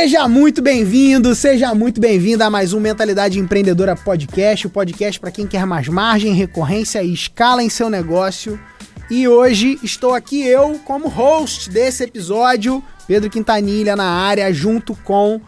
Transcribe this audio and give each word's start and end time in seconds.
Seja 0.00 0.26
muito 0.26 0.62
bem-vindo, 0.62 1.34
seja 1.34 1.74
muito 1.74 2.00
bem-vinda 2.00 2.46
a 2.46 2.50
mais 2.50 2.72
um 2.72 2.80
Mentalidade 2.80 3.38
Empreendedora 3.38 3.94
Podcast, 3.94 4.66
o 4.66 4.70
podcast 4.70 5.20
para 5.20 5.30
quem 5.30 5.46
quer 5.46 5.66
mais 5.66 5.88
margem, 5.88 6.32
recorrência 6.32 7.02
e 7.02 7.12
escala 7.12 7.62
em 7.62 7.68
seu 7.68 7.90
negócio. 7.90 8.58
E 9.10 9.28
hoje 9.28 9.78
estou 9.82 10.14
aqui 10.14 10.42
eu 10.42 10.80
como 10.86 11.06
host 11.06 11.68
desse 11.68 12.02
episódio, 12.02 12.82
Pedro 13.06 13.28
Quintanilha 13.28 13.94
na 13.94 14.10
área, 14.10 14.50
junto 14.54 14.96
com 15.04 15.38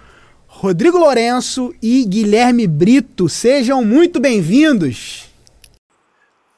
Rodrigo 0.46 0.98
Lourenço 0.98 1.74
e 1.82 2.04
Guilherme 2.04 2.66
Brito. 2.66 3.30
Sejam 3.30 3.82
muito 3.82 4.20
bem-vindos. 4.20 5.30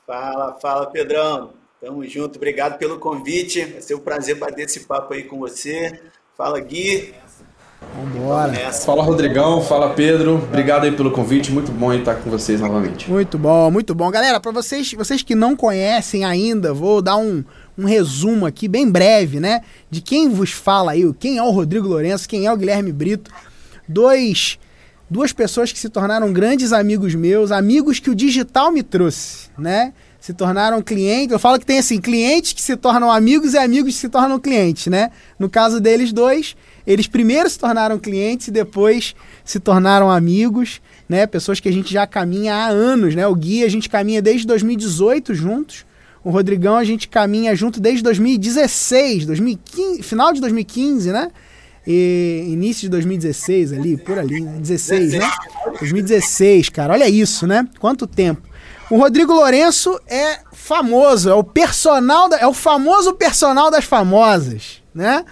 Fala, 0.04 0.58
fala, 0.60 0.86
Pedrão. 0.90 1.52
Tamo 1.80 2.04
junto, 2.08 2.38
obrigado 2.38 2.76
pelo 2.76 2.98
convite. 2.98 3.64
Vai 3.64 3.80
ser 3.80 3.94
um 3.94 4.00
prazer 4.00 4.34
bater 4.34 4.64
esse 4.64 4.80
papo 4.80 5.14
aí 5.14 5.22
com 5.22 5.38
você. 5.38 6.00
Fala, 6.36 6.58
Gui. 6.58 7.14
Vambora. 7.96 8.72
Fala, 8.72 9.02
Rodrigão. 9.02 9.62
Fala, 9.62 9.90
Pedro. 9.90 10.36
Obrigado 10.36 10.84
aí 10.84 10.92
pelo 10.92 11.10
convite. 11.10 11.52
Muito 11.52 11.70
bom 11.72 11.92
estar 11.92 12.14
com 12.16 12.30
vocês 12.30 12.60
novamente. 12.60 13.10
Muito 13.10 13.38
bom, 13.38 13.70
muito 13.70 13.94
bom. 13.94 14.10
Galera, 14.10 14.40
para 14.40 14.52
vocês, 14.52 14.92
vocês 14.92 15.22
que 15.22 15.34
não 15.34 15.56
conhecem 15.56 16.24
ainda, 16.24 16.72
vou 16.72 17.02
dar 17.02 17.16
um, 17.16 17.44
um 17.76 17.84
resumo 17.84 18.46
aqui 18.46 18.68
bem 18.68 18.90
breve, 18.90 19.40
né? 19.40 19.62
De 19.90 20.00
quem 20.00 20.28
vos 20.28 20.50
fala 20.50 20.92
aí, 20.92 21.12
quem 21.18 21.38
é 21.38 21.42
o 21.42 21.50
Rodrigo 21.50 21.88
Lourenço, 21.88 22.28
quem 22.28 22.46
é 22.46 22.52
o 22.52 22.56
Guilherme 22.56 22.92
Brito 22.92 23.30
dois, 23.88 24.58
duas 25.08 25.32
pessoas 25.32 25.72
que 25.72 25.78
se 25.78 25.88
tornaram 25.88 26.32
grandes 26.32 26.72
amigos 26.72 27.14
meus, 27.14 27.52
amigos 27.52 27.98
que 27.98 28.10
o 28.10 28.14
digital 28.14 28.70
me 28.70 28.82
trouxe, 28.82 29.48
né? 29.58 29.92
Se 30.20 30.32
tornaram 30.32 30.80
clientes. 30.80 31.32
Eu 31.32 31.38
falo 31.38 31.58
que 31.58 31.66
tem 31.66 31.78
assim, 31.78 32.00
clientes 32.00 32.54
que 32.54 32.62
se 32.62 32.76
tornam 32.76 33.10
amigos 33.10 33.52
e 33.52 33.58
amigos 33.58 33.94
que 33.94 34.00
se 34.00 34.08
tornam 34.08 34.40
clientes, 34.40 34.86
né? 34.86 35.10
No 35.38 35.50
caso 35.50 35.80
deles 35.80 36.12
dois, 36.12 36.56
eles 36.86 37.06
primeiro 37.06 37.48
se 37.48 37.58
tornaram 37.58 37.98
clientes 37.98 38.48
e 38.48 38.50
depois 38.50 39.14
se 39.44 39.58
tornaram 39.58 40.10
amigos, 40.10 40.80
né? 41.08 41.26
Pessoas 41.26 41.60
que 41.60 41.68
a 41.68 41.72
gente 41.72 41.92
já 41.92 42.06
caminha 42.06 42.54
há 42.54 42.66
anos, 42.66 43.14
né? 43.14 43.26
O 43.26 43.34
Gui 43.34 43.64
a 43.64 43.68
gente 43.68 43.88
caminha 43.88 44.20
desde 44.20 44.46
2018 44.46 45.34
juntos. 45.34 45.86
O 46.22 46.30
Rodrigão 46.30 46.76
a 46.76 46.84
gente 46.84 47.08
caminha 47.08 47.54
junto 47.54 47.80
desde 47.80 48.02
2016, 48.02 49.26
2015, 49.26 50.02
final 50.02 50.32
de 50.32 50.40
2015, 50.40 51.12
né? 51.12 51.30
E 51.86 52.46
início 52.48 52.82
de 52.82 52.88
2016 52.90 53.72
ali, 53.74 53.96
por 53.96 54.18
ali, 54.18 54.40
né? 54.40 54.56
16, 54.58 55.12
né? 55.12 55.30
2016, 55.78 56.70
cara. 56.70 56.94
Olha 56.94 57.08
isso, 57.08 57.46
né? 57.46 57.68
Quanto 57.78 58.06
tempo. 58.06 58.42
O 58.90 58.96
Rodrigo 58.96 59.32
Lourenço 59.32 59.98
é 60.06 60.38
famoso, 60.52 61.28
é 61.28 61.34
o 61.34 61.44
personal, 61.44 62.28
da, 62.28 62.38
é 62.38 62.46
o 62.46 62.54
famoso 62.54 63.14
personal 63.14 63.70
das 63.70 63.84
famosas, 63.84 64.82
né? 64.94 65.24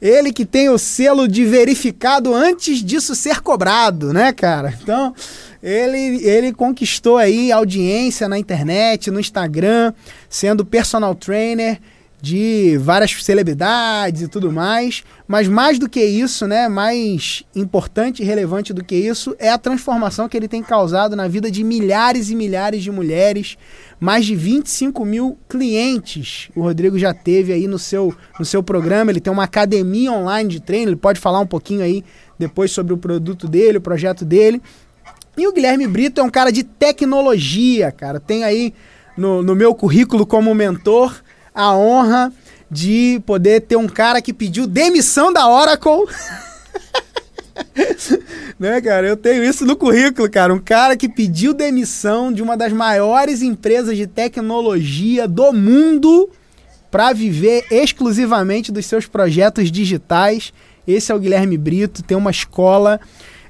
Ele 0.00 0.32
que 0.32 0.44
tem 0.44 0.68
o 0.68 0.78
selo 0.78 1.26
de 1.26 1.44
verificado 1.44 2.34
antes 2.34 2.82
disso 2.82 3.14
ser 3.14 3.40
cobrado, 3.40 4.12
né, 4.12 4.32
cara? 4.32 4.76
Então, 4.82 5.14
ele, 5.62 6.22
ele 6.22 6.52
conquistou 6.52 7.16
aí 7.16 7.50
audiência 7.50 8.28
na 8.28 8.38
internet, 8.38 9.10
no 9.10 9.18
Instagram, 9.18 9.94
sendo 10.28 10.64
personal 10.64 11.14
trainer 11.14 11.80
de 12.24 12.78
várias 12.78 13.22
celebridades 13.22 14.22
e 14.22 14.28
tudo 14.28 14.50
mais, 14.50 15.04
mas 15.28 15.46
mais 15.46 15.78
do 15.78 15.86
que 15.86 16.02
isso, 16.02 16.46
né, 16.46 16.70
mais 16.70 17.44
importante 17.54 18.22
e 18.22 18.24
relevante 18.24 18.72
do 18.72 18.82
que 18.82 18.94
isso 18.94 19.36
é 19.38 19.50
a 19.50 19.58
transformação 19.58 20.26
que 20.26 20.34
ele 20.34 20.48
tem 20.48 20.62
causado 20.62 21.14
na 21.14 21.28
vida 21.28 21.50
de 21.50 21.62
milhares 21.62 22.30
e 22.30 22.34
milhares 22.34 22.82
de 22.82 22.90
mulheres, 22.90 23.58
mais 24.00 24.24
de 24.24 24.34
25 24.34 25.04
mil 25.04 25.38
clientes 25.46 26.48
o 26.56 26.62
Rodrigo 26.62 26.98
já 26.98 27.12
teve 27.12 27.52
aí 27.52 27.68
no 27.68 27.78
seu, 27.78 28.14
no 28.38 28.44
seu 28.46 28.62
programa, 28.62 29.10
ele 29.10 29.20
tem 29.20 29.32
uma 29.32 29.44
academia 29.44 30.10
online 30.10 30.48
de 30.48 30.60
treino, 30.60 30.92
ele 30.92 30.96
pode 30.96 31.20
falar 31.20 31.40
um 31.40 31.46
pouquinho 31.46 31.82
aí 31.82 32.02
depois 32.38 32.70
sobre 32.70 32.94
o 32.94 32.96
produto 32.96 33.46
dele, 33.46 33.76
o 33.76 33.82
projeto 33.82 34.24
dele, 34.24 34.62
e 35.36 35.46
o 35.46 35.52
Guilherme 35.52 35.86
Brito 35.86 36.22
é 36.22 36.24
um 36.24 36.30
cara 36.30 36.50
de 36.50 36.62
tecnologia, 36.62 37.92
cara, 37.92 38.18
tem 38.18 38.44
aí 38.44 38.72
no, 39.14 39.42
no 39.42 39.54
meu 39.54 39.74
currículo 39.74 40.24
como 40.24 40.54
mentor, 40.54 41.14
a 41.54 41.76
honra 41.76 42.32
de 42.70 43.22
poder 43.24 43.60
ter 43.60 43.76
um 43.76 43.86
cara 43.86 44.20
que 44.20 44.32
pediu 44.32 44.66
demissão 44.66 45.32
da 45.32 45.48
Oracle. 45.48 46.06
né, 48.58 48.80
cara? 48.80 49.06
Eu 49.06 49.16
tenho 49.16 49.44
isso 49.44 49.64
no 49.64 49.76
currículo, 49.76 50.28
cara. 50.28 50.52
Um 50.52 50.58
cara 50.58 50.96
que 50.96 51.08
pediu 51.08 51.54
demissão 51.54 52.32
de 52.32 52.42
uma 52.42 52.56
das 52.56 52.72
maiores 52.72 53.42
empresas 53.42 53.96
de 53.96 54.06
tecnologia 54.06 55.28
do 55.28 55.52
mundo 55.52 56.28
para 56.90 57.12
viver 57.12 57.64
exclusivamente 57.70 58.72
dos 58.72 58.86
seus 58.86 59.06
projetos 59.06 59.70
digitais. 59.70 60.52
Esse 60.86 61.12
é 61.12 61.14
o 61.14 61.18
Guilherme 61.18 61.56
Brito, 61.56 62.02
tem 62.02 62.16
uma 62.16 62.30
escola 62.30 63.00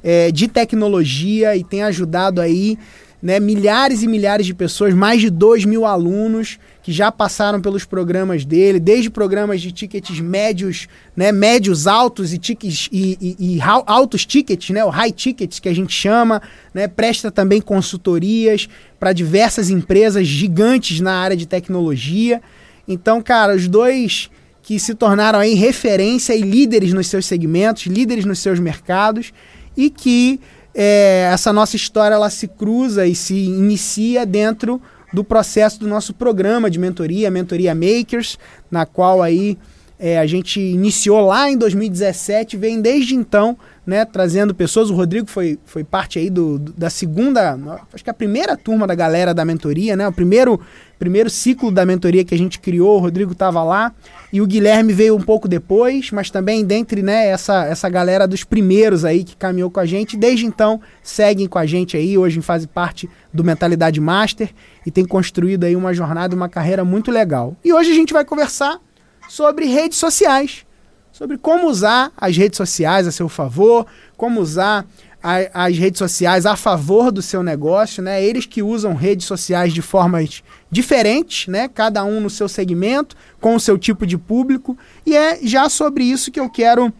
é, 0.03 0.31
de 0.31 0.48
tecnologia 0.48 1.56
e 1.56 1.65
tem 1.65 1.82
ajudado 1.82 2.41
aí 2.41 2.78
né, 3.22 3.41
milhares 3.41 4.03
e 4.03 4.06
milhares 4.06 4.44
de 4.44 4.54
pessoas, 4.54 4.92
mais 4.92 5.21
de 5.21 5.31
2 5.31 5.65
mil 5.65 5.86
alunos 5.86 6.59
que 6.84 6.93
já 6.93 7.11
passaram 7.11 7.62
pelos 7.62 7.87
programas 7.87 8.45
dele, 8.45 8.78
desde 8.78 9.09
programas 9.09 9.62
de 9.62 9.72
tickets 9.72 10.21
médios, 10.21 10.87
né, 11.17 11.33
médios 11.33 11.87
altos 11.87 12.34
e, 12.34 12.37
tickets, 12.37 12.91
e, 12.93 13.17
e, 13.19 13.56
e 13.56 13.59
altos 13.87 14.27
tickets, 14.27 14.69
né, 14.69 14.84
o 14.84 14.91
high 14.91 15.11
tickets 15.11 15.59
que 15.59 15.69
a 15.71 15.75
gente 15.75 15.95
chama, 15.95 16.43
né, 16.75 16.87
presta 16.87 17.31
também 17.31 17.59
consultorias 17.62 18.69
para 19.00 19.15
diversas 19.15 19.71
empresas 19.71 20.27
gigantes 20.27 21.00
na 21.00 21.15
área 21.15 21.34
de 21.34 21.47
tecnologia. 21.47 22.43
Então, 22.87 23.22
cara, 23.22 23.56
os 23.56 23.66
dois 23.66 24.28
que 24.62 24.78
se 24.78 24.95
tornaram 24.95 25.39
aí 25.39 25.55
referência 25.55 26.34
e 26.34 26.43
líderes 26.43 26.93
nos 26.93 27.06
seus 27.06 27.25
segmentos, 27.25 27.87
líderes 27.87 28.27
nos 28.27 28.41
seus 28.41 28.61
mercados 28.61 29.33
e 29.75 29.89
que 29.89 30.39
é, 30.75 31.31
essa 31.33 31.51
nossa 31.51 31.77
história 31.77 32.15
ela 32.15 32.28
se 32.28 32.47
cruza 32.47 33.06
e 33.06 33.15
se 33.15 33.34
inicia 33.34 34.27
dentro 34.27 34.83
do 35.15 35.23
processo 35.23 35.79
do 35.79 35.87
nosso 35.87 36.13
programa 36.13 36.69
de 36.69 36.79
mentoria, 36.79 37.31
Mentoria 37.31 37.75
Makers, 37.75 38.37
na 38.69 38.85
qual 38.85 39.23
aí 39.23 39.57
é, 39.97 40.19
a 40.19 40.27
gente 40.27 40.61
iniciou 40.61 41.21
lá 41.21 41.49
em 41.49 41.57
2017, 41.57 42.57
vem 42.57 42.81
desde 42.81 43.15
então, 43.15 43.57
né, 43.87 44.05
trazendo 44.05 44.53
pessoas. 44.53 44.91
O 44.91 44.95
Rodrigo 44.95 45.29
foi, 45.29 45.57
foi 45.65 45.85
parte 45.85 46.19
aí 46.19 46.29
do, 46.29 46.59
do, 46.59 46.73
da 46.73 46.91
segunda, 46.91 47.57
acho 47.93 48.03
que 48.03 48.11
a 48.11 48.15
primeira 48.15 48.57
turma 48.57 48.89
da 48.89 48.95
galera 48.95 49.33
da 49.33 49.45
mentoria, 49.45 49.95
né, 49.95 50.09
o 50.09 50.13
primeiro, 50.13 50.61
primeiro 50.99 51.31
ciclo 51.31 51.71
da 51.71 51.87
mentoria 51.87 52.25
que 52.25 52.35
a 52.35 52.39
gente 52.39 52.59
criou, 52.59 52.97
o 52.97 53.01
Rodrigo 53.01 53.33
estava 53.33 53.63
lá. 53.63 53.93
E 54.34 54.41
o 54.41 54.49
Guilherme 54.49 54.93
veio 54.93 55.15
um 55.15 55.21
pouco 55.21 55.47
depois, 55.47 56.11
mas 56.11 56.28
também 56.28 56.65
dentre 56.65 57.03
né, 57.03 57.28
essa, 57.28 57.67
essa 57.67 57.89
galera 57.89 58.27
dos 58.27 58.43
primeiros 58.43 59.05
aí 59.05 59.22
que 59.22 59.37
caminhou 59.37 59.71
com 59.71 59.78
a 59.78 59.87
gente. 59.87 60.17
Desde 60.17 60.45
então, 60.45 60.81
seguem 61.05 61.47
com 61.47 61.56
a 61.56 61.65
gente 61.65 61.97
aí, 61.97 62.19
hoje 62.19 62.43
fazem 62.43 62.67
parte 62.67 63.09
do 63.33 63.45
Mentalidade 63.45 64.00
Master 64.00 64.53
e 64.84 64.91
tem 64.91 65.05
construído 65.05 65.62
aí 65.62 65.77
uma 65.77 65.95
jornada, 65.95 66.34
uma 66.34 66.49
carreira 66.49 66.84
muito 66.84 67.12
legal. 67.12 67.56
E 67.65 67.72
hoje 67.72 67.93
a 67.93 67.95
gente 67.95 68.12
vai 68.12 68.25
conversar 68.25 68.81
sobre 69.28 69.67
redes 69.67 69.99
sociais, 69.99 70.66
sobre 71.12 71.39
como 71.39 71.69
usar 71.69 72.11
as 72.16 72.37
redes 72.37 72.56
sociais 72.56 73.06
a 73.06 73.12
seu 73.12 73.28
favor, 73.28 73.87
como 74.16 74.41
usar 74.41 74.84
a, 75.25 75.65
as 75.65 75.79
redes 75.79 75.99
sociais 75.99 76.45
a 76.45 76.55
favor 76.55 77.11
do 77.11 77.23
seu 77.23 77.43
negócio, 77.43 78.03
né? 78.03 78.23
Eles 78.23 78.45
que 78.45 78.62
usam 78.62 78.93
redes 78.95 79.25
sociais 79.25 79.73
de 79.73 79.81
formas 79.81 80.43
diferentes, 80.71 81.49
né? 81.49 81.67
Cada 81.67 82.05
um 82.05 82.21
no 82.21 82.29
seu 82.29 82.47
segmento, 82.47 83.17
com 83.41 83.55
o 83.55 83.61
seu 83.61 83.79
tipo 83.79 84.07
de 84.07 84.19
público. 84.19 84.77
E 85.07 85.17
é 85.17 85.39
já 85.43 85.71
sobre 85.71 86.05
isso 86.05 86.31
que 86.31 86.39
eu 86.39 86.51
quero 86.51 86.93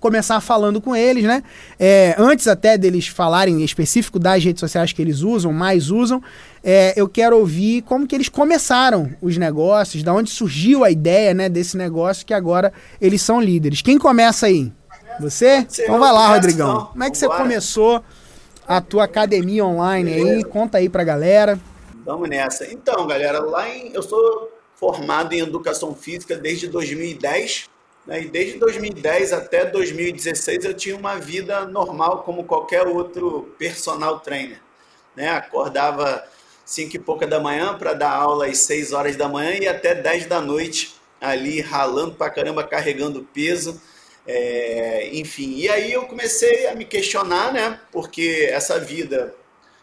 começar 0.00 0.40
falando 0.40 0.80
com 0.80 0.96
eles, 0.96 1.24
né? 1.24 1.42
É, 1.78 2.14
antes 2.18 2.48
até 2.48 2.78
deles 2.78 3.06
falarem 3.06 3.60
em 3.60 3.64
específico 3.64 4.18
das 4.18 4.42
redes 4.42 4.60
sociais 4.60 4.92
que 4.94 5.02
eles 5.02 5.20
usam, 5.20 5.52
mais 5.52 5.90
usam, 5.90 6.22
é, 6.64 6.94
eu 6.96 7.06
quero 7.06 7.38
ouvir 7.38 7.82
como 7.82 8.06
que 8.06 8.14
eles 8.14 8.30
começaram 8.30 9.10
os 9.20 9.36
negócios, 9.36 10.02
da 10.02 10.14
onde 10.14 10.30
surgiu 10.30 10.84
a 10.84 10.90
ideia, 10.90 11.34
né, 11.34 11.50
desse 11.50 11.76
negócio 11.76 12.24
que 12.24 12.32
agora 12.32 12.72
eles 12.98 13.20
são 13.20 13.40
líderes. 13.42 13.82
Quem 13.82 13.98
começa 13.98 14.46
aí? 14.46 14.72
Você? 15.20 15.66
Então 15.78 15.98
vai 15.98 16.12
lá, 16.12 16.28
Rodrigão. 16.28 16.86
Como 16.86 17.04
é 17.04 17.10
que 17.10 17.18
você 17.18 17.28
começou 17.28 18.02
a 18.66 18.80
tua 18.80 19.04
academia 19.04 19.64
online 19.64 20.12
aí? 20.12 20.44
Conta 20.44 20.78
aí 20.78 20.88
pra 20.88 21.04
galera. 21.04 21.58
Vamos 22.04 22.28
nessa. 22.28 22.72
Então, 22.72 23.06
galera, 23.06 23.40
lá 23.40 23.68
em, 23.68 23.92
eu 23.92 24.02
sou 24.02 24.50
formado 24.74 25.32
em 25.32 25.40
educação 25.40 25.94
física 25.94 26.36
desde 26.36 26.66
2010. 26.68 27.70
Né, 28.04 28.22
e 28.22 28.28
desde 28.28 28.58
2010 28.58 29.32
até 29.32 29.64
2016 29.64 30.64
eu 30.64 30.74
tinha 30.74 30.96
uma 30.96 31.18
vida 31.18 31.64
normal 31.66 32.24
como 32.24 32.42
qualquer 32.42 32.84
outro 32.88 33.54
personal 33.56 34.18
trainer. 34.18 34.60
Né? 35.14 35.28
Acordava 35.28 36.24
5 36.64 36.96
e 36.96 36.98
pouca 36.98 37.28
da 37.28 37.38
manhã 37.38 37.78
para 37.78 37.94
dar 37.94 38.10
aula 38.10 38.46
às 38.46 38.58
6 38.58 38.92
horas 38.92 39.14
da 39.14 39.28
manhã 39.28 39.52
e 39.52 39.68
até 39.68 39.94
10 39.94 40.26
da 40.26 40.40
noite 40.40 40.96
ali 41.20 41.60
ralando 41.60 42.14
pra 42.14 42.28
caramba, 42.28 42.64
carregando 42.64 43.26
peso 43.32 43.80
é, 44.26 45.10
enfim, 45.12 45.56
e 45.56 45.68
aí 45.68 45.92
eu 45.92 46.06
comecei 46.06 46.66
a 46.68 46.74
me 46.74 46.84
questionar, 46.84 47.52
né? 47.52 47.80
Porque 47.90 48.48
essa 48.50 48.78
vida 48.78 49.34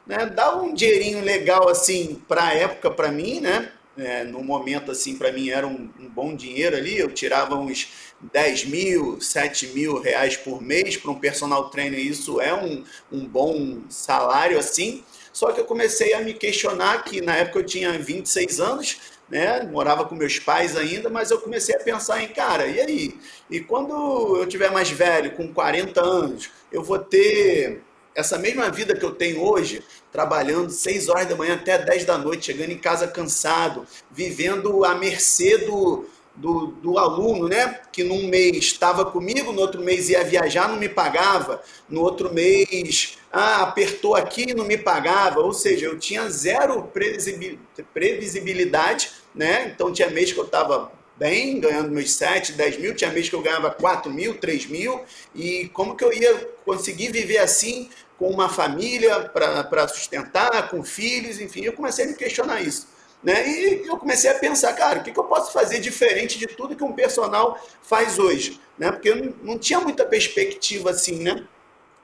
né, 0.07 0.25
dá 0.25 0.55
um 0.55 0.73
dinheirinho 0.73 1.23
legal 1.23 1.67
assim 1.69 2.21
para 2.27 2.43
a 2.45 2.53
época 2.53 2.89
para 2.89 3.11
mim, 3.11 3.39
né? 3.39 3.71
é, 3.99 4.23
no 4.23 4.43
momento 4.43 4.91
assim 4.91 5.17
para 5.17 5.31
mim 5.31 5.49
era 5.49 5.67
um, 5.67 5.89
um, 5.99 6.07
bom 6.07 6.35
dinheiro 6.35 6.75
ali, 6.75 6.97
eu 6.97 7.11
tirava 7.11 7.55
uns 7.55 7.89
10 8.31 8.65
mil, 8.65 9.21
7 9.21 9.67
mil 9.67 9.99
reais 9.99 10.37
por 10.37 10.61
mês 10.61 10.95
para 10.95 11.11
um 11.11 11.19
personal 11.19 11.69
trainer, 11.69 11.99
isso 11.99 12.39
é 12.39 12.53
um, 12.53 12.83
um 13.11 13.25
bom 13.25 13.81
salário 13.89 14.57
assim. 14.57 15.03
Só 15.31 15.51
que 15.51 15.61
eu 15.61 15.65
comecei 15.65 16.13
a 16.13 16.21
me 16.21 16.33
questionar 16.33 17.03
que 17.03 17.21
na 17.21 17.35
época 17.35 17.59
eu 17.59 17.65
tinha 17.65 17.97
26 17.97 18.59
anos, 18.59 18.97
né? 19.29 19.63
Morava 19.63 20.05
com 20.05 20.15
meus 20.15 20.39
pais 20.39 20.75
ainda, 20.75 21.09
mas 21.09 21.31
eu 21.31 21.39
comecei 21.39 21.75
a 21.75 21.79
pensar 21.79 22.21
em, 22.23 22.27
cara, 22.29 22.67
e 22.67 22.79
aí? 22.79 23.19
E 23.49 23.59
quando 23.59 24.37
eu 24.37 24.45
tiver 24.47 24.71
mais 24.71 24.89
velho, 24.89 25.31
com 25.31 25.53
40 25.53 26.01
anos, 26.01 26.49
eu 26.71 26.83
vou 26.83 26.99
ter 26.99 27.81
essa 28.15 28.37
mesma 28.37 28.69
vida 28.69 28.95
que 28.95 29.05
eu 29.05 29.11
tenho 29.11 29.41
hoje, 29.41 29.83
trabalhando 30.11 30.69
6 30.69 31.09
horas 31.09 31.27
da 31.27 31.35
manhã 31.35 31.55
até 31.55 31.77
10 31.77 32.05
da 32.05 32.17
noite, 32.17 32.47
chegando 32.47 32.71
em 32.71 32.77
casa 32.77 33.07
cansado, 33.07 33.85
vivendo 34.11 34.83
à 34.83 34.95
mercê 34.95 35.59
do, 35.59 36.05
do, 36.35 36.67
do, 36.67 36.97
aluno, 36.97 37.47
né? 37.47 37.79
Que 37.91 38.03
num 38.03 38.27
mês 38.27 38.57
estava 38.57 39.05
comigo, 39.05 39.51
no 39.51 39.61
outro 39.61 39.81
mês 39.81 40.09
ia 40.09 40.23
viajar, 40.23 40.67
não 40.67 40.77
me 40.77 40.89
pagava, 40.89 41.61
no 41.87 42.01
outro 42.01 42.33
mês 42.33 43.17
ah, 43.31 43.61
apertou 43.63 44.15
aqui 44.15 44.47
e 44.49 44.53
não 44.53 44.65
me 44.65 44.77
pagava, 44.77 45.39
ou 45.39 45.53
seja, 45.53 45.85
eu 45.85 45.99
tinha 45.99 46.29
zero 46.29 46.91
previsibilidade, 47.93 49.11
né? 49.33 49.71
Então 49.73 49.91
tinha 49.91 50.09
mês 50.09 50.31
que 50.31 50.39
eu 50.39 50.45
estava 50.45 50.91
bem, 51.17 51.59
ganhando 51.59 51.91
meus 51.91 52.13
7, 52.13 52.53
10 52.53 52.77
mil, 52.77 52.95
tinha 52.95 53.11
mês 53.11 53.27
que 53.27 53.35
eu 53.35 53.41
ganhava 53.41 53.69
4 53.69 54.11
mil, 54.11 54.37
3 54.37 54.67
mil, 54.67 55.01
e 55.35 55.67
como 55.73 55.95
que 55.95 56.03
eu 56.03 56.13
ia 56.13 56.47
conseguir 56.65 57.11
viver 57.11 57.39
assim 57.39 57.89
com 58.17 58.29
uma 58.29 58.49
família 58.49 59.21
para 59.29 59.87
sustentar, 59.87 60.69
com 60.69 60.83
filhos, 60.83 61.39
enfim, 61.39 61.61
eu 61.61 61.73
comecei 61.73 62.05
a 62.05 62.07
me 62.07 62.15
questionar 62.15 62.61
isso. 62.61 62.87
Né? 63.21 63.47
E 63.49 63.87
eu 63.87 63.97
comecei 63.97 64.29
a 64.29 64.35
pensar, 64.35 64.73
cara, 64.73 64.99
o 64.99 65.03
que, 65.03 65.11
que 65.11 65.19
eu 65.19 65.25
posso 65.25 65.51
fazer 65.51 65.79
diferente 65.79 66.39
de 66.39 66.47
tudo 66.47 66.75
que 66.75 66.83
um 66.83 66.93
personal 66.93 67.61
faz 67.81 68.17
hoje? 68.17 68.59
Né? 68.77 68.91
Porque 68.91 69.09
eu 69.09 69.35
não, 69.43 69.57
tinha 69.57 69.79
muita 69.79 70.05
perspectiva 70.05 70.91
assim, 70.91 71.19
né? 71.19 71.45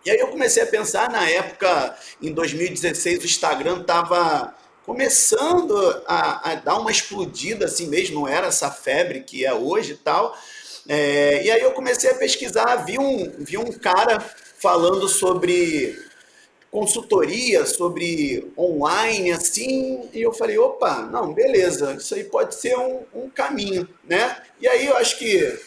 E 0.05 0.11
aí 0.11 0.19
eu 0.19 0.27
comecei 0.27 0.61
a 0.61 0.67
pensar, 0.67 1.09
na 1.09 1.27
época, 1.27 1.97
em 2.21 2.31
2016, 2.31 3.23
o 3.23 3.25
Instagram 3.25 3.81
estava 3.81 4.53
começando 4.85 5.75
a, 6.05 6.51
a, 6.51 6.55
dar 6.55 6.79
uma 6.79 6.91
explodida 6.91 7.65
assim 7.65 7.87
mesmo, 7.87 8.19
não 8.19 8.27
era 8.27 8.47
essa 8.47 8.69
febre 8.69 9.21
que 9.21 9.45
é 9.45 9.53
hoje 9.53 9.93
e 9.93 9.97
tal. 9.97 10.37
É, 10.87 11.43
e 11.43 11.49
aí 11.49 11.61
eu 11.61 11.71
comecei 11.71 12.11
a 12.11 12.15
pesquisar, 12.15 12.75
vi 12.85 12.99
um, 12.99 13.31
vi 13.39 13.57
um 13.57 13.71
cara 13.71 14.19
falando 14.19 15.09
sobre 15.09 15.97
consultoria, 16.69 17.65
sobre 17.65 18.51
online, 18.57 19.31
assim, 19.31 20.07
e 20.13 20.21
eu 20.21 20.33
falei, 20.33 20.57
opa, 20.57 21.01
não, 21.03 21.33
beleza, 21.33 21.93
isso 21.93 22.13
aí 22.13 22.25
pode 22.25 22.53
ser 22.53 22.77
um, 22.77 23.01
um 23.13 23.29
caminho, 23.29 23.87
né? 24.03 24.37
E 24.61 24.67
aí 24.67 24.85
eu 24.85 24.97
acho 24.97 25.17
que 25.17 25.57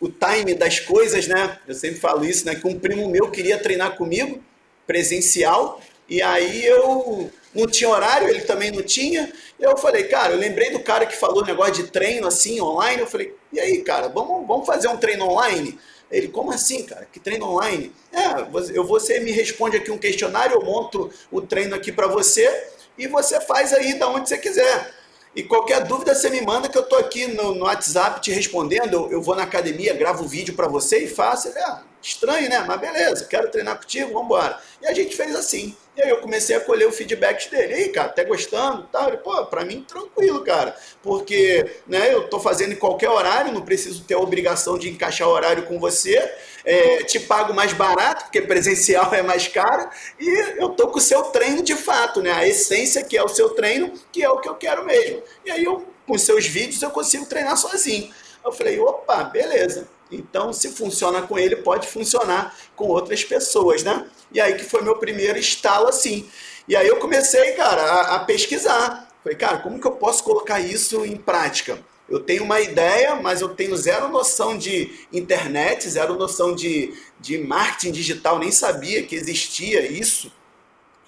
o 0.00 0.08
time 0.08 0.52
das 0.52 0.80
coisas, 0.80 1.26
né? 1.26 1.58
Eu 1.66 1.74
sempre 1.74 2.00
falo 2.00 2.24
isso, 2.24 2.44
né? 2.44 2.54
Que 2.54 2.66
um 2.66 2.78
primo 2.78 3.08
meu 3.08 3.30
queria 3.30 3.58
treinar 3.58 3.96
comigo, 3.96 4.42
presencial, 4.86 5.80
e 6.08 6.22
aí 6.22 6.64
eu 6.64 7.30
não 7.54 7.66
tinha 7.66 7.90
horário, 7.90 8.28
ele 8.28 8.42
também 8.42 8.70
não 8.70 8.82
tinha. 8.82 9.32
Eu 9.58 9.76
falei, 9.76 10.04
cara, 10.04 10.34
eu 10.34 10.38
lembrei 10.38 10.70
do 10.70 10.80
cara 10.80 11.06
que 11.06 11.16
falou 11.16 11.44
negócio 11.44 11.74
de 11.74 11.84
treino 11.84 12.26
assim, 12.26 12.60
online. 12.60 13.00
Eu 13.00 13.06
falei, 13.06 13.34
e 13.52 13.58
aí, 13.58 13.82
cara, 13.82 14.08
vamos, 14.08 14.46
vamos 14.46 14.66
fazer 14.66 14.88
um 14.88 14.96
treino 14.96 15.26
online? 15.28 15.78
Ele, 16.10 16.28
como 16.28 16.52
assim, 16.52 16.84
cara? 16.84 17.08
Que 17.10 17.18
treino 17.18 17.46
online? 17.46 17.92
É, 18.12 18.46
eu, 18.74 18.84
você 18.84 19.18
me 19.20 19.32
responde 19.32 19.76
aqui 19.76 19.90
um 19.90 19.98
questionário, 19.98 20.54
eu 20.54 20.62
monto 20.62 21.10
o 21.32 21.40
treino 21.40 21.74
aqui 21.74 21.90
para 21.90 22.06
você 22.06 22.68
e 22.96 23.08
você 23.08 23.40
faz 23.40 23.72
aí 23.72 23.94
da 23.94 24.08
onde 24.08 24.28
você 24.28 24.38
quiser. 24.38 24.94
E 25.34 25.42
qualquer 25.42 25.84
dúvida 25.84 26.14
você 26.14 26.30
me 26.30 26.40
manda 26.40 26.68
que 26.68 26.78
eu 26.78 26.82
tô 26.82 26.96
aqui 26.96 27.26
no, 27.26 27.54
no 27.54 27.64
WhatsApp 27.64 28.22
te 28.22 28.30
respondendo. 28.30 28.94
Eu, 28.94 29.12
eu, 29.12 29.22
vou 29.22 29.34
na 29.34 29.42
academia, 29.42 29.92
gravo 29.92 30.24
o 30.24 30.28
vídeo 30.28 30.54
para 30.54 30.68
você 30.68 31.04
e 31.04 31.08
faço. 31.08 31.48
Ele, 31.48 31.58
ah, 31.58 31.82
estranho, 32.00 32.48
né? 32.48 32.64
Mas 32.66 32.80
beleza, 32.80 33.26
quero 33.26 33.50
treinar 33.50 33.76
contigo, 33.76 34.12
vamos 34.12 34.26
embora. 34.26 34.58
E 34.80 34.86
a 34.86 34.94
gente 34.94 35.14
fez 35.14 35.34
assim. 35.34 35.76
E 35.96 36.02
aí 36.02 36.10
eu 36.10 36.18
comecei 36.18 36.54
a 36.54 36.60
colher 36.60 36.86
o 36.86 36.92
feedback 36.92 37.50
dele. 37.50 37.72
E 37.72 37.76
aí, 37.76 37.88
cara, 37.88 38.10
tá 38.10 38.22
gostando? 38.22 38.86
Tal. 38.92 39.08
Ele, 39.08 39.16
pô, 39.16 39.46
pra 39.46 39.64
mim 39.64 39.82
tranquilo, 39.82 40.44
cara. 40.44 40.76
Porque, 41.02 41.80
né, 41.86 42.12
eu 42.12 42.28
tô 42.28 42.38
fazendo 42.38 42.72
em 42.72 42.76
qualquer 42.76 43.08
horário, 43.08 43.52
não 43.52 43.62
preciso 43.62 44.04
ter 44.04 44.12
a 44.12 44.18
obrigação 44.18 44.76
de 44.76 44.90
encaixar 44.90 45.26
horário 45.26 45.62
com 45.64 45.80
você. 45.80 46.18
É, 46.66 47.02
te 47.04 47.18
pago 47.20 47.54
mais 47.54 47.72
barato, 47.72 48.24
porque 48.24 48.42
presencial 48.42 49.14
é 49.14 49.22
mais 49.22 49.48
caro. 49.48 49.88
E 50.20 50.28
eu 50.58 50.68
tô 50.70 50.88
com 50.88 50.98
o 50.98 51.00
seu 51.00 51.22
treino 51.24 51.62
de 51.62 51.74
fato, 51.74 52.20
né? 52.20 52.30
A 52.30 52.46
essência 52.46 53.02
que 53.02 53.16
é 53.16 53.22
o 53.22 53.28
seu 53.28 53.50
treino, 53.50 53.92
que 54.12 54.22
é 54.22 54.28
o 54.28 54.38
que 54.38 54.48
eu 54.48 54.54
quero 54.54 54.84
mesmo. 54.84 55.22
E 55.46 55.50
aí 55.50 55.64
eu, 55.64 55.86
com 56.06 56.18
seus 56.18 56.46
vídeos, 56.46 56.82
eu 56.82 56.90
consigo 56.90 57.24
treinar 57.24 57.56
sozinho. 57.56 58.12
Eu 58.44 58.52
falei, 58.52 58.78
opa, 58.78 59.24
beleza. 59.24 59.88
Então, 60.10 60.52
se 60.52 60.70
funciona 60.70 61.22
com 61.22 61.38
ele, 61.38 61.56
pode 61.56 61.88
funcionar 61.88 62.56
com 62.76 62.86
outras 62.86 63.24
pessoas, 63.24 63.82
né? 63.82 64.06
E 64.32 64.40
aí 64.40 64.54
que 64.54 64.64
foi 64.64 64.82
meu 64.82 64.96
primeiro 64.96 65.38
estalo 65.38 65.88
assim. 65.88 66.28
E 66.68 66.76
aí 66.76 66.86
eu 66.86 66.96
comecei, 66.96 67.52
cara, 67.52 67.82
a, 67.82 68.16
a 68.16 68.18
pesquisar. 68.20 69.08
Falei, 69.22 69.36
cara, 69.36 69.58
como 69.58 69.80
que 69.80 69.86
eu 69.86 69.92
posso 69.92 70.22
colocar 70.22 70.60
isso 70.60 71.04
em 71.04 71.16
prática? 71.16 71.78
Eu 72.08 72.20
tenho 72.20 72.44
uma 72.44 72.60
ideia, 72.60 73.16
mas 73.16 73.40
eu 73.40 73.48
tenho 73.48 73.76
zero 73.76 74.08
noção 74.08 74.56
de 74.56 75.06
internet, 75.12 75.88
zero 75.88 76.14
noção 76.14 76.54
de, 76.54 76.94
de 77.20 77.36
marketing 77.38 77.90
digital, 77.90 78.38
nem 78.38 78.52
sabia 78.52 79.02
que 79.02 79.16
existia 79.16 79.84
isso. 79.84 80.30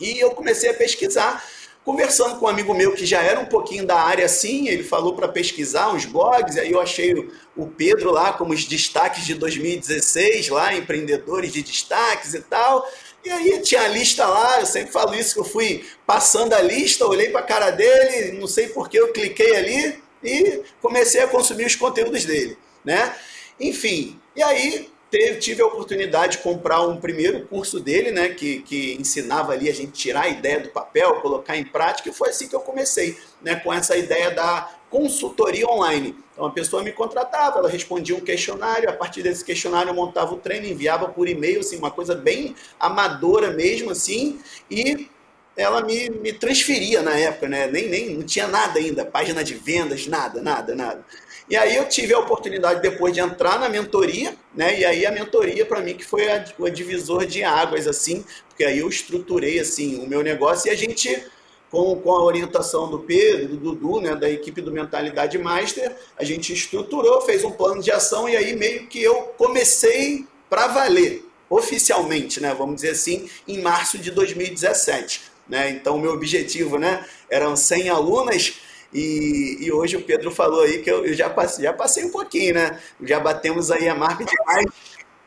E 0.01 0.19
eu 0.19 0.33
comecei 0.33 0.71
a 0.71 0.75
pesquisar 0.75 1.45
Conversando 1.85 2.39
com 2.39 2.45
um 2.45 2.49
amigo 2.49 2.75
meu 2.75 2.93
que 2.93 3.07
já 3.07 3.23
era 3.23 3.41
um 3.41 3.47
pouquinho 3.47 3.87
da 3.87 3.99
área 3.99 4.27
assim, 4.27 4.69
ele 4.69 4.83
falou 4.83 5.15
para 5.15 5.27
pesquisar 5.27 5.89
uns 5.91 6.05
blogs, 6.05 6.59
aí 6.59 6.71
eu 6.71 6.81
achei 6.81 7.15
o 7.57 7.67
Pedro 7.67 8.11
lá 8.11 8.33
como 8.33 8.53
os 8.53 8.67
destaques 8.67 9.25
de 9.25 9.35
2016, 9.35 10.49
lá, 10.49 10.75
empreendedores 10.75 11.51
de 11.51 11.63
destaques 11.63 12.35
e 12.35 12.41
tal. 12.43 12.87
E 13.25 13.31
aí 13.31 13.61
tinha 13.63 13.83
a 13.83 13.89
lista 13.89 14.27
lá, 14.27 14.61
eu 14.61 14.67
sempre 14.67 14.93
falo 14.93 15.15
isso, 15.15 15.35
que 15.35 15.41
eu 15.41 15.45
fui 15.45 15.85
passando 16.07 16.53
a 16.53 16.61
lista, 16.61 17.07
olhei 17.07 17.31
para 17.31 17.41
a 17.41 17.45
cara 17.45 17.71
dele, 17.71 18.39
não 18.39 18.47
sei 18.47 18.69
por 18.69 18.89
que 18.89 18.99
eu 18.99 19.13
cliquei 19.13 19.57
ali 19.57 20.03
e 20.23 20.63
comecei 20.83 21.23
a 21.23 21.29
consumir 21.29 21.65
os 21.65 21.75
conteúdos 21.75 22.25
dele, 22.25 22.59
né? 22.85 23.15
Enfim, 23.59 24.21
e 24.37 24.43
aí 24.43 24.91
tive 25.41 25.63
a 25.63 25.67
oportunidade 25.67 26.37
de 26.37 26.43
comprar 26.43 26.83
um 26.83 26.99
primeiro 26.99 27.47
curso 27.47 27.81
dele, 27.81 28.11
né, 28.11 28.29
que, 28.29 28.61
que 28.61 28.95
ensinava 28.95 29.53
ali 29.53 29.69
a 29.69 29.75
gente 29.75 29.93
tirar 29.93 30.23
a 30.23 30.29
ideia 30.29 30.61
do 30.61 30.69
papel, 30.69 31.21
colocar 31.21 31.57
em 31.57 31.65
prática, 31.65 32.09
e 32.09 32.13
foi 32.13 32.31
assim 32.31 32.49
que 32.49 32.55
eu 32.55 32.61
comecei, 32.61 33.17
né, 33.41 33.57
com 33.57 33.73
essa 33.73 33.97
ideia 33.97 34.31
da 34.31 34.71
consultoria 34.91 35.67
online. 35.67 36.15
Então 36.33 36.47
a 36.47 36.51
pessoa 36.51 36.83
me 36.83 36.93
contratava, 36.93 37.59
ela 37.59 37.69
respondia 37.69 38.17
um 38.17 38.21
questionário, 38.21 38.89
a 38.89 38.93
partir 38.93 39.23
desse 39.23 39.45
questionário 39.45 39.91
eu 39.91 39.95
montava 39.95 40.35
o 40.35 40.39
treino, 40.39 40.67
enviava 40.67 41.09
por 41.09 41.29
e-mail, 41.29 41.61
assim, 41.61 41.77
uma 41.77 41.91
coisa 41.91 42.15
bem 42.15 42.55
amadora 42.79 43.51
mesmo, 43.51 43.91
assim, 43.91 44.41
e 44.71 45.09
ela 45.57 45.83
me, 45.83 46.09
me 46.11 46.33
transferia 46.33 47.03
na 47.03 47.19
época, 47.19 47.49
né, 47.49 47.67
nem, 47.67 47.89
nem, 47.89 48.15
não 48.15 48.23
tinha 48.23 48.47
nada 48.47 48.79
ainda, 48.79 49.05
página 49.05 49.43
de 49.43 49.55
vendas, 49.55 50.07
nada, 50.07 50.41
nada, 50.41 50.75
nada. 50.75 51.05
E 51.51 51.57
aí 51.57 51.77
eu 51.77 51.89
tive 51.89 52.13
a 52.13 52.19
oportunidade 52.19 52.83
depois 52.83 53.15
de 53.15 53.21
entrar 53.21 53.59
na 53.59 53.69
mentoria, 53.69 54.35
né? 54.55 54.79
E 54.79 54.85
aí 54.85 55.07
a 55.07 55.11
mentoria 55.11 55.65
para 55.65 55.81
mim 55.81 55.95
que 55.95 56.05
foi 56.05 56.31
a, 56.31 56.45
o 56.59 56.69
divisor 56.69 57.25
de 57.25 57.43
águas 57.43 57.87
assim, 57.87 58.25
porque 58.49 58.65
aí 58.65 58.79
eu 58.79 58.89
estruturei 58.89 59.59
assim 59.59 59.99
o 59.99 60.07
meu 60.07 60.23
negócio 60.23 60.69
e 60.69 60.71
a 60.71 60.75
gente 60.75 61.27
com, 61.71 61.97
com 61.97 62.13
a 62.13 62.23
orientação 62.23 62.91
do 62.91 62.99
Pedro, 62.99 63.49
do 63.49 63.57
Dudu, 63.57 64.01
né, 64.01 64.15
da 64.15 64.29
equipe 64.29 64.61
do 64.61 64.73
Mentalidade 64.73 65.39
Master, 65.39 65.95
a 66.17 66.25
gente 66.25 66.53
estruturou, 66.53 67.21
fez 67.23 67.45
um 67.45 67.51
plano 67.51 67.83
de 67.83 67.91
ação 67.91 68.29
e 68.29 68.37
aí 68.37 68.57
meio 68.57 68.87
que 68.87 69.03
eu 69.03 69.35
comecei 69.37 70.27
para 70.49 70.67
valer, 70.69 71.27
oficialmente, 71.49 72.41
né, 72.41 72.55
vamos 72.55 72.77
dizer 72.77 72.91
assim, 72.91 73.29
em 73.47 73.61
março 73.61 73.99
de 73.99 74.11
2017. 74.11 75.23
Né? 75.49 75.71
Então, 75.71 75.97
o 75.97 76.01
meu 76.01 76.13
objetivo 76.13 76.79
né, 76.79 77.05
eram 77.31 77.57
100 77.57 77.89
alunas 77.89 78.55
e, 78.93 79.59
e 79.61 79.73
hoje 79.73 79.97
o 79.97 80.03
Pedro 80.03 80.31
falou 80.31 80.63
aí 80.63 80.83
que 80.83 80.91
eu, 80.91 81.05
eu 81.05 81.15
já, 81.15 81.29
passei, 81.29 81.65
já 81.65 81.73
passei 81.73 82.05
um 82.05 82.11
pouquinho, 82.11 82.55
né? 82.55 82.81
Já 83.03 83.21
batemos 83.21 83.71
aí 83.71 83.89
a 83.89 83.95
marca 83.95 84.25
de 84.25 84.33
mais 84.47 84.67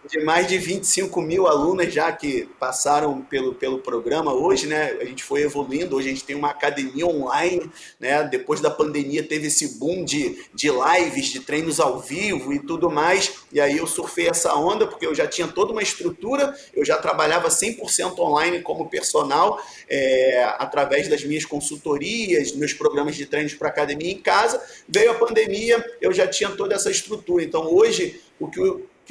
de 0.09 0.19
mais 0.23 0.47
de 0.47 0.57
25 0.57 1.21
mil 1.21 1.47
alunas 1.47 1.93
já 1.93 2.11
que 2.11 2.49
passaram 2.59 3.21
pelo, 3.21 3.53
pelo 3.53 3.79
programa 3.79 4.33
hoje, 4.33 4.65
né? 4.65 4.97
A 4.99 5.05
gente 5.05 5.23
foi 5.23 5.43
evoluindo, 5.43 5.95
hoje 5.95 6.07
a 6.07 6.11
gente 6.11 6.23
tem 6.23 6.35
uma 6.35 6.49
academia 6.49 7.05
online, 7.05 7.69
né? 7.99 8.23
Depois 8.23 8.59
da 8.59 8.69
pandemia 8.69 9.21
teve 9.23 9.47
esse 9.47 9.79
boom 9.79 10.03
de, 10.03 10.43
de 10.53 10.69
lives, 10.69 11.27
de 11.27 11.41
treinos 11.41 11.79
ao 11.79 11.99
vivo 11.99 12.51
e 12.51 12.59
tudo 12.59 12.89
mais. 12.89 13.41
E 13.51 13.61
aí 13.61 13.77
eu 13.77 13.85
surfei 13.85 14.27
essa 14.27 14.55
onda 14.55 14.87
porque 14.87 15.05
eu 15.05 15.13
já 15.13 15.27
tinha 15.27 15.47
toda 15.47 15.71
uma 15.71 15.83
estrutura, 15.83 16.55
eu 16.73 16.83
já 16.83 16.97
trabalhava 16.97 17.49
100% 17.49 18.17
online 18.19 18.61
como 18.61 18.89
personal, 18.89 19.61
é, 19.87 20.43
através 20.57 21.07
das 21.07 21.23
minhas 21.23 21.45
consultorias, 21.45 22.53
meus 22.53 22.73
programas 22.73 23.15
de 23.15 23.25
treinos 23.27 23.53
para 23.53 23.69
academia 23.69 24.11
em 24.11 24.17
casa. 24.17 24.61
Veio 24.87 25.11
a 25.11 25.15
pandemia, 25.15 25.83
eu 26.01 26.11
já 26.11 26.27
tinha 26.27 26.49
toda 26.49 26.73
essa 26.73 26.89
estrutura. 26.89 27.43
Então 27.43 27.71
hoje 27.71 28.19
o 28.39 28.49
que 28.49 28.59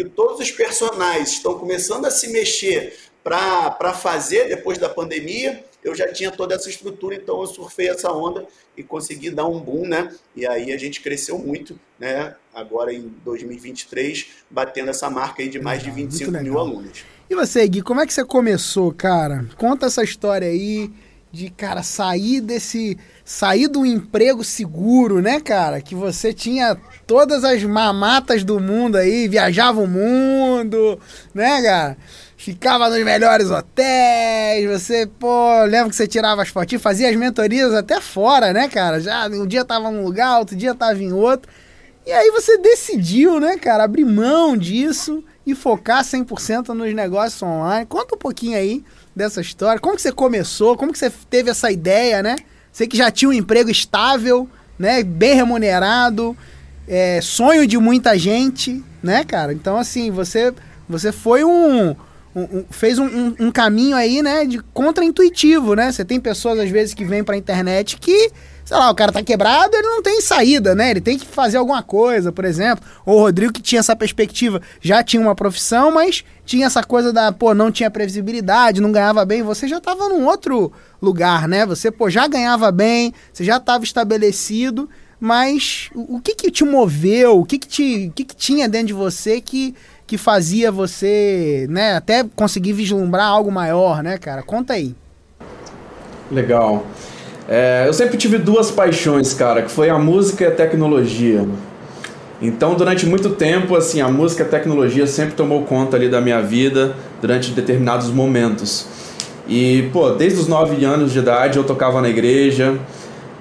que 0.04 0.10
todos 0.10 0.40
os 0.40 0.50
personagens 0.50 1.32
estão 1.32 1.58
começando 1.58 2.06
a 2.06 2.10
se 2.10 2.28
mexer 2.28 2.96
para 3.22 3.92
fazer 3.92 4.48
depois 4.48 4.78
da 4.78 4.88
pandemia 4.88 5.64
eu 5.82 5.94
já 5.94 6.12
tinha 6.12 6.30
toda 6.30 6.54
essa 6.54 6.68
estrutura, 6.68 7.14
então 7.14 7.40
eu 7.40 7.46
surfei 7.46 7.88
essa 7.88 8.12
onda 8.12 8.46
e 8.76 8.82
consegui 8.82 9.30
dar 9.30 9.46
um 9.46 9.58
boom, 9.58 9.86
né? 9.86 10.14
E 10.36 10.46
aí 10.46 10.72
a 10.72 10.78
gente 10.78 11.00
cresceu 11.00 11.38
muito, 11.38 11.78
né? 11.98 12.34
Agora 12.52 12.92
em 12.92 13.12
2023, 13.24 14.26
batendo 14.50 14.90
essa 14.90 15.08
marca 15.08 15.42
aí 15.42 15.48
de 15.48 15.58
mais 15.58 15.82
de 15.82 15.90
25 15.90 16.30
mil 16.32 16.58
alunos. 16.58 17.04
E 17.28 17.34
você, 17.34 17.66
Gui, 17.66 17.80
como 17.80 18.00
é 18.00 18.06
que 18.06 18.12
você 18.12 18.24
começou, 18.24 18.92
cara? 18.92 19.46
Conta 19.56 19.86
essa 19.86 20.02
história 20.02 20.48
aí 20.48 20.90
de, 21.32 21.48
cara, 21.50 21.82
sair 21.82 22.40
desse. 22.40 22.98
sair 23.24 23.68
do 23.68 23.86
emprego 23.86 24.42
seguro, 24.42 25.20
né, 25.20 25.40
cara? 25.40 25.80
Que 25.80 25.94
você 25.94 26.32
tinha 26.32 26.76
todas 27.06 27.44
as 27.44 27.62
mamatas 27.62 28.42
do 28.42 28.58
mundo 28.58 28.96
aí, 28.96 29.28
viajava 29.28 29.80
o 29.80 29.86
mundo, 29.86 30.98
né, 31.32 31.62
cara? 31.62 31.96
Ficava 32.36 32.88
nos 32.88 33.04
melhores 33.04 33.50
hotéis, 33.50 34.68
você, 34.68 35.06
pô, 35.06 35.62
lembra 35.64 35.90
que 35.90 35.96
você 35.96 36.06
tirava 36.06 36.42
as 36.42 36.48
fotinhas, 36.48 36.82
fazia 36.82 37.10
as 37.10 37.14
mentorias 37.14 37.74
até 37.74 38.00
fora, 38.00 38.52
né, 38.52 38.66
cara? 38.68 38.98
Já 38.98 39.26
um 39.28 39.46
dia 39.46 39.64
tava 39.64 39.90
num 39.90 40.02
lugar, 40.02 40.38
outro 40.38 40.56
dia 40.56 40.74
tava 40.74 41.02
em 41.02 41.12
outro. 41.12 41.50
E 42.06 42.10
aí 42.10 42.30
você 42.30 42.56
decidiu, 42.58 43.38
né, 43.38 43.56
cara, 43.58 43.84
abrir 43.84 44.06
mão 44.06 44.56
disso 44.56 45.22
e 45.46 45.54
focar 45.54 46.02
100% 46.02 46.68
nos 46.68 46.94
negócios 46.94 47.42
online. 47.42 47.86
Conta 47.86 48.14
um 48.14 48.18
pouquinho 48.18 48.56
aí 48.56 48.82
dessa 49.14 49.40
história. 49.40 49.80
Como 49.80 49.96
que 49.96 50.02
você 50.02 50.12
começou? 50.12 50.76
Como 50.76 50.92
que 50.92 50.98
você 50.98 51.10
teve 51.28 51.50
essa 51.50 51.70
ideia, 51.70 52.22
né? 52.22 52.36
Você 52.72 52.86
que 52.86 52.96
já 52.96 53.10
tinha 53.10 53.28
um 53.28 53.32
emprego 53.32 53.70
estável, 53.70 54.48
né, 54.78 55.02
bem 55.02 55.34
remunerado, 55.34 56.36
é, 56.86 57.20
sonho 57.20 57.66
de 57.66 57.76
muita 57.78 58.18
gente, 58.18 58.82
né, 59.02 59.24
cara? 59.24 59.52
Então, 59.52 59.76
assim, 59.76 60.10
você, 60.10 60.54
você 60.88 61.12
foi 61.12 61.44
um 61.44 61.94
um, 62.34 62.42
um, 62.42 62.64
fez 62.70 62.98
um, 62.98 63.34
um, 63.40 63.50
caminho 63.50 63.96
aí, 63.96 64.22
né, 64.22 64.44
de 64.44 64.60
contra-intuitivo, 64.72 65.74
né? 65.74 65.90
Você 65.90 66.04
tem 66.04 66.20
pessoas, 66.20 66.58
às 66.60 66.70
vezes, 66.70 66.94
que 66.94 67.04
vêm 67.04 67.24
pra 67.24 67.36
internet 67.36 67.96
que, 67.96 68.30
sei 68.70 68.78
lá, 68.78 68.88
o 68.88 68.94
cara 68.94 69.10
tá 69.10 69.20
quebrado, 69.20 69.74
ele 69.74 69.88
não 69.88 70.00
tem 70.00 70.20
saída, 70.20 70.76
né? 70.76 70.92
Ele 70.92 71.00
tem 71.00 71.18
que 71.18 71.26
fazer 71.26 71.56
alguma 71.56 71.82
coisa, 71.82 72.30
por 72.30 72.44
exemplo. 72.44 72.84
O 73.04 73.18
Rodrigo, 73.18 73.52
que 73.52 73.60
tinha 73.60 73.80
essa 73.80 73.96
perspectiva, 73.96 74.62
já 74.80 75.02
tinha 75.02 75.20
uma 75.20 75.34
profissão, 75.34 75.90
mas 75.90 76.24
tinha 76.46 76.66
essa 76.66 76.84
coisa 76.84 77.12
da, 77.12 77.32
pô, 77.32 77.52
não 77.52 77.72
tinha 77.72 77.90
previsibilidade, 77.90 78.80
não 78.80 78.92
ganhava 78.92 79.24
bem. 79.24 79.42
Você 79.42 79.66
já 79.66 79.80
tava 79.80 80.08
num 80.08 80.24
outro 80.24 80.70
lugar, 81.02 81.48
né? 81.48 81.66
Você, 81.66 81.90
pô, 81.90 82.08
já 82.08 82.28
ganhava 82.28 82.70
bem, 82.70 83.12
você 83.32 83.42
já 83.42 83.58
tava 83.58 83.82
estabelecido, 83.82 84.88
mas 85.18 85.90
o, 85.92 86.18
o 86.18 86.20
que 86.20 86.36
que 86.36 86.48
te 86.48 86.62
moveu? 86.62 87.40
O 87.40 87.44
que 87.44 87.58
que, 87.58 87.66
te, 87.66 88.06
o 88.06 88.12
que 88.12 88.24
que 88.24 88.36
tinha 88.36 88.68
dentro 88.68 88.86
de 88.86 88.94
você 88.94 89.40
que 89.40 89.74
que 90.06 90.18
fazia 90.18 90.72
você, 90.72 91.68
né, 91.70 91.94
até 91.94 92.24
conseguir 92.34 92.72
vislumbrar 92.72 93.28
algo 93.28 93.50
maior, 93.50 94.02
né, 94.02 94.18
cara? 94.18 94.42
Conta 94.42 94.72
aí. 94.72 94.94
Legal. 96.30 96.84
É, 97.52 97.82
eu 97.88 97.92
sempre 97.92 98.16
tive 98.16 98.38
duas 98.38 98.70
paixões, 98.70 99.34
cara, 99.34 99.62
que 99.62 99.72
foi 99.72 99.90
a 99.90 99.98
música 99.98 100.44
e 100.44 100.46
a 100.46 100.52
tecnologia. 100.52 101.44
Então, 102.40 102.74
durante 102.74 103.04
muito 103.04 103.30
tempo, 103.30 103.74
assim, 103.74 104.00
a 104.00 104.08
música 104.08 104.44
e 104.44 104.46
a 104.46 104.48
tecnologia 104.48 105.04
sempre 105.04 105.34
tomou 105.34 105.64
conta 105.64 105.96
ali 105.96 106.08
da 106.08 106.20
minha 106.20 106.40
vida 106.40 106.94
durante 107.20 107.50
determinados 107.50 108.08
momentos. 108.08 108.86
E, 109.48 109.90
pô, 109.92 110.10
desde 110.10 110.38
os 110.38 110.46
nove 110.46 110.84
anos 110.84 111.12
de 111.12 111.18
idade 111.18 111.58
eu 111.58 111.64
tocava 111.64 112.00
na 112.00 112.08
igreja. 112.08 112.78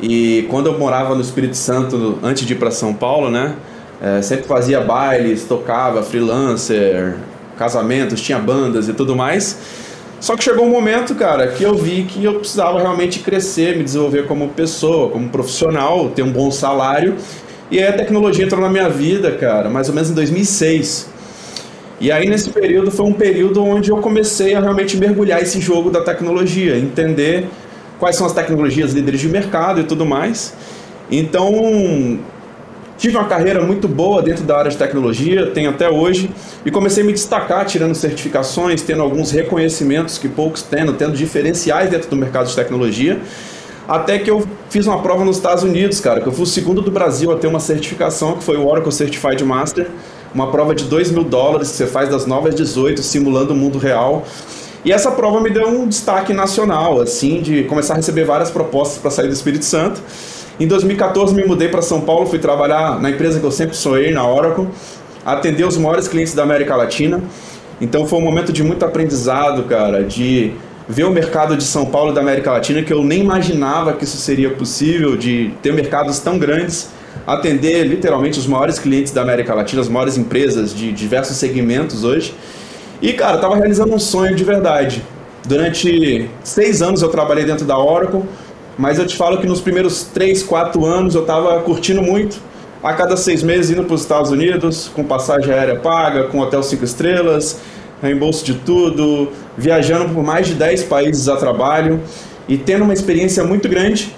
E 0.01 0.48
quando 0.50 0.66
eu 0.66 0.80
morava 0.80 1.13
no 1.13 1.22
Espírito 1.22 1.56
Santo, 1.56 2.18
antes 2.24 2.48
de 2.48 2.54
ir 2.54 2.56
para 2.56 2.72
São 2.72 2.96
Paulo, 2.96 3.30
né? 3.30 3.54
É, 4.01 4.24
sempre 4.24 4.46
fazia 4.46 4.82
bailes, 4.82 5.44
tocava, 5.44 6.01
freelancer, 6.01 7.16
casamentos, 7.60 8.20
tinha 8.20 8.39
bandas 8.39 8.89
e 8.89 8.94
tudo 8.94 9.16
mais. 9.16 9.56
Só 10.19 10.35
que 10.35 10.43
chegou 10.43 10.65
um 10.65 10.69
momento, 10.69 11.15
cara, 11.15 11.47
que 11.47 11.63
eu 11.63 11.75
vi 11.75 12.03
que 12.03 12.23
eu 12.23 12.35
precisava 12.35 12.79
realmente 12.79 13.19
crescer, 13.19 13.77
me 13.77 13.83
desenvolver 13.83 14.27
como 14.27 14.49
pessoa, 14.49 15.09
como 15.09 15.29
profissional, 15.29 16.09
ter 16.09 16.23
um 16.23 16.31
bom 16.31 16.51
salário. 16.51 17.15
E 17.71 17.79
aí 17.79 17.88
a 17.88 17.93
tecnologia 17.93 18.43
entrou 18.45 18.61
na 18.61 18.69
minha 18.69 18.89
vida, 18.89 19.31
cara, 19.31 19.69
mais 19.69 19.88
ou 19.88 19.95
menos 19.95 20.09
em 20.09 20.13
2006. 20.13 21.09
E 22.01 22.11
aí 22.11 22.29
nesse 22.29 22.49
período 22.49 22.91
foi 22.91 23.05
um 23.05 23.13
período 23.13 23.63
onde 23.63 23.91
eu 23.91 23.97
comecei 23.97 24.55
a 24.55 24.59
realmente 24.59 24.97
mergulhar 24.97 25.41
esse 25.41 25.61
jogo 25.61 25.89
da 25.89 26.01
tecnologia, 26.01 26.77
entender 26.77 27.47
quais 27.99 28.15
são 28.15 28.25
as 28.25 28.33
tecnologias 28.33 28.93
líderes 28.93 29.19
de 29.19 29.29
mercado 29.29 29.81
e 29.81 29.83
tudo 29.83 30.05
mais. 30.05 30.53
Então, 31.11 32.19
Tive 33.00 33.15
uma 33.15 33.29
carreira 33.29 33.62
muito 33.62 33.88
boa 33.88 34.22
dentro 34.22 34.44
da 34.44 34.58
área 34.58 34.70
de 34.70 34.75
tecnologia, 34.75 35.51
tenho 35.51 35.70
até 35.70 35.89
hoje, 35.89 36.29
e 36.65 36.70
comecei 36.70 37.01
a 37.01 37.06
me 37.06 37.13
destacar 37.13 37.65
tirando 37.65 37.96
certificações, 37.96 38.82
tendo 38.82 39.01
alguns 39.01 39.32
reconhecimentos 39.32 40.18
que 40.18 40.27
poucos 40.27 40.63
tendo, 40.63 40.91
tendo 40.91 41.15
diferenciais 41.15 41.89
dentro 41.89 42.10
do 42.10 42.18
mercado 42.18 42.48
de 42.50 42.56
tecnologia. 42.56 43.18
Até 43.88 44.20
que 44.20 44.29
eu 44.29 44.46
fiz 44.70 44.86
uma 44.86 45.01
prova 45.01 45.24
nos 45.24 45.38
Estados 45.38 45.63
Unidos, 45.63 46.01
cara, 46.01 46.20
que 46.20 46.27
eu 46.27 46.34
fui 46.34 46.44
o 46.44 46.46
segundo 46.46 46.82
do 46.82 46.91
Brasil 46.91 47.32
a 47.32 47.38
ter 47.38 47.48
uma 47.48 47.62
certificação, 47.62 48.36
que 48.36 48.44
foi 48.44 48.58
o 48.58 48.68
Oracle 48.68 48.91
Certified 48.91 49.46
Master, 49.46 49.88
uma 50.36 50.51
prova 50.51 50.75
de 50.75 50.84
2 50.84 51.12
mil 51.12 51.24
dólares 51.24 51.72
que 51.72 51.77
você 51.77 51.88
faz 51.88 52.10
das 52.10 52.25
9 52.25 52.50
às 52.50 52.56
18, 52.56 53.01
simulando 53.01 53.53
o 53.53 53.56
mundo 53.56 53.77
real. 53.77 54.25
E 54.84 54.91
essa 54.91 55.10
prova 55.10 55.39
me 55.39 55.50
deu 55.50 55.70
um 55.70 55.88
destaque 55.88 56.34
nacional, 56.34 57.00
assim, 57.00 57.41
de 57.41 57.63
começar 57.63 57.94
a 57.94 57.98
receber 57.98 58.25
várias 58.25 58.51
propostas 58.51 58.98
para 58.98 59.10
sair 59.10 59.27
do 59.27 59.34
Espírito 59.34 59.63
Santo. 59.63 60.01
Em 60.60 60.68
2014 60.68 61.34
me 61.34 61.46
mudei 61.46 61.70
para 61.70 61.82
São 61.82 62.01
Paulo, 62.01 62.25
fui 62.25 62.38
trabalhar 62.38 63.00
na 63.00 63.10
empresa 63.10 63.39
que 63.39 63.46
eu 63.46 63.51
sempre 63.51 63.78
sonhei, 63.78 64.12
na 64.12 64.28
Oracle, 64.28 64.68
atender 65.25 65.66
os 65.66 65.78
maiores 65.78 66.06
clientes 66.06 66.34
da 66.34 66.44
América 66.44 66.75
Latina. 66.75 67.22
Então 67.80 68.06
foi 68.06 68.20
um 68.20 68.22
momento 68.22 68.51
de 68.51 68.62
muito 68.62 68.84
aprendizado, 68.84 69.63
cara, 69.63 70.04
de 70.04 70.51
ver 70.86 71.06
o 71.06 71.12
mercado 71.12 71.56
de 71.56 71.63
São 71.63 71.86
Paulo 71.86 72.12
e 72.12 72.13
da 72.13 72.20
América 72.20 72.51
Latina 72.51 72.84
que 72.84 72.92
eu 72.92 73.01
nem 73.01 73.22
imaginava 73.22 73.94
que 73.94 74.04
isso 74.04 74.18
seria 74.18 74.50
possível, 74.50 75.16
de 75.16 75.54
ter 75.62 75.72
mercados 75.72 76.20
tão 76.20 76.38
grandes, 76.38 76.89
atender 77.25 77.84
literalmente 77.86 78.38
os 78.38 78.46
maiores 78.46 78.78
clientes 78.78 79.13
da 79.13 79.22
América 79.22 79.54
Latina, 79.54 79.82
as 79.82 79.88
maiores 79.88 80.18
empresas 80.18 80.75
de 80.75 80.92
diversos 80.92 81.38
segmentos 81.38 82.04
hoje. 82.04 82.36
E, 83.01 83.13
cara, 83.13 83.38
eu 83.38 83.42
tava 83.42 83.56
realizando 83.56 83.94
um 83.94 84.00
sonho 84.00 84.36
de 84.36 84.44
verdade. 84.44 85.01
Durante 85.48 86.30
seis 86.44 86.82
anos 86.82 87.01
eu 87.01 87.08
trabalhei 87.08 87.46
dentro 87.46 87.66
da 87.66 87.80
Oracle, 87.80 88.24
mas 88.79 88.98
eu 88.98 89.05
te 89.05 89.17
falo 89.17 89.39
que 89.39 89.45
nos 89.45 89.59
primeiros 89.59 90.03
3, 90.03 90.41
4 90.41 90.86
anos 90.86 91.13
eu 91.13 91.21
estava 91.21 91.59
curtindo 91.63 92.01
muito. 92.01 92.39
A 92.81 92.93
cada 92.93 93.17
seis 93.17 93.43
meses 93.43 93.69
indo 93.71 93.83
para 93.83 93.93
os 93.93 94.00
Estados 94.00 94.31
Unidos, 94.31 94.89
com 94.95 95.03
passagem 95.03 95.53
aérea 95.53 95.77
paga, 95.77 96.24
com 96.24 96.39
hotel 96.39 96.63
5 96.63 96.86
estrelas, 96.86 97.59
reembolso 98.01 98.45
de 98.45 98.53
tudo, 98.53 99.33
viajando 99.57 100.13
por 100.13 100.24
mais 100.24 100.48
de 100.48 100.53
10 100.53 100.83
países 100.83 101.27
a 101.27 101.36
trabalho 101.36 102.00
e 102.48 102.57
tendo 102.57 102.86
uma 102.86 102.93
experiência 102.93 103.43
muito 103.43 103.67
grande. 103.67 104.15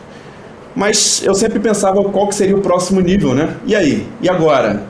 Mas 0.76 1.24
eu 1.26 1.34
sempre 1.34 1.60
pensava 1.60 2.04
qual 2.04 2.28
que 2.28 2.36
seria 2.36 2.56
o 2.56 2.62
próximo 2.62 3.02
nível, 3.02 3.34
né? 3.34 3.56
E 3.66 3.76
aí? 3.76 4.06
E 4.22 4.30
agora? 4.30 4.84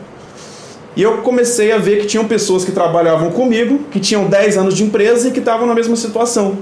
E 0.97 1.01
eu 1.01 1.19
comecei 1.19 1.71
a 1.71 1.77
ver 1.77 2.01
que 2.01 2.07
tinham 2.07 2.25
pessoas 2.25 2.65
que 2.65 2.73
trabalhavam 2.73 3.31
comigo, 3.31 3.79
que 3.89 4.01
tinham 4.01 4.25
10 4.25 4.57
anos 4.57 4.75
de 4.75 4.83
empresa 4.83 5.29
e 5.29 5.31
que 5.31 5.39
estavam 5.39 5.65
na 5.65 5.73
mesma 5.73 5.95
situação 5.95 6.57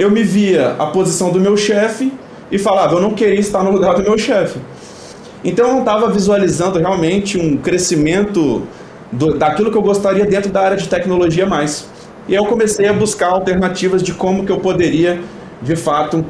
eu 0.00 0.10
me 0.10 0.22
via 0.22 0.76
a 0.78 0.86
posição 0.86 1.30
do 1.30 1.38
meu 1.38 1.58
chefe 1.58 2.10
e 2.50 2.58
falava, 2.58 2.94
eu 2.94 3.02
não 3.02 3.12
queria 3.12 3.38
estar 3.38 3.62
no 3.62 3.70
lugar 3.70 3.94
do 3.94 4.02
meu 4.02 4.16
chefe. 4.16 4.58
Então 5.44 5.66
eu 5.66 5.72
não 5.74 5.80
estava 5.80 6.08
visualizando 6.08 6.78
realmente 6.78 7.38
um 7.38 7.58
crescimento 7.58 8.62
do, 9.12 9.36
daquilo 9.36 9.70
que 9.70 9.76
eu 9.76 9.82
gostaria 9.82 10.24
dentro 10.24 10.50
da 10.50 10.62
área 10.62 10.76
de 10.78 10.88
tecnologia 10.88 11.44
mais. 11.44 11.86
E 12.26 12.34
eu 12.34 12.46
comecei 12.46 12.88
a 12.88 12.94
buscar 12.94 13.28
alternativas 13.28 14.02
de 14.02 14.14
como 14.14 14.46
que 14.46 14.50
eu 14.50 14.58
poderia, 14.58 15.20
de 15.60 15.76
fato, 15.76 16.24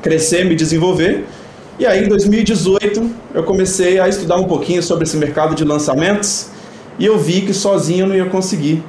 crescer, 0.00 0.44
me 0.44 0.54
desenvolver. 0.54 1.24
E 1.80 1.86
aí 1.86 2.04
em 2.04 2.08
2018 2.08 3.10
eu 3.34 3.42
comecei 3.42 3.98
a 3.98 4.08
estudar 4.08 4.36
um 4.36 4.44
pouquinho 4.44 4.80
sobre 4.80 5.02
esse 5.02 5.16
mercado 5.16 5.56
de 5.56 5.64
lançamentos 5.64 6.50
e 7.00 7.06
eu 7.06 7.18
vi 7.18 7.40
que 7.40 7.52
sozinho 7.52 8.04
eu 8.04 8.06
não 8.06 8.14
ia 8.14 8.26
conseguir 8.26 8.80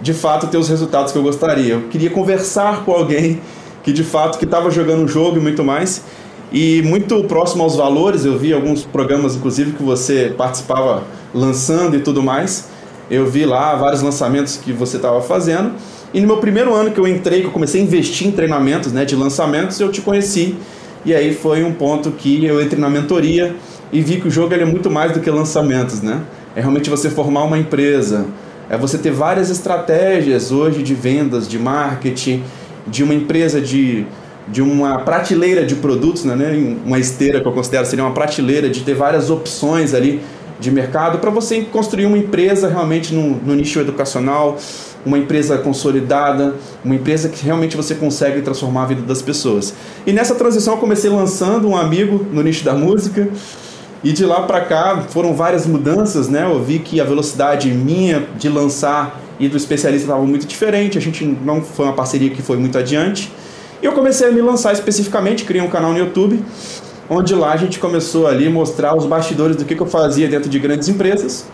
de 0.00 0.12
fato 0.12 0.46
ter 0.46 0.58
os 0.58 0.68
resultados 0.68 1.12
que 1.12 1.18
eu 1.18 1.22
gostaria. 1.22 1.74
Eu 1.74 1.82
queria 1.88 2.10
conversar 2.10 2.84
com 2.84 2.92
alguém 2.92 3.40
que 3.82 3.92
de 3.92 4.02
fato 4.02 4.38
que 4.38 4.44
estava 4.44 4.70
jogando 4.70 5.04
o 5.04 5.08
jogo 5.08 5.36
e 5.36 5.40
muito 5.40 5.62
mais. 5.62 6.02
E 6.52 6.82
muito 6.82 7.22
próximo 7.24 7.62
aos 7.62 7.76
valores, 7.76 8.24
eu 8.24 8.38
vi 8.38 8.52
alguns 8.52 8.84
programas, 8.84 9.34
inclusive, 9.34 9.72
que 9.72 9.82
você 9.82 10.32
participava 10.36 11.02
lançando 11.34 11.96
e 11.96 12.00
tudo 12.00 12.22
mais. 12.22 12.68
Eu 13.10 13.26
vi 13.26 13.44
lá 13.44 13.74
vários 13.74 14.02
lançamentos 14.02 14.56
que 14.56 14.72
você 14.72 14.96
estava 14.96 15.20
fazendo. 15.20 15.72
E 16.14 16.20
no 16.20 16.26
meu 16.26 16.38
primeiro 16.38 16.74
ano 16.74 16.90
que 16.90 16.98
eu 16.98 17.06
entrei, 17.06 17.40
que 17.40 17.46
eu 17.46 17.50
comecei 17.50 17.80
a 17.80 17.84
investir 17.84 18.26
em 18.26 18.30
treinamentos 18.30 18.92
né, 18.92 19.04
de 19.04 19.14
lançamentos, 19.16 19.78
eu 19.80 19.90
te 19.90 20.00
conheci. 20.00 20.56
E 21.04 21.14
aí 21.14 21.34
foi 21.34 21.62
um 21.62 21.72
ponto 21.72 22.10
que 22.12 22.44
eu 22.44 22.60
entrei 22.60 22.80
na 22.80 22.90
mentoria 22.90 23.54
e 23.92 24.00
vi 24.00 24.20
que 24.20 24.26
o 24.26 24.30
jogo 24.30 24.54
é 24.54 24.64
muito 24.64 24.90
mais 24.90 25.12
do 25.12 25.20
que 25.20 25.30
lançamentos, 25.30 26.02
né? 26.02 26.22
É 26.54 26.60
realmente 26.60 26.90
você 26.90 27.10
formar 27.10 27.44
uma 27.44 27.58
empresa, 27.58 28.26
é 28.68 28.76
você 28.76 28.98
ter 28.98 29.10
várias 29.10 29.50
estratégias 29.50 30.50
hoje 30.50 30.82
de 30.82 30.94
vendas, 30.94 31.48
de 31.48 31.58
marketing, 31.58 32.42
de 32.86 33.02
uma 33.02 33.14
empresa 33.14 33.60
de, 33.60 34.06
de 34.48 34.62
uma 34.62 34.98
prateleira 34.98 35.64
de 35.64 35.76
produtos, 35.76 36.24
né, 36.24 36.34
uma 36.84 36.98
esteira 36.98 37.40
que 37.40 37.46
eu 37.46 37.52
considero 37.52 37.86
seria 37.86 38.04
uma 38.04 38.14
prateleira 38.14 38.68
de 38.68 38.82
ter 38.82 38.94
várias 38.94 39.30
opções 39.30 39.94
ali 39.94 40.20
de 40.58 40.70
mercado 40.70 41.18
para 41.18 41.30
você 41.30 41.62
construir 41.62 42.06
uma 42.06 42.16
empresa 42.16 42.68
realmente 42.68 43.14
no, 43.14 43.36
no 43.36 43.54
nicho 43.54 43.78
educacional, 43.78 44.56
uma 45.04 45.18
empresa 45.18 45.58
consolidada, 45.58 46.54
uma 46.84 46.94
empresa 46.94 47.28
que 47.28 47.44
realmente 47.44 47.76
você 47.76 47.94
consegue 47.94 48.40
transformar 48.42 48.84
a 48.84 48.86
vida 48.86 49.02
das 49.02 49.22
pessoas. 49.22 49.74
E 50.06 50.12
nessa 50.12 50.34
transição 50.34 50.74
eu 50.74 50.80
comecei 50.80 51.10
lançando 51.10 51.68
um 51.68 51.76
amigo 51.76 52.26
no 52.32 52.42
nicho 52.42 52.64
da 52.64 52.74
música, 52.74 53.28
e 54.04 54.12
de 54.12 54.24
lá 54.24 54.42
para 54.42 54.60
cá 54.60 55.04
foram 55.08 55.34
várias 55.34 55.66
mudanças, 55.66 56.28
né? 56.28 56.44
Eu 56.44 56.62
vi 56.62 56.78
que 56.78 57.00
a 57.00 57.04
velocidade 57.04 57.70
minha 57.70 58.26
de 58.38 58.48
lançar 58.48 59.20
e 59.38 59.48
do 59.48 59.56
especialista 59.56 60.06
estava 60.06 60.24
muito 60.24 60.46
diferente, 60.46 60.96
a 60.96 61.00
gente 61.00 61.24
não 61.24 61.60
foi 61.60 61.86
uma 61.86 61.94
parceria 61.94 62.30
que 62.30 62.42
foi 62.42 62.56
muito 62.56 62.78
adiante. 62.78 63.32
E 63.82 63.86
eu 63.86 63.92
comecei 63.92 64.28
a 64.28 64.30
me 64.30 64.40
lançar 64.40 64.72
especificamente, 64.72 65.44
criei 65.44 65.62
um 65.62 65.68
canal 65.68 65.92
no 65.92 65.98
YouTube, 65.98 66.42
onde 67.10 67.34
lá 67.34 67.52
a 67.52 67.56
gente 67.56 67.78
começou 67.78 68.26
ali 68.26 68.48
mostrar 68.48 68.96
os 68.96 69.04
bastidores 69.04 69.56
do 69.56 69.64
que, 69.64 69.74
que 69.74 69.82
eu 69.82 69.86
fazia 69.86 70.28
dentro 70.28 70.48
de 70.48 70.58
grandes 70.58 70.88
empresas 70.88 71.46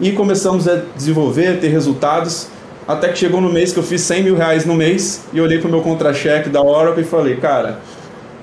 e 0.00 0.12
começamos 0.12 0.68
a 0.68 0.82
desenvolver, 0.96 1.58
ter 1.60 1.68
resultados, 1.68 2.48
até 2.86 3.08
que 3.08 3.18
chegou 3.18 3.40
no 3.40 3.52
mês 3.52 3.72
que 3.72 3.78
eu 3.78 3.82
fiz 3.82 4.00
100 4.02 4.22
mil 4.22 4.36
reais 4.36 4.64
no 4.64 4.74
mês 4.74 5.22
e 5.32 5.40
olhei 5.40 5.58
para 5.58 5.68
o 5.68 5.70
meu 5.70 5.82
contra-cheque 5.82 6.48
da 6.48 6.62
Oracle 6.62 7.02
e 7.02 7.06
falei, 7.06 7.36
cara, 7.36 7.80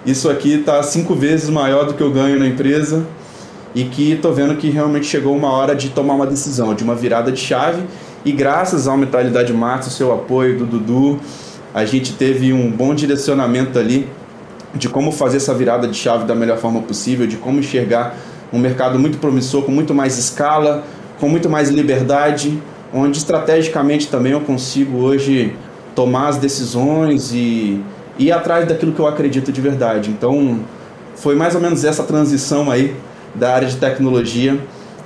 isso 0.05 0.29
aqui 0.29 0.59
está 0.59 0.81
cinco 0.83 1.15
vezes 1.15 1.49
maior 1.49 1.85
do 1.85 1.93
que 1.93 2.01
eu 2.01 2.11
ganho 2.11 2.37
na 2.37 2.47
empresa 2.47 3.05
e 3.75 3.83
que 3.83 4.13
estou 4.13 4.33
vendo 4.33 4.55
que 4.55 4.69
realmente 4.69 5.05
chegou 5.05 5.35
uma 5.35 5.51
hora 5.51 5.75
de 5.75 5.89
tomar 5.89 6.13
uma 6.13 6.25
decisão, 6.25 6.73
de 6.73 6.83
uma 6.83 6.95
virada 6.95 7.31
de 7.31 7.39
chave 7.39 7.83
e 8.23 8.31
graças 8.31 8.87
à 8.87 8.97
mentalidade 8.97 9.53
Matos, 9.53 9.89
o 9.89 9.91
seu 9.91 10.11
apoio 10.11 10.57
do 10.57 10.65
Dudu, 10.65 11.19
a 11.73 11.85
gente 11.85 12.13
teve 12.13 12.53
um 12.53 12.71
bom 12.71 12.95
direcionamento 12.95 13.77
ali 13.77 14.09
de 14.73 14.89
como 14.89 15.11
fazer 15.11 15.37
essa 15.37 15.53
virada 15.53 15.87
de 15.87 15.95
chave 15.95 16.25
da 16.25 16.33
melhor 16.33 16.57
forma 16.57 16.81
possível, 16.81 17.27
de 17.27 17.37
como 17.37 17.59
enxergar 17.59 18.15
um 18.51 18.57
mercado 18.57 18.97
muito 18.97 19.17
promissor, 19.17 19.63
com 19.63 19.71
muito 19.71 19.93
mais 19.93 20.17
escala, 20.17 20.83
com 21.19 21.27
muito 21.27 21.49
mais 21.49 21.69
liberdade, 21.69 22.59
onde 22.93 23.17
estrategicamente 23.17 24.07
também 24.07 24.31
eu 24.31 24.41
consigo 24.41 24.97
hoje 24.97 25.53
tomar 25.93 26.29
as 26.29 26.37
decisões 26.37 27.31
e 27.31 27.81
ir 28.17 28.31
atrás 28.31 28.67
daquilo 28.67 28.91
que 28.91 28.99
eu 28.99 29.07
acredito 29.07 29.51
de 29.51 29.61
verdade. 29.61 30.09
Então, 30.09 30.61
foi 31.15 31.35
mais 31.35 31.55
ou 31.55 31.61
menos 31.61 31.83
essa 31.83 32.03
transição 32.03 32.71
aí 32.71 32.95
da 33.35 33.53
área 33.53 33.67
de 33.67 33.77
tecnologia 33.77 34.59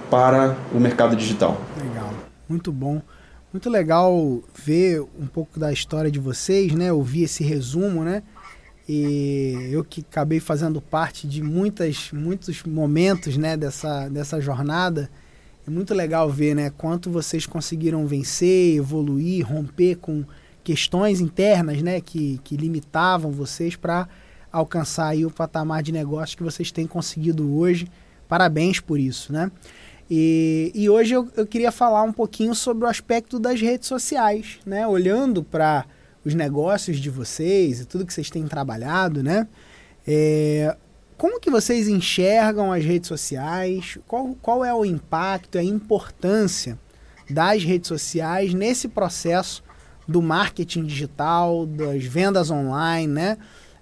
para 0.09 0.57
o 0.73 0.79
mercado 0.79 1.15
digital. 1.15 1.59
Legal, 1.77 2.13
muito 2.47 2.71
bom. 2.71 3.01
Muito 3.51 3.69
legal 3.69 4.43
ver 4.53 5.01
um 5.19 5.25
pouco 5.25 5.59
da 5.59 5.71
história 5.71 6.11
de 6.11 6.19
vocês, 6.19 6.73
né? 6.73 6.93
Ouvir 6.93 7.23
esse 7.23 7.43
resumo, 7.43 8.03
né? 8.03 8.21
E 8.87 9.69
eu 9.71 9.83
que 9.83 10.01
acabei 10.01 10.39
fazendo 10.39 10.81
parte 10.81 11.27
de 11.27 11.43
muitas, 11.43 12.11
muitos 12.11 12.63
momentos, 12.63 13.37
né, 13.37 13.55
dessa, 13.55 14.09
dessa 14.09 14.41
jornada. 14.41 15.11
É 15.67 15.69
muito 15.69 15.93
legal 15.93 16.27
ver, 16.27 16.55
né, 16.55 16.71
quanto 16.75 17.11
vocês 17.11 17.45
conseguiram 17.45 18.07
vencer, 18.07 18.77
evoluir, 18.77 19.45
romper 19.47 19.97
com 19.97 20.25
questões 20.63 21.21
internas, 21.21 21.83
né, 21.83 22.01
que, 22.01 22.39
que 22.43 22.57
limitavam 22.57 23.31
vocês 23.31 23.75
para 23.75 24.07
alcançar 24.51 25.09
aí 25.09 25.23
o 25.23 25.29
patamar 25.29 25.83
de 25.83 25.91
negócio 25.91 26.35
que 26.35 26.43
vocês 26.43 26.71
têm 26.71 26.87
conseguido 26.87 27.55
hoje. 27.55 27.87
Parabéns 28.29 28.79
por 28.79 28.99
isso, 28.99 29.33
né? 29.33 29.51
E, 30.09 30.71
e 30.73 30.87
hoje 30.89 31.13
eu, 31.13 31.27
eu 31.35 31.45
queria 31.45 31.71
falar 31.71 32.03
um 32.03 32.13
pouquinho 32.13 32.53
sobre 32.53 32.85
o 32.85 32.87
aspecto 32.87 33.39
das 33.39 33.59
redes 33.59 33.87
sociais, 33.87 34.59
né? 34.65 34.87
Olhando 34.87 35.43
para 35.43 35.85
os 36.23 36.35
negócios 36.35 36.97
de 36.97 37.09
vocês 37.09 37.81
e 37.81 37.85
tudo 37.85 38.05
que 38.05 38.13
vocês 38.13 38.29
têm 38.29 38.47
trabalhado, 38.47 39.23
né? 39.23 39.47
É, 40.07 40.77
como 41.17 41.39
que 41.39 41.49
vocês 41.49 41.87
enxergam 41.87 42.71
as 42.71 42.85
redes 42.85 43.07
sociais? 43.07 43.97
Qual, 44.07 44.35
qual 44.41 44.63
é 44.63 44.73
o 44.73 44.85
impacto, 44.85 45.57
a 45.57 45.63
importância 45.63 46.77
das 47.27 47.63
redes 47.63 47.87
sociais 47.87 48.53
nesse 48.53 48.87
processo 48.87 49.63
do 50.07 50.21
marketing 50.21 50.85
digital, 50.85 51.65
das 51.65 52.03
vendas 52.03 52.49
online, 52.49 53.11
né? 53.11 53.37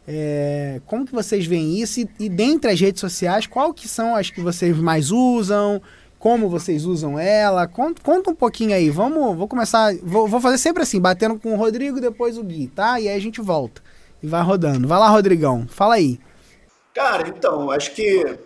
É, 0.08 0.80
como 0.86 1.06
que 1.06 1.12
vocês 1.12 1.46
veem 1.46 1.82
isso? 1.82 2.00
E, 2.00 2.10
e 2.20 2.30
dentre 2.30 2.72
as 2.72 2.80
redes 2.80 3.02
sociais, 3.02 3.46
qual 3.46 3.74
que 3.74 3.88
são 3.88 4.16
as 4.16 4.30
que 4.30 4.42
vocês 4.42 4.76
mais 4.78 5.12
usam? 5.12 5.82
como 6.20 6.50
vocês 6.50 6.84
usam 6.86 7.18
ela. 7.20 7.68
Conta, 7.68 8.02
conta 8.02 8.32
um 8.32 8.36
pouquinho 8.36 8.74
aí. 8.74 8.90
Vamos, 8.90 9.38
vou 9.38 9.48
começar. 9.48 9.94
Vou, 10.02 10.28
vou, 10.28 10.42
fazer 10.42 10.58
sempre 10.58 10.84
assim, 10.84 11.00
batendo 11.00 11.38
com 11.40 11.54
o 11.54 11.56
Rodrigo, 11.58 12.02
depois 12.02 12.38
o 12.38 12.44
Gui, 12.44 12.68
tá? 12.68 13.00
E 13.00 13.08
aí 13.08 13.16
a 13.16 13.22
gente 13.22 13.40
volta 13.40 13.84
e 14.22 14.28
vai 14.28 14.42
rodando. 14.42 14.88
Vai 14.88 15.00
lá, 15.00 15.10
Rodrigão, 15.10 15.68
fala 15.68 15.96
aí. 15.96 16.20
Cara, 16.94 17.28
então, 17.30 17.70
acho 17.70 17.94
que 17.94 18.40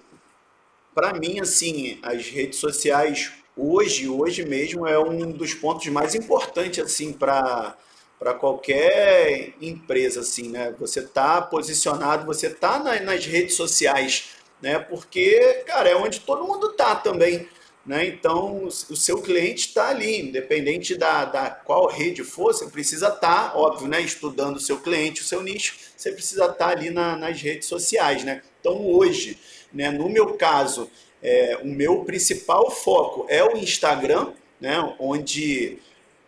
para 0.94 1.14
mim, 1.14 1.40
assim, 1.40 1.98
as 2.04 2.28
redes 2.28 2.60
sociais 2.60 3.32
hoje, 3.56 4.10
hoje 4.10 4.46
mesmo, 4.46 4.86
é 4.86 5.00
um 5.00 5.32
dos 5.32 5.54
pontos 5.54 5.88
mais 5.88 6.16
importantes, 6.16 6.84
assim, 6.84 7.14
para 7.14 7.76
para 8.22 8.36
qualquer 8.36 9.56
empresa, 9.60 10.20
assim, 10.20 10.50
né? 10.50 10.76
Você 10.80 11.02
tá 11.02 11.42
posicionado, 11.42 12.24
você 12.24 12.52
tá 12.52 12.78
na, 12.78 13.00
nas 13.00 13.26
redes 13.26 13.56
sociais, 13.56 14.36
né? 14.62 14.78
Porque, 14.78 15.64
cara, 15.66 15.90
é 15.90 15.96
onde 15.96 16.20
todo 16.20 16.46
mundo 16.46 16.72
tá 16.74 16.96
também. 16.96 17.50
Né? 17.84 18.06
Então, 18.06 18.66
o 18.66 18.96
seu 18.96 19.24
cliente 19.24 19.70
está 19.70 19.90
ali, 19.90 20.22
independente 20.22 20.96
da, 20.96 21.26
da 21.26 21.50
qual 21.50 21.88
rede 21.88 22.24
for, 22.24 22.54
você 22.54 22.68
precisa 22.68 23.08
estar, 23.08 23.54
tá, 23.54 23.58
óbvio, 23.58 23.88
né? 23.88 24.00
estudando 24.00 24.58
o 24.58 24.62
seu 24.62 24.80
cliente, 24.80 25.22
o 25.22 25.26
seu 25.26 25.42
nicho, 25.42 25.74
você 25.98 26.12
precisa 26.12 26.44
estar 26.44 26.54
tá 26.54 26.68
ali 26.68 26.92
na, 26.92 27.16
nas 27.18 27.42
redes 27.42 27.68
sociais. 27.68 28.24
Né? 28.24 28.44
Então, 28.60 28.86
hoje, 28.86 29.36
né, 29.74 29.90
no 29.90 30.08
meu 30.08 30.36
caso, 30.36 30.92
é, 31.24 31.58
o 31.64 31.66
meu 31.66 32.06
principal 32.06 32.70
foco 32.70 33.26
é 33.28 33.44
o 33.44 33.58
Instagram, 33.58 34.32
né, 34.60 34.78
onde 35.00 35.80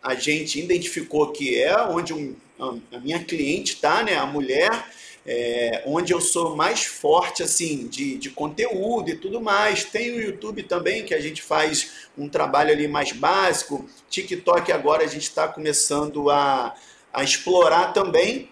a 0.03 0.15
gente 0.15 0.59
identificou 0.59 1.31
que 1.31 1.61
é 1.61 1.81
onde 1.83 2.13
um, 2.13 2.35
a 2.91 2.99
minha 2.99 3.23
cliente 3.23 3.75
está, 3.75 4.03
né, 4.03 4.15
a 4.15 4.25
mulher, 4.25 4.69
é, 5.25 5.81
onde 5.85 6.13
eu 6.13 6.19
sou 6.19 6.55
mais 6.55 6.83
forte 6.83 7.41
assim 7.41 7.87
de, 7.87 8.17
de 8.17 8.29
conteúdo 8.29 9.09
e 9.09 9.15
tudo 9.15 9.39
mais. 9.39 9.85
Tem 9.85 10.11
o 10.11 10.21
YouTube 10.21 10.63
também, 10.63 11.05
que 11.05 11.13
a 11.13 11.21
gente 11.21 11.41
faz 11.41 12.09
um 12.17 12.27
trabalho 12.27 12.71
ali 12.71 12.87
mais 12.87 13.13
básico. 13.13 13.87
TikTok 14.09 14.71
agora 14.71 15.03
a 15.03 15.07
gente 15.07 15.23
está 15.23 15.47
começando 15.47 16.29
a, 16.29 16.75
a 17.13 17.23
explorar 17.23 17.93
também. 17.93 18.49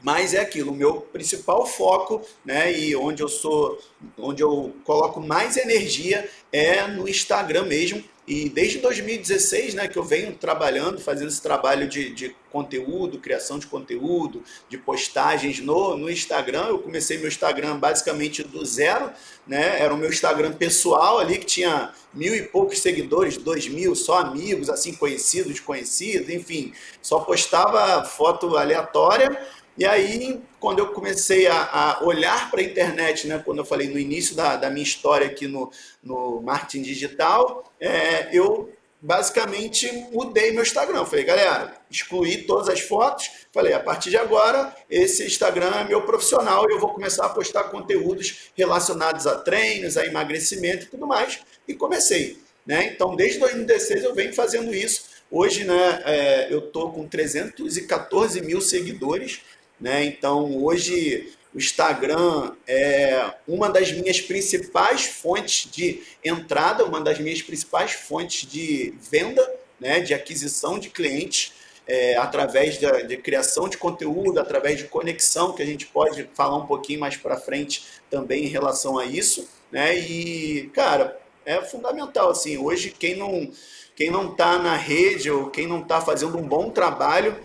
Mas 0.00 0.32
é 0.32 0.40
aquilo, 0.40 0.70
o 0.70 0.76
meu 0.76 1.00
principal 1.00 1.66
foco, 1.66 2.22
né, 2.44 2.72
e 2.72 2.94
onde 2.94 3.20
eu 3.20 3.28
sou, 3.28 3.82
onde 4.16 4.40
eu 4.40 4.72
coloco 4.84 5.20
mais 5.20 5.56
energia 5.56 6.30
é 6.52 6.86
no 6.86 7.08
Instagram 7.08 7.64
mesmo, 7.64 8.04
e 8.28 8.46
desde 8.46 8.76
2016, 8.80 9.72
né, 9.72 9.88
que 9.88 9.98
eu 9.98 10.04
venho 10.04 10.34
trabalhando, 10.34 11.00
fazendo 11.00 11.28
esse 11.28 11.40
trabalho 11.40 11.88
de, 11.88 12.10
de 12.10 12.36
conteúdo, 12.52 13.18
criação 13.18 13.58
de 13.58 13.66
conteúdo, 13.66 14.42
de 14.68 14.76
postagens 14.76 15.60
no, 15.60 15.96
no 15.96 16.10
Instagram. 16.10 16.66
Eu 16.66 16.78
comecei 16.78 17.16
meu 17.16 17.28
Instagram 17.28 17.78
basicamente 17.78 18.42
do 18.42 18.62
zero, 18.66 19.10
né? 19.46 19.80
Era 19.80 19.94
o 19.94 19.96
meu 19.96 20.10
Instagram 20.10 20.52
pessoal 20.52 21.18
ali, 21.18 21.38
que 21.38 21.46
tinha 21.46 21.90
mil 22.12 22.34
e 22.34 22.42
poucos 22.42 22.80
seguidores, 22.80 23.38
dois 23.38 23.66
mil, 23.66 23.94
só 23.94 24.18
amigos, 24.18 24.68
assim, 24.68 24.92
conhecidos, 24.92 25.52
desconhecidos, 25.52 26.28
enfim. 26.28 26.74
Só 27.00 27.20
postava 27.20 28.04
foto 28.04 28.58
aleatória 28.58 29.40
e 29.78 29.86
aí, 29.86 30.40
quando 30.58 30.80
eu 30.80 30.88
comecei 30.88 31.46
a, 31.46 31.54
a 31.54 32.04
olhar 32.04 32.50
para 32.50 32.60
a 32.60 32.64
internet, 32.64 33.28
né, 33.28 33.40
quando 33.44 33.58
eu 33.58 33.64
falei 33.64 33.88
no 33.88 33.98
início 33.98 34.34
da, 34.34 34.56
da 34.56 34.68
minha 34.68 34.82
história 34.82 35.28
aqui 35.28 35.46
no, 35.46 35.70
no 36.02 36.42
marketing 36.42 36.82
digital, 36.82 37.64
é, 37.78 38.28
eu 38.36 38.72
basicamente 39.00 39.90
mudei 40.12 40.50
meu 40.50 40.62
Instagram. 40.62 41.04
Falei, 41.04 41.24
galera, 41.24 41.74
excluí 41.88 42.38
todas 42.42 42.68
as 42.68 42.80
fotos. 42.80 43.30
Falei, 43.52 43.72
a 43.72 43.80
partir 43.80 44.10
de 44.10 44.16
agora, 44.16 44.74
esse 44.90 45.24
Instagram 45.24 45.70
é 45.76 45.84
meu 45.84 46.02
profissional 46.02 46.68
e 46.68 46.72
eu 46.72 46.80
vou 46.80 46.92
começar 46.92 47.26
a 47.26 47.28
postar 47.28 47.64
conteúdos 47.64 48.50
relacionados 48.56 49.26
a 49.26 49.36
treinos, 49.36 49.96
a 49.96 50.04
emagrecimento 50.04 50.86
e 50.86 50.88
tudo 50.88 51.06
mais. 51.06 51.38
E 51.68 51.74
comecei. 51.74 52.38
Né? 52.66 52.92
Então, 52.92 53.14
desde 53.14 53.38
2016 53.38 54.04
eu 54.04 54.14
venho 54.14 54.34
fazendo 54.34 54.74
isso. 54.74 55.16
Hoje, 55.30 55.64
né, 55.64 56.02
é, 56.04 56.52
eu 56.52 56.58
estou 56.58 56.90
com 56.90 57.06
314 57.06 58.40
mil 58.40 58.60
seguidores. 58.60 59.42
Né? 59.80 60.04
Então, 60.04 60.62
hoje, 60.62 61.32
o 61.54 61.58
Instagram 61.58 62.52
é 62.66 63.32
uma 63.46 63.68
das 63.68 63.92
minhas 63.92 64.20
principais 64.20 65.04
fontes 65.04 65.70
de 65.70 66.02
entrada, 66.24 66.84
uma 66.84 67.00
das 67.00 67.18
minhas 67.18 67.42
principais 67.42 67.92
fontes 67.92 68.48
de 68.48 68.94
venda, 69.10 69.48
né? 69.80 70.00
de 70.00 70.14
aquisição 70.14 70.78
de 70.78 70.90
clientes. 70.90 71.52
É, 71.90 72.18
através 72.18 72.76
da, 72.76 73.00
de 73.00 73.16
criação 73.16 73.66
de 73.66 73.78
conteúdo, 73.78 74.38
através 74.38 74.76
de 74.76 74.84
conexão, 74.84 75.54
que 75.54 75.62
a 75.62 75.64
gente 75.64 75.86
pode 75.86 76.28
falar 76.34 76.58
um 76.58 76.66
pouquinho 76.66 77.00
mais 77.00 77.16
para 77.16 77.38
frente 77.38 77.82
também 78.10 78.44
em 78.44 78.48
relação 78.48 78.98
a 78.98 79.06
isso, 79.06 79.48
né? 79.72 79.98
E, 79.98 80.70
cara, 80.74 81.18
é 81.46 81.62
fundamental, 81.62 82.28
assim, 82.28 82.58
hoje 82.58 82.90
quem 82.90 83.16
não 83.16 83.50
quem 83.96 84.12
não 84.12 84.30
está 84.30 84.58
na 84.60 84.76
rede 84.76 85.28
ou 85.28 85.50
quem 85.50 85.66
não 85.66 85.80
está 85.80 86.00
fazendo 86.00 86.38
um 86.38 86.46
bom 86.46 86.70
trabalho, 86.70 87.36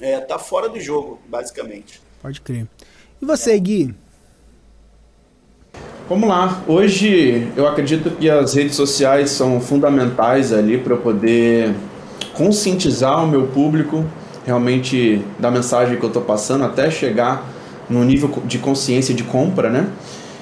é, 0.00 0.20
tá 0.20 0.38
fora 0.38 0.68
do 0.68 0.80
jogo, 0.80 1.18
basicamente. 1.28 2.00
Pode 2.22 2.40
crer. 2.40 2.66
E 3.20 3.24
você, 3.24 3.58
Gui? 3.58 3.94
Vamos 6.08 6.28
lá. 6.28 6.62
Hoje 6.66 7.52
eu 7.54 7.66
acredito 7.66 8.10
que 8.12 8.30
as 8.30 8.54
redes 8.54 8.74
sociais 8.74 9.30
são 9.30 9.60
fundamentais 9.60 10.52
ali 10.52 10.78
para 10.78 10.96
poder 10.96 11.74
conscientizar 12.32 13.22
o 13.22 13.26
meu 13.26 13.48
público 13.48 14.04
realmente 14.46 15.22
da 15.38 15.50
mensagem 15.50 15.98
que 15.98 16.02
eu 16.02 16.08
estou 16.08 16.22
passando 16.22 16.64
até 16.64 16.90
chegar 16.90 17.46
no 17.90 18.02
nível 18.04 18.42
de 18.46 18.58
consciência 18.58 19.14
de 19.14 19.22
compra, 19.22 19.68
né? 19.68 19.88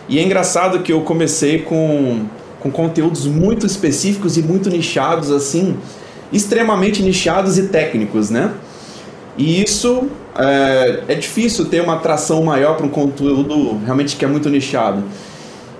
E 0.08 0.20
é 0.20 0.22
engraçado 0.22 0.80
que 0.80 0.92
eu 0.92 1.00
comecei 1.00 1.62
com, 1.62 2.26
com 2.60 2.70
conteúdos 2.70 3.26
muito 3.26 3.66
específicos 3.66 4.36
e 4.36 4.42
muito 4.42 4.70
nichados, 4.70 5.32
assim, 5.32 5.76
extremamente 6.32 7.02
nichados 7.02 7.58
e 7.58 7.68
técnicos, 7.68 8.30
né? 8.30 8.54
E 9.36 9.62
isso 9.62 10.08
é, 10.38 11.02
é 11.08 11.14
difícil 11.14 11.66
ter 11.66 11.82
uma 11.82 11.94
atração 11.94 12.42
maior 12.42 12.76
para 12.76 12.86
um 12.86 12.90
conteúdo 12.90 13.78
realmente 13.84 14.16
que 14.16 14.24
é 14.24 14.28
muito 14.28 14.48
nichado. 14.48 15.02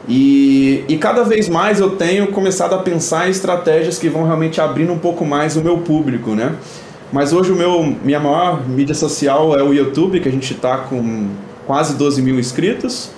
E, 0.08 0.84
e 0.88 0.96
cada 0.98 1.24
vez 1.24 1.48
mais 1.48 1.80
eu 1.80 1.90
tenho 1.90 2.28
começado 2.28 2.74
a 2.74 2.78
pensar 2.78 3.26
em 3.26 3.30
estratégias 3.30 3.98
que 3.98 4.08
vão 4.08 4.24
realmente 4.24 4.60
abrindo 4.60 4.92
um 4.92 4.98
pouco 4.98 5.24
mais 5.24 5.56
o 5.56 5.60
meu 5.62 5.78
público, 5.78 6.30
né? 6.30 6.54
Mas 7.12 7.32
hoje 7.32 7.52
o 7.52 7.56
meu, 7.56 7.94
minha 8.04 8.20
maior 8.20 8.68
mídia 8.68 8.94
social 8.94 9.58
é 9.58 9.62
o 9.62 9.72
YouTube, 9.72 10.20
que 10.20 10.28
a 10.28 10.32
gente 10.32 10.52
está 10.52 10.78
com 10.78 11.28
quase 11.66 11.94
12 11.94 12.22
mil 12.22 12.38
inscritos. 12.38 13.10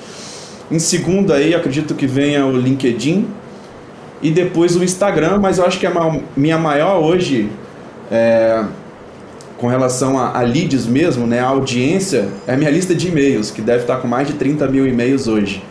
Em 0.70 0.78
segundo 0.78 1.32
aí, 1.32 1.54
acredito 1.54 1.94
que 1.94 2.06
venha 2.06 2.46
o 2.46 2.56
LinkedIn. 2.56 3.26
E 4.20 4.30
depois 4.30 4.74
o 4.76 4.82
Instagram, 4.82 5.38
mas 5.38 5.58
eu 5.58 5.64
acho 5.64 5.78
que 5.78 5.86
a 5.86 5.92
minha 6.36 6.58
maior 6.58 7.00
hoje, 7.00 7.48
é, 8.10 8.64
com 9.58 9.66
relação 9.66 10.16
a, 10.16 10.38
a, 10.38 10.42
leads 10.42 10.86
mesmo, 10.86 11.26
né, 11.26 11.40
a 11.40 11.48
audiência, 11.48 12.28
é 12.46 12.54
a 12.54 12.56
minha 12.56 12.70
lista 12.70 12.94
de 12.94 13.08
e-mails, 13.08 13.50
que 13.50 13.60
deve 13.60 13.80
estar 13.82 13.96
com 13.96 14.06
mais 14.06 14.28
de 14.28 14.34
30 14.34 14.66
mil 14.68 14.86
e-mails 14.86 15.26
hoje. 15.26 15.62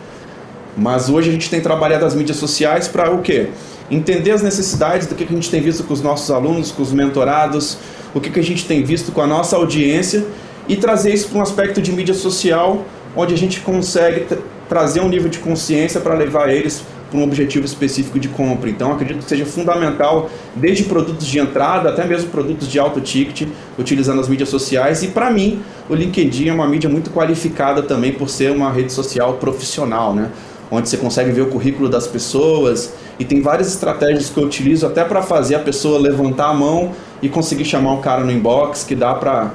Mas 0.76 1.08
hoje 1.08 1.30
a 1.30 1.32
gente 1.32 1.50
tem 1.50 1.60
trabalhado 1.60 2.04
as 2.04 2.14
mídias 2.14 2.36
sociais 2.36 2.86
para 2.86 3.10
o 3.10 3.22
quê? 3.22 3.48
Entender 3.90 4.30
as 4.30 4.42
necessidades 4.42 5.06
do 5.06 5.14
que 5.14 5.24
a 5.24 5.26
gente 5.26 5.50
tem 5.50 5.62
visto 5.62 5.82
com 5.84 5.94
os 5.94 6.02
nossos 6.02 6.30
alunos, 6.30 6.70
com 6.70 6.82
os 6.82 6.92
mentorados, 6.92 7.78
o 8.14 8.20
que 8.20 8.38
a 8.38 8.42
gente 8.42 8.66
tem 8.66 8.84
visto 8.84 9.10
com 9.10 9.22
a 9.22 9.26
nossa 9.26 9.56
audiência 9.56 10.24
e 10.68 10.76
trazer 10.76 11.12
isso 11.12 11.28
para 11.28 11.38
um 11.38 11.42
aspecto 11.42 11.80
de 11.80 11.90
mídia 11.90 12.14
social, 12.14 12.84
onde 13.16 13.32
a 13.32 13.38
gente 13.38 13.60
consegue 13.60 14.26
trazer 14.68 15.00
um 15.00 15.08
nível 15.08 15.30
de 15.30 15.38
consciência 15.38 15.98
para 15.98 16.14
levar 16.14 16.50
eles 16.50 16.82
para 17.10 17.18
um 17.18 17.22
objetivo 17.22 17.64
específico 17.64 18.18
de 18.18 18.28
compra. 18.28 18.68
Então, 18.68 18.92
acredito 18.92 19.18
que 19.18 19.28
seja 19.28 19.46
fundamental, 19.46 20.30
desde 20.54 20.84
produtos 20.84 21.26
de 21.26 21.38
entrada 21.38 21.88
até 21.88 22.04
mesmo 22.04 22.30
produtos 22.30 22.68
de 22.68 22.78
alto 22.78 23.00
ticket, 23.00 23.48
utilizando 23.78 24.20
as 24.20 24.28
mídias 24.28 24.48
sociais. 24.48 25.02
E, 25.02 25.08
para 25.08 25.30
mim, 25.30 25.60
o 25.88 25.94
LinkedIn 25.94 26.48
é 26.48 26.52
uma 26.52 26.68
mídia 26.68 26.88
muito 26.88 27.10
qualificada 27.10 27.82
também 27.82 28.12
por 28.12 28.28
ser 28.28 28.52
uma 28.52 28.70
rede 28.70 28.92
social 28.92 29.34
profissional, 29.34 30.14
né? 30.14 30.30
onde 30.70 30.88
você 30.88 30.96
consegue 30.96 31.30
ver 31.30 31.42
o 31.42 31.46
currículo 31.46 31.88
das 31.88 32.06
pessoas. 32.06 32.92
E 33.18 33.24
tem 33.24 33.40
várias 33.40 33.68
estratégias 33.68 34.30
que 34.30 34.38
eu 34.38 34.44
utilizo 34.44 34.86
até 34.86 35.04
para 35.04 35.22
fazer 35.22 35.54
a 35.54 35.58
pessoa 35.58 35.98
levantar 35.98 36.48
a 36.48 36.54
mão 36.54 36.92
e 37.22 37.28
conseguir 37.28 37.64
chamar 37.64 37.94
o 37.94 37.98
cara 38.00 38.22
no 38.22 38.30
inbox, 38.30 38.84
que 38.84 38.94
dá 38.94 39.14
para 39.14 39.52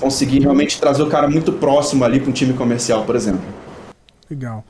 conseguir 0.00 0.40
realmente 0.40 0.80
trazer 0.80 1.02
o 1.02 1.06
cara 1.06 1.28
muito 1.28 1.52
próximo 1.52 2.04
ali 2.04 2.20
para 2.20 2.30
um 2.30 2.32
time 2.32 2.52
comercial, 2.52 3.04
por 3.04 3.16
exemplo. 3.16 3.42
Legal. 4.30 4.64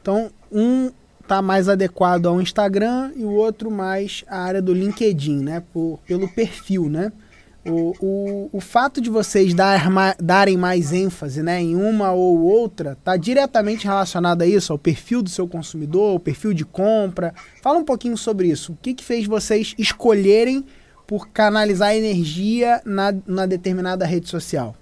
Então, 0.00 0.30
um 0.52 0.90
tá 1.26 1.40
mais 1.40 1.68
adequado 1.68 2.26
ao 2.26 2.40
Instagram 2.40 3.12
e 3.16 3.24
o 3.24 3.30
outro 3.30 3.70
mais 3.70 4.24
à 4.28 4.38
área 4.38 4.62
do 4.62 4.72
LinkedIn, 4.72 5.42
né? 5.42 5.62
Por, 5.72 5.98
pelo 6.06 6.28
perfil, 6.28 6.88
né? 6.88 7.12
O, 7.66 7.94
o, 7.98 8.50
o 8.52 8.60
fato 8.60 9.00
de 9.00 9.08
vocês 9.08 9.54
dar, 9.54 9.90
darem 10.20 10.56
mais 10.56 10.92
ênfase 10.92 11.42
né, 11.42 11.62
em 11.62 11.74
uma 11.74 12.12
ou 12.12 12.42
outra 12.42 12.92
está 12.92 13.16
diretamente 13.16 13.86
relacionado 13.86 14.42
a 14.42 14.46
isso, 14.46 14.70
ao 14.70 14.78
perfil 14.78 15.22
do 15.22 15.30
seu 15.30 15.48
consumidor, 15.48 16.10
ao 16.10 16.20
perfil 16.20 16.52
de 16.52 16.62
compra. 16.62 17.32
Fala 17.62 17.78
um 17.78 17.84
pouquinho 17.84 18.18
sobre 18.18 18.48
isso. 18.48 18.72
O 18.72 18.76
que, 18.82 18.92
que 18.92 19.02
fez 19.02 19.26
vocês 19.26 19.74
escolherem 19.78 20.62
por 21.06 21.28
canalizar 21.28 21.96
energia 21.96 22.82
na, 22.84 23.14
na 23.26 23.46
determinada 23.46 24.04
rede 24.04 24.28
social? 24.28 24.76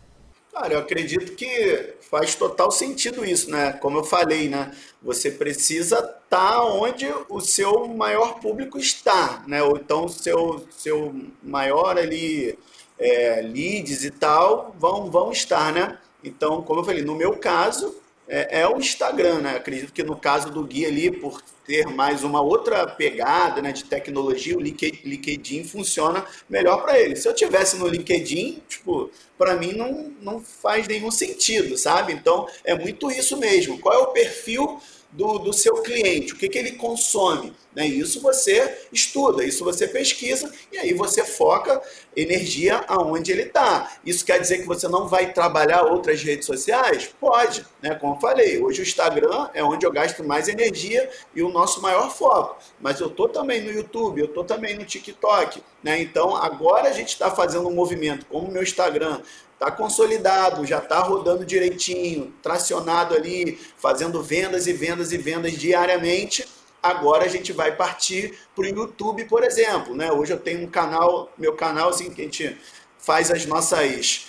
Cara, 0.52 0.74
eu 0.74 0.80
acredito 0.80 1.34
que 1.34 1.94
faz 2.10 2.34
total 2.34 2.70
sentido 2.70 3.24
isso, 3.24 3.50
né? 3.50 3.72
Como 3.72 3.98
eu 3.98 4.04
falei, 4.04 4.50
né? 4.50 4.70
Você 5.02 5.30
precisa 5.30 5.96
estar 5.96 6.20
tá 6.28 6.64
onde 6.64 7.06
o 7.30 7.40
seu 7.40 7.88
maior 7.88 8.38
público 8.38 8.78
está, 8.78 9.42
né? 9.46 9.62
Ou 9.62 9.78
então 9.78 10.08
seu, 10.08 10.66
seu 10.70 11.14
maior 11.42 11.96
ali 11.96 12.58
é, 12.98 13.40
leads 13.40 14.04
e 14.04 14.10
tal 14.10 14.76
vão, 14.78 15.10
vão 15.10 15.32
estar, 15.32 15.72
né? 15.72 15.98
Então, 16.22 16.62
como 16.62 16.80
eu 16.80 16.84
falei, 16.84 17.02
no 17.02 17.14
meu 17.14 17.36
caso, 17.38 17.96
é, 18.28 18.60
é, 18.60 18.68
o 18.68 18.78
Instagram, 18.78 19.40
né? 19.40 19.56
Acredito 19.56 19.92
que 19.92 20.02
no 20.02 20.16
caso 20.16 20.50
do 20.50 20.64
Gui 20.64 20.86
ali, 20.86 21.10
por 21.10 21.42
ter 21.64 21.86
mais 21.86 22.24
uma 22.24 22.40
outra 22.40 22.86
pegada 22.86 23.60
né, 23.62 23.72
de 23.72 23.84
tecnologia, 23.84 24.56
o 24.56 24.60
LinkedIn 24.60 25.64
funciona 25.64 26.24
melhor 26.48 26.82
para 26.82 26.98
ele. 26.98 27.16
Se 27.16 27.28
eu 27.28 27.34
tivesse 27.34 27.76
no 27.76 27.86
LinkedIn, 27.86 28.62
tipo, 28.68 29.10
para 29.38 29.56
mim 29.56 29.72
não, 29.72 30.12
não 30.20 30.40
faz 30.40 30.88
nenhum 30.88 31.10
sentido, 31.10 31.76
sabe? 31.76 32.12
Então 32.12 32.48
é 32.64 32.74
muito 32.74 33.10
isso 33.10 33.36
mesmo. 33.36 33.78
Qual 33.78 33.94
é 33.94 33.98
o 33.98 34.12
perfil 34.12 34.80
do, 35.12 35.38
do 35.38 35.52
seu 35.52 35.82
cliente, 35.82 36.32
o 36.32 36.36
que, 36.36 36.48
que 36.48 36.58
ele 36.58 36.72
consome. 36.72 37.52
Né? 37.74 37.86
Isso 37.86 38.20
você 38.20 38.86
estuda, 38.92 39.44
isso 39.44 39.64
você 39.64 39.86
pesquisa 39.86 40.52
e 40.70 40.78
aí 40.78 40.92
você 40.92 41.24
foca 41.24 41.80
energia 42.14 42.84
aonde 42.86 43.32
ele 43.32 43.42
está. 43.42 43.96
Isso 44.04 44.24
quer 44.24 44.38
dizer 44.38 44.58
que 44.58 44.66
você 44.66 44.88
não 44.88 45.08
vai 45.08 45.32
trabalhar 45.32 45.82
outras 45.82 46.22
redes 46.22 46.46
sociais? 46.46 47.14
Pode, 47.20 47.64
né? 47.80 47.94
como 47.94 48.14
eu 48.14 48.20
falei, 48.20 48.62
hoje 48.62 48.80
o 48.80 48.82
Instagram 48.82 49.48
é 49.54 49.62
onde 49.62 49.86
eu 49.86 49.92
gasto 49.92 50.22
mais 50.24 50.48
energia 50.48 51.08
e 51.34 51.42
o 51.42 51.48
nosso 51.48 51.80
maior 51.80 52.10
foco. 52.10 52.58
Mas 52.80 53.00
eu 53.00 53.08
estou 53.08 53.28
também 53.28 53.62
no 53.62 53.70
YouTube, 53.70 54.20
eu 54.20 54.26
estou 54.26 54.44
também 54.44 54.76
no 54.76 54.84
TikTok. 54.84 55.62
Né? 55.82 56.00
Então 56.00 56.36
agora 56.36 56.88
a 56.88 56.92
gente 56.92 57.08
está 57.08 57.30
fazendo 57.30 57.68
um 57.68 57.74
movimento, 57.74 58.26
como 58.26 58.48
o 58.48 58.52
meu 58.52 58.62
Instagram 58.62 59.20
está 59.62 59.70
consolidado, 59.70 60.66
já 60.66 60.78
está 60.78 60.98
rodando 60.98 61.46
direitinho, 61.46 62.34
tracionado 62.42 63.14
ali, 63.14 63.60
fazendo 63.78 64.20
vendas 64.20 64.66
e 64.66 64.72
vendas 64.72 65.12
e 65.12 65.16
vendas 65.16 65.52
diariamente. 65.52 66.44
Agora 66.82 67.24
a 67.24 67.28
gente 67.28 67.52
vai 67.52 67.76
partir 67.76 68.36
para 68.56 68.64
o 68.64 68.66
YouTube, 68.66 69.24
por 69.26 69.44
exemplo. 69.44 69.94
Né? 69.94 70.10
Hoje 70.10 70.32
eu 70.32 70.38
tenho 70.38 70.64
um 70.64 70.66
canal, 70.66 71.32
meu 71.38 71.54
canal, 71.54 71.90
assim, 71.90 72.10
que 72.10 72.20
a 72.20 72.24
gente 72.24 72.58
faz 72.98 73.30
as 73.30 73.46
nossas 73.46 74.26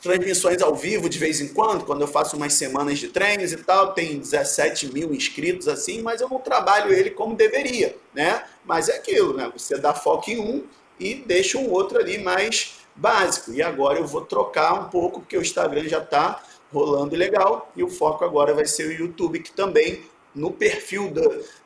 transmissões 0.00 0.62
ao 0.62 0.74
vivo 0.74 1.10
de 1.10 1.18
vez 1.18 1.42
em 1.42 1.48
quando, 1.48 1.84
quando 1.84 2.00
eu 2.00 2.08
faço 2.08 2.34
umas 2.34 2.54
semanas 2.54 2.98
de 2.98 3.08
treinos 3.08 3.52
e 3.52 3.58
tal, 3.58 3.92
tem 3.92 4.18
17 4.18 4.94
mil 4.94 5.12
inscritos 5.12 5.68
assim, 5.68 6.00
mas 6.00 6.22
eu 6.22 6.28
não 6.30 6.38
trabalho 6.38 6.90
ele 6.90 7.10
como 7.10 7.36
deveria, 7.36 7.94
né? 8.14 8.42
Mas 8.64 8.88
é 8.88 8.96
aquilo, 8.96 9.36
né? 9.36 9.52
Você 9.54 9.76
dá 9.76 9.92
foco 9.92 10.30
em 10.30 10.38
um 10.38 10.64
e 10.98 11.16
deixa 11.16 11.58
um 11.58 11.70
outro 11.70 11.98
ali 11.98 12.16
mais 12.16 12.79
básico. 12.94 13.52
E 13.52 13.62
agora 13.62 13.98
eu 13.98 14.06
vou 14.06 14.22
trocar 14.22 14.74
um 14.74 14.88
pouco, 14.88 15.20
porque 15.20 15.36
o 15.36 15.42
Instagram 15.42 15.88
já 15.88 15.98
está 15.98 16.42
rolando 16.72 17.16
legal 17.16 17.70
e 17.76 17.82
o 17.82 17.88
foco 17.88 18.24
agora 18.24 18.54
vai 18.54 18.66
ser 18.66 18.86
o 18.86 18.92
YouTube, 18.92 19.40
que 19.40 19.52
também 19.52 20.02
no 20.34 20.52
perfil 20.52 21.12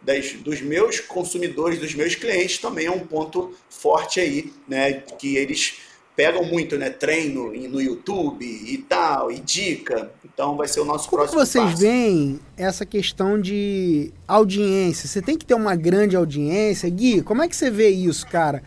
das, 0.01 0.33
dos 0.33 0.61
meus 0.63 1.01
consumidores, 1.01 1.79
dos 1.79 1.95
meus 1.95 2.15
clientes, 2.15 2.59
também 2.59 2.87
é 2.87 2.91
um 2.91 3.01
ponto 3.01 3.53
forte 3.69 4.21
aí, 4.21 4.53
né? 4.67 4.93
Que 4.93 5.37
eles 5.37 5.81
pegam 6.17 6.45
muito, 6.45 6.79
né? 6.79 6.89
Treino 6.91 7.53
no 7.69 7.81
YouTube 7.81 8.45
e 8.45 8.79
tal, 8.79 9.31
e 9.31 9.39
dica. 9.39 10.11
Então 10.25 10.57
vai 10.57 10.67
ser 10.67 10.81
o 10.81 10.85
nosso 10.85 11.09
Como 11.09 11.23
próximo 11.23 11.45
vocês 11.45 11.65
passo. 11.65 11.77
veem 11.77 12.41
essa 12.57 12.87
questão 12.87 13.39
de 13.39 14.13
audiência? 14.27 15.09
Você 15.09 15.21
tem 15.21 15.37
que 15.37 15.45
ter 15.45 15.55
uma 15.55 15.77
grande 15.77 16.17
audiência. 16.17 16.89
Gui, 16.89 17.23
como 17.23 17.43
é 17.43 17.49
que 17.49 17.57
você 17.57 17.71
vê 17.71 17.89
isso, 17.91 18.27
cara? 18.27 18.63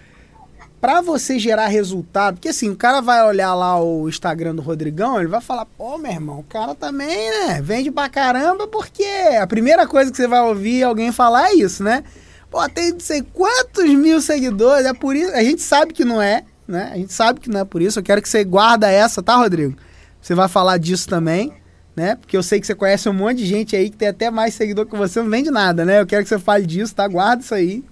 Para 0.80 1.02
você 1.02 1.40
gerar 1.40 1.68
resultado, 1.68 2.36
porque 2.36 2.50
assim, 2.50 2.70
o 2.70 2.76
cara 2.76 3.02
vai 3.02 3.26
olhar 3.26 3.54
lá 3.56 3.82
o 3.82 4.08
Instagram 4.08 4.56
do 4.56 4.62
Rodrigão, 4.62 5.20
ele 5.20 5.28
vai 5.28 5.42
falar, 5.42 5.66
pô, 5.66 5.98
meu 5.98 6.12
irmão, 6.12 6.40
o 6.40 6.44
cara 6.44 6.76
também, 6.76 7.30
né, 7.30 7.62
vende 7.62 7.92
pra 7.92 8.08
caramba, 8.08 8.68
porque 8.68 9.04
a 9.42 9.48
primeira 9.48 9.88
coisa 9.88 10.12
que 10.12 10.18
você 10.18 10.28
vai 10.28 10.42
ouvir 10.42 10.84
alguém 10.84 11.12
falar 11.12 11.50
é 11.50 11.56
isso, 11.56 11.84
né? 11.84 12.04
Pô, 12.50 12.68
tem 12.70 12.94
não 12.94 13.00
sei 13.00 13.22
quantos 13.22 13.90
mil 13.90 14.22
seguidores, 14.22 14.86
é 14.86 14.94
por 14.94 15.16
isso, 15.16 15.32
a 15.34 15.44
gente 15.44 15.62
sabe 15.62 15.94
que 15.94 16.06
não 16.06 16.22
é, 16.22 16.44
né? 16.68 16.92
A 16.94 16.98
gente 16.98 17.12
sabe 17.12 17.40
que 17.40 17.50
não 17.50 17.62
é 17.62 17.66
por 17.66 17.82
isso, 17.82 18.00
eu 18.00 18.04
quero 18.04 18.22
que 18.22 18.30
você 18.30 18.44
guarda 18.44 18.90
essa, 18.90 19.24
tá, 19.24 19.36
Rodrigo? 19.36 19.76
Você 20.22 20.36
vai 20.36 20.48
falar 20.48 20.78
disso 20.78 21.08
também, 21.08 21.54
né? 21.96 22.16
Porque 22.16 22.38
eu 22.38 22.44
sei 22.44 22.60
que 22.60 22.68
você 22.68 22.76
conhece 22.76 23.10
um 23.10 23.14
monte 23.14 23.38
de 23.38 23.46
gente 23.46 23.76
aí 23.76 23.90
que 23.90 23.98
tem 23.98 24.10
até 24.10 24.30
mais 24.30 24.54
seguidor 24.54 24.86
que 24.86 24.96
você, 24.96 25.22
não 25.22 25.30
vende 25.30 25.50
nada, 25.50 25.84
né? 25.84 26.02
Eu 26.02 26.06
quero 26.06 26.22
que 26.22 26.30
você 26.30 26.38
fale 26.38 26.66
disso, 26.66 26.94
tá? 26.94 27.08
Guarda 27.08 27.42
isso 27.42 27.56
aí. 27.56 27.84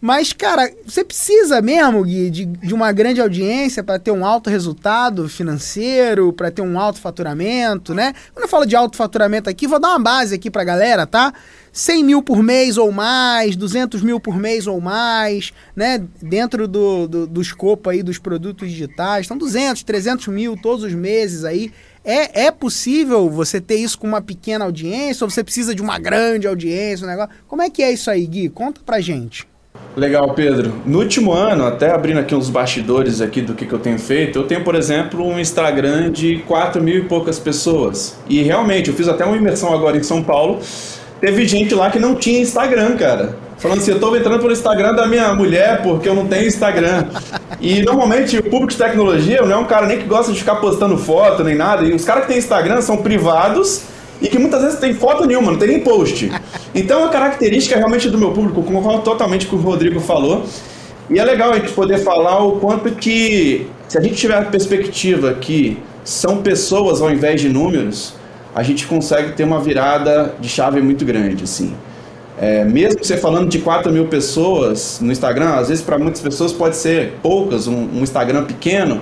Mas, 0.00 0.32
cara, 0.32 0.72
você 0.86 1.02
precisa 1.02 1.60
mesmo, 1.60 2.04
Gui, 2.04 2.30
de, 2.30 2.46
de 2.46 2.72
uma 2.72 2.92
grande 2.92 3.20
audiência 3.20 3.82
para 3.82 3.98
ter 3.98 4.12
um 4.12 4.24
alto 4.24 4.48
resultado 4.48 5.28
financeiro, 5.28 6.32
para 6.32 6.52
ter 6.52 6.62
um 6.62 6.78
alto 6.78 7.00
faturamento, 7.00 7.92
né? 7.92 8.14
Quando 8.32 8.44
eu 8.44 8.48
falo 8.48 8.64
de 8.64 8.76
alto 8.76 8.96
faturamento 8.96 9.50
aqui, 9.50 9.66
vou 9.66 9.80
dar 9.80 9.88
uma 9.88 9.98
base 9.98 10.36
aqui 10.36 10.52
pra 10.52 10.62
galera, 10.62 11.04
tá? 11.04 11.34
100 11.72 12.04
mil 12.04 12.22
por 12.22 12.44
mês 12.44 12.78
ou 12.78 12.92
mais, 12.92 13.56
200 13.56 14.00
mil 14.02 14.20
por 14.20 14.36
mês 14.36 14.68
ou 14.68 14.80
mais, 14.80 15.52
né? 15.74 16.00
Dentro 16.22 16.68
do, 16.68 17.08
do, 17.08 17.26
do 17.26 17.42
escopo 17.42 17.90
aí 17.90 18.00
dos 18.00 18.18
produtos 18.18 18.70
digitais. 18.70 19.26
Então, 19.26 19.36
200, 19.36 19.82
300 19.82 20.28
mil 20.28 20.56
todos 20.56 20.84
os 20.84 20.94
meses 20.94 21.44
aí. 21.44 21.72
É, 22.04 22.44
é 22.44 22.50
possível 22.52 23.28
você 23.28 23.60
ter 23.60 23.76
isso 23.76 23.98
com 23.98 24.06
uma 24.06 24.22
pequena 24.22 24.64
audiência 24.64 25.24
ou 25.24 25.30
você 25.30 25.42
precisa 25.42 25.74
de 25.74 25.82
uma 25.82 25.98
grande 25.98 26.46
audiência? 26.46 27.04
Um 27.04 27.10
negócio? 27.10 27.34
Como 27.48 27.62
é 27.62 27.68
que 27.68 27.82
é 27.82 27.92
isso 27.92 28.08
aí, 28.08 28.24
Gui? 28.26 28.48
Conta 28.48 28.80
pra 28.86 29.00
gente. 29.00 29.47
Legal, 29.98 30.32
Pedro. 30.32 30.74
No 30.86 31.00
último 31.00 31.32
ano, 31.32 31.66
até 31.66 31.90
abrindo 31.90 32.20
aqui 32.20 32.32
uns 32.32 32.48
bastidores 32.48 33.20
aqui 33.20 33.42
do 33.42 33.52
que, 33.52 33.66
que 33.66 33.72
eu 33.72 33.80
tenho 33.80 33.98
feito, 33.98 34.38
eu 34.38 34.44
tenho, 34.44 34.62
por 34.62 34.76
exemplo, 34.76 35.26
um 35.26 35.40
Instagram 35.40 36.12
de 36.12 36.38
4 36.46 36.80
mil 36.80 36.98
e 36.98 37.02
poucas 37.02 37.36
pessoas. 37.36 38.16
E 38.28 38.40
realmente, 38.40 38.90
eu 38.90 38.94
fiz 38.94 39.08
até 39.08 39.24
uma 39.24 39.36
imersão 39.36 39.74
agora 39.74 39.96
em 39.96 40.02
São 40.04 40.22
Paulo. 40.22 40.60
Teve 41.20 41.48
gente 41.48 41.74
lá 41.74 41.90
que 41.90 41.98
não 41.98 42.14
tinha 42.14 42.40
Instagram, 42.40 42.96
cara. 42.96 43.36
Falando 43.56 43.78
assim, 43.78 43.90
eu 43.90 43.98
tô 43.98 44.14
entrando 44.14 44.38
pelo 44.38 44.52
Instagram 44.52 44.94
da 44.94 45.04
minha 45.04 45.34
mulher 45.34 45.82
porque 45.82 46.08
eu 46.08 46.14
não 46.14 46.28
tenho 46.28 46.46
Instagram. 46.46 47.06
E 47.60 47.82
normalmente 47.82 48.38
o 48.38 48.42
público 48.44 48.68
de 48.68 48.76
tecnologia 48.76 49.42
não 49.42 49.50
é 49.50 49.56
um 49.56 49.64
cara 49.64 49.84
nem 49.84 49.98
que 49.98 50.04
gosta 50.04 50.32
de 50.32 50.38
ficar 50.38 50.56
postando 50.56 50.96
foto 50.96 51.42
nem 51.42 51.56
nada. 51.56 51.84
E 51.84 51.92
os 51.92 52.04
caras 52.04 52.22
que 52.22 52.28
têm 52.28 52.38
Instagram 52.38 52.80
são 52.82 52.98
privados 52.98 53.82
e 54.20 54.28
que 54.28 54.38
muitas 54.38 54.62
vezes 54.62 54.78
tem 54.78 54.94
foto 54.94 55.26
nenhuma, 55.26 55.52
não 55.52 55.58
tem 55.58 55.68
nem 55.68 55.80
post. 55.80 56.30
Então 56.74 57.00
uma 57.00 57.08
característica 57.08 57.76
realmente 57.76 58.08
do 58.08 58.18
meu 58.18 58.32
público, 58.32 58.62
concordo 58.62 59.02
totalmente 59.02 59.46
com 59.46 59.56
o 59.56 59.60
Rodrigo 59.60 60.00
falou. 60.00 60.44
E 61.10 61.18
é 61.18 61.24
legal 61.24 61.52
a 61.52 61.56
gente 61.56 61.72
poder 61.72 61.98
falar 61.98 62.44
o 62.44 62.60
quanto 62.60 62.90
que, 62.90 63.66
se 63.88 63.96
a 63.96 64.00
gente 64.00 64.16
tiver 64.16 64.36
a 64.36 64.42
perspectiva 64.42 65.32
que 65.34 65.78
são 66.04 66.42
pessoas 66.42 67.00
ao 67.00 67.10
invés 67.10 67.40
de 67.40 67.48
números, 67.48 68.14
a 68.54 68.62
gente 68.62 68.86
consegue 68.86 69.32
ter 69.32 69.44
uma 69.44 69.60
virada 69.60 70.34
de 70.38 70.48
chave 70.48 70.80
muito 70.82 71.04
grande, 71.04 71.44
assim. 71.44 71.74
É, 72.40 72.64
mesmo 72.64 73.04
você 73.04 73.16
falando 73.16 73.48
de 73.48 73.58
4 73.58 73.90
mil 73.90 74.06
pessoas 74.06 75.00
no 75.00 75.10
Instagram, 75.10 75.54
às 75.54 75.68
vezes 75.68 75.82
para 75.82 75.98
muitas 75.98 76.20
pessoas 76.20 76.52
pode 76.52 76.76
ser 76.76 77.14
poucas, 77.22 77.66
um, 77.66 77.88
um 77.94 78.02
Instagram 78.02 78.44
pequeno, 78.44 79.00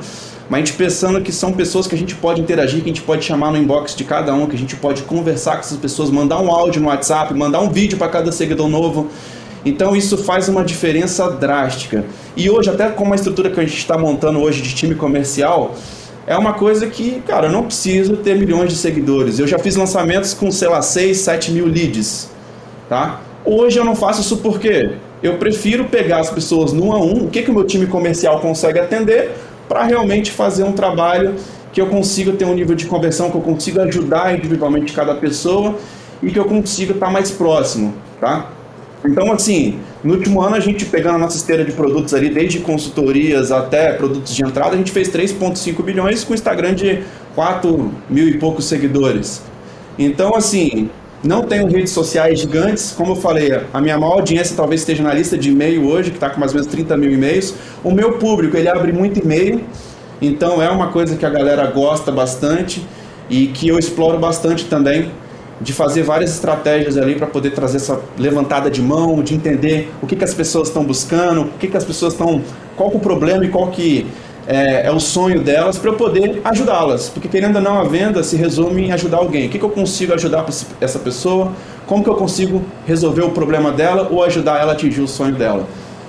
mas 0.48 0.62
a 0.62 0.64
gente 0.64 0.76
pensando 0.76 1.20
que 1.20 1.32
são 1.32 1.52
pessoas 1.52 1.86
que 1.86 1.94
a 1.94 1.98
gente 1.98 2.14
pode 2.14 2.40
interagir, 2.40 2.80
que 2.80 2.84
a 2.84 2.92
gente 2.92 3.02
pode 3.02 3.24
chamar 3.24 3.50
no 3.50 3.58
inbox 3.58 3.94
de 3.94 4.04
cada 4.04 4.32
um, 4.32 4.46
que 4.46 4.54
a 4.54 4.58
gente 4.58 4.76
pode 4.76 5.02
conversar 5.02 5.54
com 5.54 5.60
essas 5.60 5.78
pessoas, 5.78 6.10
mandar 6.10 6.40
um 6.40 6.50
áudio 6.50 6.80
no 6.80 6.88
WhatsApp, 6.88 7.34
mandar 7.34 7.60
um 7.60 7.70
vídeo 7.70 7.98
para 7.98 8.08
cada 8.08 8.30
seguidor 8.30 8.68
novo. 8.68 9.08
Então 9.64 9.96
isso 9.96 10.16
faz 10.18 10.48
uma 10.48 10.64
diferença 10.64 11.28
drástica. 11.28 12.04
E 12.36 12.48
hoje, 12.48 12.70
até 12.70 12.88
com 12.88 13.12
a 13.12 13.16
estrutura 13.16 13.50
que 13.50 13.58
a 13.58 13.64
gente 13.64 13.76
está 13.76 13.98
montando 13.98 14.40
hoje 14.40 14.62
de 14.62 14.72
time 14.72 14.94
comercial, 14.94 15.74
é 16.26 16.36
uma 16.36 16.54
coisa 16.54 16.86
que, 16.86 17.20
cara, 17.26 17.46
eu 17.46 17.52
não 17.52 17.64
preciso 17.64 18.16
ter 18.16 18.36
milhões 18.36 18.70
de 18.70 18.76
seguidores. 18.76 19.40
Eu 19.40 19.46
já 19.46 19.58
fiz 19.58 19.74
lançamentos 19.74 20.34
com, 20.34 20.50
sei 20.52 20.68
lá, 20.68 20.82
6, 20.82 21.18
7 21.18 21.50
mil 21.50 21.66
leads. 21.66 22.30
Tá? 22.88 23.20
Hoje 23.44 23.78
eu 23.78 23.84
não 23.84 23.96
faço 23.96 24.20
isso 24.20 24.36
porque 24.38 24.92
eu 25.22 25.38
prefiro 25.38 25.86
pegar 25.86 26.18
as 26.18 26.30
pessoas 26.30 26.72
no 26.72 26.92
a 26.92 26.98
um, 26.98 27.24
o 27.24 27.30
que, 27.30 27.42
que 27.42 27.50
o 27.50 27.54
meu 27.54 27.64
time 27.64 27.86
comercial 27.86 28.40
consegue 28.40 28.78
atender, 28.78 29.32
para 29.68 29.84
realmente 29.84 30.30
fazer 30.30 30.64
um 30.64 30.72
trabalho 30.72 31.34
que 31.72 31.80
eu 31.80 31.88
consiga 31.88 32.32
ter 32.32 32.44
um 32.44 32.54
nível 32.54 32.74
de 32.74 32.86
conversão, 32.86 33.30
que 33.30 33.36
eu 33.36 33.42
consiga 33.42 33.82
ajudar 33.82 34.34
individualmente 34.34 34.92
cada 34.92 35.14
pessoa 35.14 35.76
e 36.22 36.30
que 36.30 36.38
eu 36.38 36.44
consiga 36.44 36.92
estar 36.94 37.10
mais 37.10 37.30
próximo, 37.30 37.94
tá? 38.20 38.50
Então, 39.04 39.30
assim, 39.30 39.78
no 40.02 40.14
último 40.14 40.40
ano 40.40 40.56
a 40.56 40.60
gente 40.60 40.84
pegando 40.86 41.16
a 41.16 41.18
nossa 41.18 41.36
esteira 41.36 41.64
de 41.64 41.72
produtos 41.72 42.14
ali, 42.14 42.30
desde 42.30 42.60
consultorias 42.60 43.52
até 43.52 43.92
produtos 43.92 44.34
de 44.34 44.42
entrada, 44.42 44.74
a 44.74 44.76
gente 44.76 44.90
fez 44.90 45.08
3,5 45.08 45.82
bilhões 45.82 46.24
com 46.24 46.34
Instagram 46.34 46.74
de 46.74 47.02
4 47.34 47.92
mil 48.08 48.28
e 48.28 48.38
poucos 48.38 48.64
seguidores. 48.64 49.42
Então, 49.98 50.34
assim, 50.34 50.90
não 51.26 51.42
tenho 51.42 51.66
redes 51.66 51.92
sociais 51.92 52.40
gigantes, 52.40 52.92
como 52.96 53.12
eu 53.12 53.16
falei, 53.16 53.60
a 53.72 53.80
minha 53.80 53.98
maior 53.98 54.14
audiência 54.14 54.56
talvez 54.56 54.82
esteja 54.82 55.02
na 55.02 55.12
lista 55.12 55.36
de 55.36 55.50
e-mail 55.50 55.86
hoje, 55.86 56.10
que 56.10 56.16
está 56.16 56.30
com 56.30 56.38
mais 56.38 56.52
ou 56.52 56.58
menos 56.58 56.70
30 56.70 56.96
mil 56.96 57.10
e-mails. 57.10 57.54
O 57.82 57.90
meu 57.90 58.14
público, 58.18 58.56
ele 58.56 58.68
abre 58.68 58.92
muito 58.92 59.20
e-mail, 59.20 59.60
então 60.20 60.62
é 60.62 60.68
uma 60.70 60.88
coisa 60.88 61.16
que 61.16 61.26
a 61.26 61.30
galera 61.30 61.66
gosta 61.66 62.12
bastante 62.12 62.86
e 63.28 63.48
que 63.48 63.68
eu 63.68 63.78
exploro 63.78 64.18
bastante 64.18 64.66
também, 64.66 65.10
de 65.60 65.72
fazer 65.72 66.02
várias 66.02 66.32
estratégias 66.32 66.98
ali 66.98 67.14
para 67.14 67.26
poder 67.26 67.50
trazer 67.50 67.78
essa 67.78 68.00
levantada 68.18 68.70
de 68.70 68.82
mão, 68.82 69.22
de 69.22 69.34
entender 69.34 69.90
o 70.02 70.06
que, 70.06 70.14
que 70.14 70.24
as 70.24 70.34
pessoas 70.34 70.68
estão 70.68 70.84
buscando, 70.84 71.42
o 71.42 71.48
que, 71.58 71.66
que 71.66 71.76
as 71.76 71.84
pessoas 71.84 72.12
estão, 72.12 72.42
qual 72.76 72.92
é 72.92 72.96
o 72.96 73.00
problema 73.00 73.44
e 73.44 73.48
qual 73.48 73.70
que 73.70 74.06
é, 74.46 74.86
é 74.86 74.90
o 74.92 75.00
sonho 75.00 75.40
delas 75.40 75.78
para 75.78 75.90
eu 75.90 75.94
poder 75.94 76.40
ajudá-las. 76.44 77.08
Porque 77.08 77.28
querendo 77.28 77.56
ou 77.56 77.62
não, 77.62 77.80
a 77.80 77.84
venda 77.84 78.22
se 78.22 78.36
resume 78.36 78.86
em 78.86 78.92
ajudar 78.92 79.18
alguém. 79.18 79.46
O 79.46 79.50
que, 79.50 79.58
que 79.58 79.64
eu 79.64 79.70
consigo 79.70 80.14
ajudar 80.14 80.46
essa 80.80 80.98
pessoa? 80.98 81.52
Como 81.86 82.02
que 82.02 82.10
eu 82.10 82.14
consigo 82.14 82.62
resolver 82.86 83.22
o 83.22 83.30
problema 83.30 83.72
dela 83.72 84.08
ou 84.10 84.22
ajudar 84.24 84.60
ela 84.60 84.72
a 84.72 84.74
atingir 84.74 85.00
o 85.00 85.08
sonho 85.08 85.34
dela? 85.34 85.66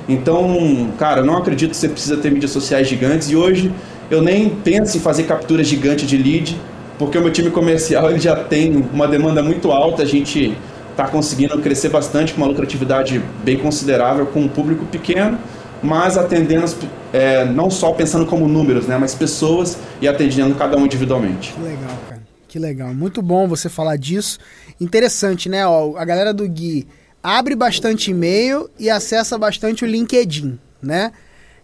Então, 0.08 0.90
cara, 0.98 1.22
não 1.22 1.38
acredito 1.38 1.72
que 1.72 1.78
você 1.78 1.90
precisa 1.90 2.18
ter 2.18 2.32
mídias 2.32 2.52
sociais 2.52 2.88
gigantes 2.88 3.30
e 3.30 3.36
hoje 3.36 3.74
eu 4.10 4.22
nem 4.22 4.50
penso 4.50 4.96
em 4.96 5.02
fazer 5.02 5.24
captura 5.24 5.64
gigante 5.64 6.06
de 6.06 6.16
lead, 6.16 6.58
porque 6.98 7.18
o 7.18 7.22
meu 7.22 7.32
time 7.32 7.50
comercial 7.50 8.10
ele 8.12 8.20
já 8.20 8.36
tem 8.36 8.88
uma 8.94 9.08
demanda 9.08 9.44
muito 9.44 9.72
alta, 9.72 10.04
a 10.04 10.06
gente 10.06 10.56
está 10.92 11.08
conseguindo 11.08 11.60
crescer 11.60 11.90
bastante 11.90 12.34
com 12.34 12.42
uma 12.42 12.48
lucratividade 12.48 13.22
bem 13.44 13.58
considerável 13.58 14.26
com 14.28 14.40
um 14.40 14.48
público 14.48 14.86
pequeno 14.86 15.38
mas 15.82 16.18
atendendo 16.18 16.66
é, 17.14 17.46
não 17.46 17.70
só 17.70 17.92
pensando 17.94 18.26
como 18.26 18.48
números, 18.48 18.88
né, 18.88 18.98
mas 18.98 19.14
pessoas 19.14 19.78
e 20.02 20.08
atendendo 20.08 20.56
cada 20.56 20.78
um 20.78 20.86
individualmente. 20.86 21.54
Que 21.54 21.62
legal, 21.62 21.98
cara. 22.10 22.22
Que 22.48 22.60
legal. 22.60 22.94
Muito 22.94 23.22
bom 23.22 23.48
você 23.48 23.70
falar 23.70 23.98
disso. 23.98 24.40
Interessante, 24.80 25.50
né? 25.50 25.68
Ó, 25.68 25.98
a 25.98 26.06
galera 26.06 26.34
do 26.34 26.48
Gui 26.48 26.88
abre 27.22 27.56
bastante 27.56 28.12
e-mail 28.12 28.70
e 28.80 28.90
acessa 28.90 29.38
bastante 29.38 29.84
o 29.84 29.88
LinkedIn, 29.88 30.58
né? 30.82 31.12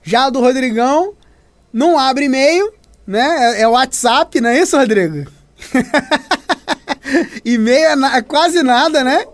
Já 0.02 0.30
do 0.30 0.40
Rodrigão 0.40 1.14
não 1.72 1.98
abre 1.98 2.26
e-mail, 2.26 2.74
né? 3.08 3.56
É, 3.56 3.62
é 3.62 3.68
WhatsApp, 3.68 4.40
não 4.42 4.50
é 4.50 4.60
isso, 4.60 4.78
Rodrigo? 4.78 5.26
e-mail 7.46 7.86
é, 7.86 7.96
na, 7.96 8.18
é 8.18 8.22
quase 8.22 8.62
nada, 8.62 9.04
né? 9.04 9.26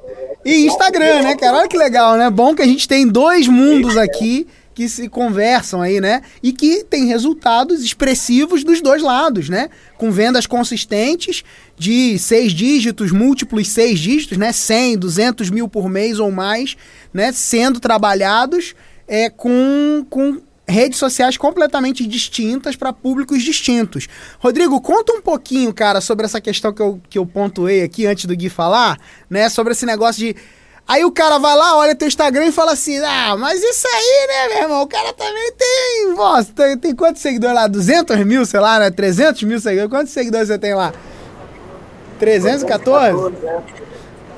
E 0.45 0.65
Instagram, 0.67 1.23
né, 1.23 1.35
cara? 1.35 1.57
Olha 1.57 1.67
que 1.67 1.77
legal, 1.77 2.15
né? 2.15 2.29
Bom 2.29 2.55
que 2.55 2.61
a 2.61 2.65
gente 2.65 2.87
tem 2.87 3.07
dois 3.07 3.47
mundos 3.47 3.97
aqui 3.97 4.47
que 4.79 4.87
se 4.87 5.09
conversam 5.09 5.81
aí, 5.81 5.99
né? 5.99 6.21
E 6.41 6.53
que 6.53 6.85
tem 6.85 7.05
resultados 7.05 7.83
expressivos 7.83 8.63
dos 8.63 8.79
dois 8.79 9.01
lados, 9.01 9.49
né? 9.49 9.67
Com 9.97 10.09
vendas 10.09 10.47
consistentes 10.47 11.43
de 11.77 12.17
seis 12.17 12.53
dígitos, 12.53 13.11
múltiplos 13.11 13.67
seis 13.67 13.99
dígitos, 13.99 14.37
né? 14.37 14.53
100, 14.53 14.99
200 14.99 15.49
mil 15.49 15.67
por 15.67 15.89
mês 15.89 16.17
ou 16.17 16.31
mais, 16.31 16.77
né? 17.13 17.33
Sendo 17.33 17.77
trabalhados 17.77 18.73
é, 19.05 19.29
com, 19.29 20.05
com 20.09 20.41
redes 20.65 20.97
sociais 20.97 21.35
completamente 21.35 22.07
distintas 22.07 22.77
para 22.77 22.93
públicos 22.93 23.43
distintos. 23.43 24.07
Rodrigo, 24.39 24.79
conta 24.79 25.11
um 25.11 25.21
pouquinho, 25.21 25.73
cara, 25.73 25.99
sobre 25.99 26.25
essa 26.25 26.39
questão 26.39 26.71
que 26.71 26.81
eu, 26.81 27.01
que 27.09 27.19
eu 27.19 27.25
pontuei 27.25 27.83
aqui 27.83 28.05
antes 28.05 28.23
do 28.23 28.33
Gui 28.33 28.47
falar, 28.47 28.97
né? 29.29 29.49
Sobre 29.49 29.73
esse 29.73 29.85
negócio 29.85 30.21
de 30.21 30.37
Aí 30.89 31.05
o 31.05 31.11
cara 31.11 31.37
vai 31.37 31.55
lá, 31.55 31.77
olha 31.77 31.93
teu 31.93 32.07
Instagram 32.07 32.47
e 32.47 32.51
fala 32.51 32.71
assim: 32.71 32.97
Ah, 32.97 33.37
mas 33.37 33.61
isso 33.61 33.87
aí, 33.87 34.27
né, 34.27 34.55
meu 34.55 34.63
irmão? 34.63 34.81
O 34.81 34.87
cara 34.87 35.13
também 35.13 35.51
tem. 35.51 36.15
Nossa, 36.15 36.51
tem, 36.51 36.75
tem 36.79 36.95
quantos 36.95 37.21
seguidores 37.21 37.55
lá? 37.55 37.67
200 37.67 38.17
mil, 38.25 38.43
sei 38.43 38.59
lá, 38.59 38.79
né? 38.79 38.89
300 38.89 39.43
mil 39.43 39.59
seguidores? 39.59 39.91
Quantos 39.91 40.11
seguidores 40.11 40.47
você 40.47 40.57
tem 40.57 40.73
lá? 40.73 40.91
314? 42.17 43.35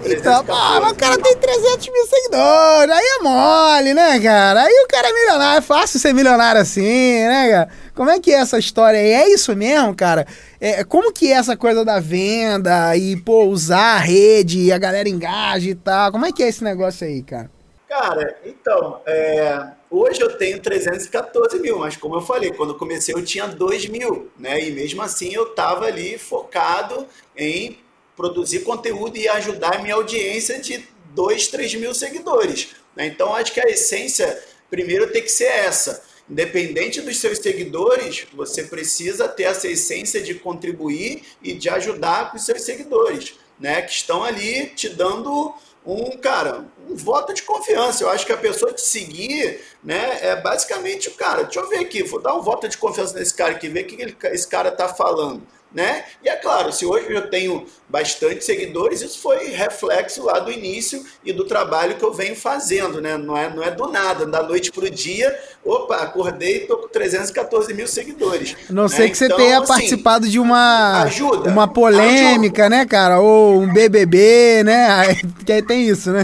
Então, 0.06 0.44
mas 0.48 0.92
o 0.92 0.96
cara 0.96 1.18
tem 1.18 1.36
300 1.36 1.90
mil 1.90 2.06
seguidores. 2.06 2.96
Aí 2.96 3.06
é 3.20 3.24
mole, 3.24 3.94
né, 3.94 4.20
cara? 4.20 4.64
Aí 4.64 4.74
o 4.84 4.88
cara 4.88 5.10
é 5.10 5.14
milionário. 5.14 5.58
É 5.60 5.62
fácil 5.62 6.00
ser 6.00 6.14
milionário 6.14 6.62
assim, 6.62 7.28
né, 7.28 7.50
cara? 7.50 7.70
Como 7.94 8.10
é 8.10 8.20
que 8.20 8.32
é 8.32 8.40
essa 8.40 8.58
história 8.58 9.00
aí? 9.00 9.12
É 9.12 9.30
isso 9.30 9.56
mesmo, 9.56 9.96
cara? 9.96 10.26
É, 10.60 10.84
como 10.84 11.12
que 11.12 11.32
é 11.32 11.36
essa 11.36 11.56
coisa 11.56 11.86
da 11.86 12.00
venda 12.00 12.96
e, 12.96 13.16
pô, 13.18 13.46
usar 13.46 13.96
a 13.96 14.00
rede 14.00 14.60
e 14.60 14.72
a 14.72 14.78
galera 14.78 15.10
engaja 15.10 15.70
e 15.70 15.76
tal? 15.76 16.12
Como 16.12 16.26
é 16.26 16.32
que 16.32 16.44
é 16.44 16.48
esse 16.48 16.64
negócio 16.64 17.06
aí, 17.06 17.22
cara? 17.22 17.50
Cara, 17.92 18.38
então, 18.46 19.02
é, 19.06 19.68
hoje 19.90 20.22
eu 20.22 20.38
tenho 20.38 20.62
314 20.62 21.60
mil, 21.60 21.78
mas 21.78 21.98
como 21.98 22.16
eu 22.16 22.22
falei, 22.22 22.50
quando 22.52 22.70
eu 22.70 22.78
comecei 22.78 23.14
eu 23.14 23.22
tinha 23.22 23.48
2 23.50 23.88
mil, 23.88 24.32
né? 24.40 24.62
E 24.62 24.72
mesmo 24.72 25.02
assim 25.02 25.34
eu 25.34 25.48
tava 25.48 25.88
ali 25.88 26.18
focado 26.18 27.06
em 27.36 27.78
produzir 28.22 28.60
conteúdo 28.60 29.18
e 29.18 29.28
ajudar 29.28 29.76
a 29.76 29.82
minha 29.82 29.96
audiência 29.96 30.60
de 30.60 30.88
2, 31.16 31.48
3 31.48 31.76
mil 31.76 31.94
seguidores. 31.94 32.70
Né? 32.96 33.08
Então 33.08 33.34
acho 33.36 33.52
que 33.52 33.60
a 33.60 33.70
essência, 33.70 34.40
primeiro, 34.70 35.12
tem 35.12 35.24
que 35.24 35.32
ser 35.32 35.46
essa 35.46 36.04
Independente 36.30 37.02
dos 37.02 37.18
seus 37.18 37.40
seguidores, 37.40 38.26
você 38.34 38.64
precisa 38.64 39.28
ter 39.28 39.44
essa 39.44 39.68
essência 39.68 40.22
de 40.22 40.36
contribuir 40.36 41.24
e 41.44 41.54
de 41.54 41.70
ajudar 41.70 42.32
com 42.32 42.38
os 42.38 42.46
seus 42.46 42.62
seguidores, 42.62 43.34
né? 43.60 43.82
Que 43.82 43.92
estão 43.92 44.24
ali 44.24 44.68
te 44.68 44.88
dando 44.88 45.54
um, 45.86 46.12
cara, 46.12 46.64
um 46.90 46.96
voto 46.96 47.34
de 47.34 47.42
confiança. 47.44 48.06
Eu 48.06 48.10
acho 48.10 48.26
que 48.26 48.32
a 48.32 48.38
pessoa 48.38 48.72
te 48.72 48.80
seguir, 48.80 49.60
né, 49.84 50.20
é 50.22 50.36
basicamente 50.38 51.10
o 51.10 51.16
cara. 51.16 51.44
Deixa 51.44 51.60
eu 51.60 51.68
ver 51.68 51.80
aqui, 51.80 52.02
vou 52.02 52.22
dar 52.22 52.34
um 52.34 52.42
voto 52.42 52.70
de 52.70 52.78
confiança 52.78 53.20
nesse 53.20 53.34
cara 53.34 53.52
aqui, 53.52 53.68
ver 53.68 53.84
o 53.84 53.88
que 53.88 54.02
ele, 54.02 54.16
esse 54.32 54.48
cara 54.48 54.72
tá 54.72 54.88
falando 54.88 55.46
né? 55.74 56.04
E 56.24 56.30
é 56.30 56.36
claro, 56.36 56.72
se 56.72 56.86
hoje 56.86 57.08
eu 57.10 57.30
tenho 57.30 57.66
bastante 57.88 58.44
seguidores, 58.44 59.02
isso 59.02 59.20
foi 59.20 59.48
reflexo 59.50 60.24
lá 60.24 60.40
do 60.40 60.52
início 60.52 61.04
e 61.24 61.32
do 61.32 61.46
trabalho 61.46 61.96
que 61.96 62.04
eu 62.04 62.14
venho 62.14 62.36
fazendo, 62.36 63.02
né? 63.02 63.18
Não 63.18 63.38
é, 63.38 63.50
não 63.54 63.64
é 63.64 63.72
do 63.72 63.88
nada, 63.88 64.26
da 64.26 64.44
noite 64.44 64.72
para 64.72 64.86
o 64.86 64.90
dia, 64.90 65.38
opa, 65.64 65.98
acordei 65.98 66.58
e 66.58 66.68
tô 66.68 66.78
com 66.78 66.88
314 66.88 67.74
mil 67.74 67.88
seguidores. 67.88 68.56
Não 68.70 68.84
né? 68.84 68.90
sei 68.90 69.10
que 69.10 69.18
você 69.18 69.26
então, 69.26 69.38
tenha 69.38 69.60
assim, 69.60 69.68
participado 69.68 70.28
de 70.28 70.40
uma, 70.40 71.04
ajuda, 71.04 71.50
uma 71.50 71.68
polêmica, 71.68 72.64
ajuda. 72.64 72.78
né, 72.78 72.86
cara? 72.86 73.20
Ou 73.20 73.62
um 73.62 73.72
BBB, 73.72 74.64
né? 74.64 75.16
Que 75.46 75.54
aí 75.54 75.62
tem 75.62 75.88
isso, 75.88 76.12
né? 76.12 76.24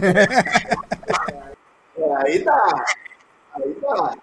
É, 1.98 2.16
aí 2.26 2.40
dá. 2.40 2.86
Aí 3.56 3.74
tá. 3.82 4.16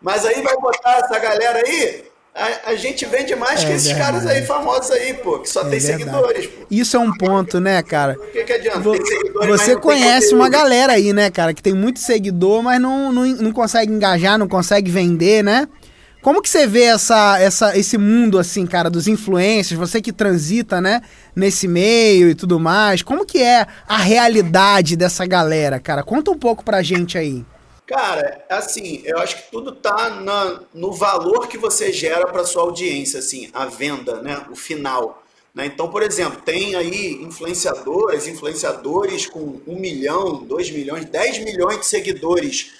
Mas 0.00 0.26
aí 0.26 0.42
vai 0.42 0.56
botar 0.58 0.98
essa 0.98 1.18
galera 1.18 1.62
aí, 1.64 2.04
a, 2.34 2.70
a 2.70 2.74
gente 2.74 3.06
vende 3.06 3.36
mais 3.36 3.62
é 3.62 3.66
que 3.66 3.72
esses 3.72 3.86
verdade. 3.86 4.12
caras 4.12 4.26
aí 4.26 4.44
famosos 4.44 4.90
aí, 4.90 5.14
pô, 5.14 5.38
que 5.38 5.48
só 5.48 5.60
é 5.60 5.70
tem 5.70 5.78
verdade. 5.78 6.02
seguidores, 6.02 6.46
pô. 6.48 6.66
Isso 6.68 6.96
é 6.96 7.00
um 7.00 7.12
ponto, 7.12 7.60
né, 7.60 7.80
cara? 7.80 8.18
O 8.18 8.32
que, 8.32 8.42
que 8.42 8.52
adianta? 8.52 8.80
Vo 8.80 8.96
você 9.46 9.76
conhece 9.76 10.34
uma 10.34 10.48
galera 10.48 10.94
aí, 10.94 11.12
né, 11.12 11.30
cara, 11.30 11.54
que 11.54 11.62
tem 11.62 11.72
muito 11.72 12.00
seguidor, 12.00 12.60
mas 12.60 12.80
não, 12.80 13.12
não, 13.12 13.24
não 13.24 13.52
consegue 13.52 13.92
engajar, 13.92 14.36
não 14.36 14.48
consegue 14.48 14.90
vender, 14.90 15.44
né? 15.44 15.68
Como 16.20 16.42
que 16.42 16.48
você 16.48 16.66
vê 16.66 16.84
essa, 16.84 17.38
essa, 17.38 17.78
esse 17.78 17.98
mundo, 17.98 18.38
assim, 18.38 18.66
cara, 18.66 18.90
dos 18.90 19.06
influencers, 19.06 19.78
você 19.78 20.00
que 20.00 20.10
transita, 20.10 20.80
né, 20.80 21.02
nesse 21.36 21.68
meio 21.68 22.30
e 22.30 22.34
tudo 22.34 22.58
mais, 22.58 23.02
como 23.02 23.26
que 23.26 23.42
é 23.42 23.66
a 23.86 23.98
realidade 23.98 24.96
dessa 24.96 25.24
galera, 25.24 25.78
cara? 25.78 26.02
Conta 26.02 26.30
um 26.30 26.38
pouco 26.38 26.64
pra 26.64 26.82
gente 26.82 27.16
aí. 27.16 27.44
Cara, 27.86 28.42
assim, 28.48 29.02
eu 29.04 29.18
acho 29.18 29.36
que 29.36 29.50
tudo 29.50 29.72
tá 29.72 30.08
na, 30.08 30.62
no 30.72 30.90
valor 30.90 31.46
que 31.48 31.58
você 31.58 31.92
gera 31.92 32.26
para 32.26 32.44
sua 32.44 32.62
audiência, 32.62 33.18
assim, 33.18 33.50
a 33.52 33.66
venda, 33.66 34.22
né, 34.22 34.46
o 34.50 34.56
final. 34.56 35.22
Né? 35.54 35.66
Então, 35.66 35.90
por 35.90 36.02
exemplo, 36.02 36.40
tem 36.40 36.74
aí 36.74 37.22
influenciadores, 37.22 38.26
influenciadores 38.26 39.26
com 39.26 39.60
um 39.66 39.76
milhão, 39.78 40.42
dois 40.44 40.70
milhões, 40.70 41.04
dez 41.04 41.38
milhões 41.38 41.80
de 41.80 41.86
seguidores, 41.86 42.72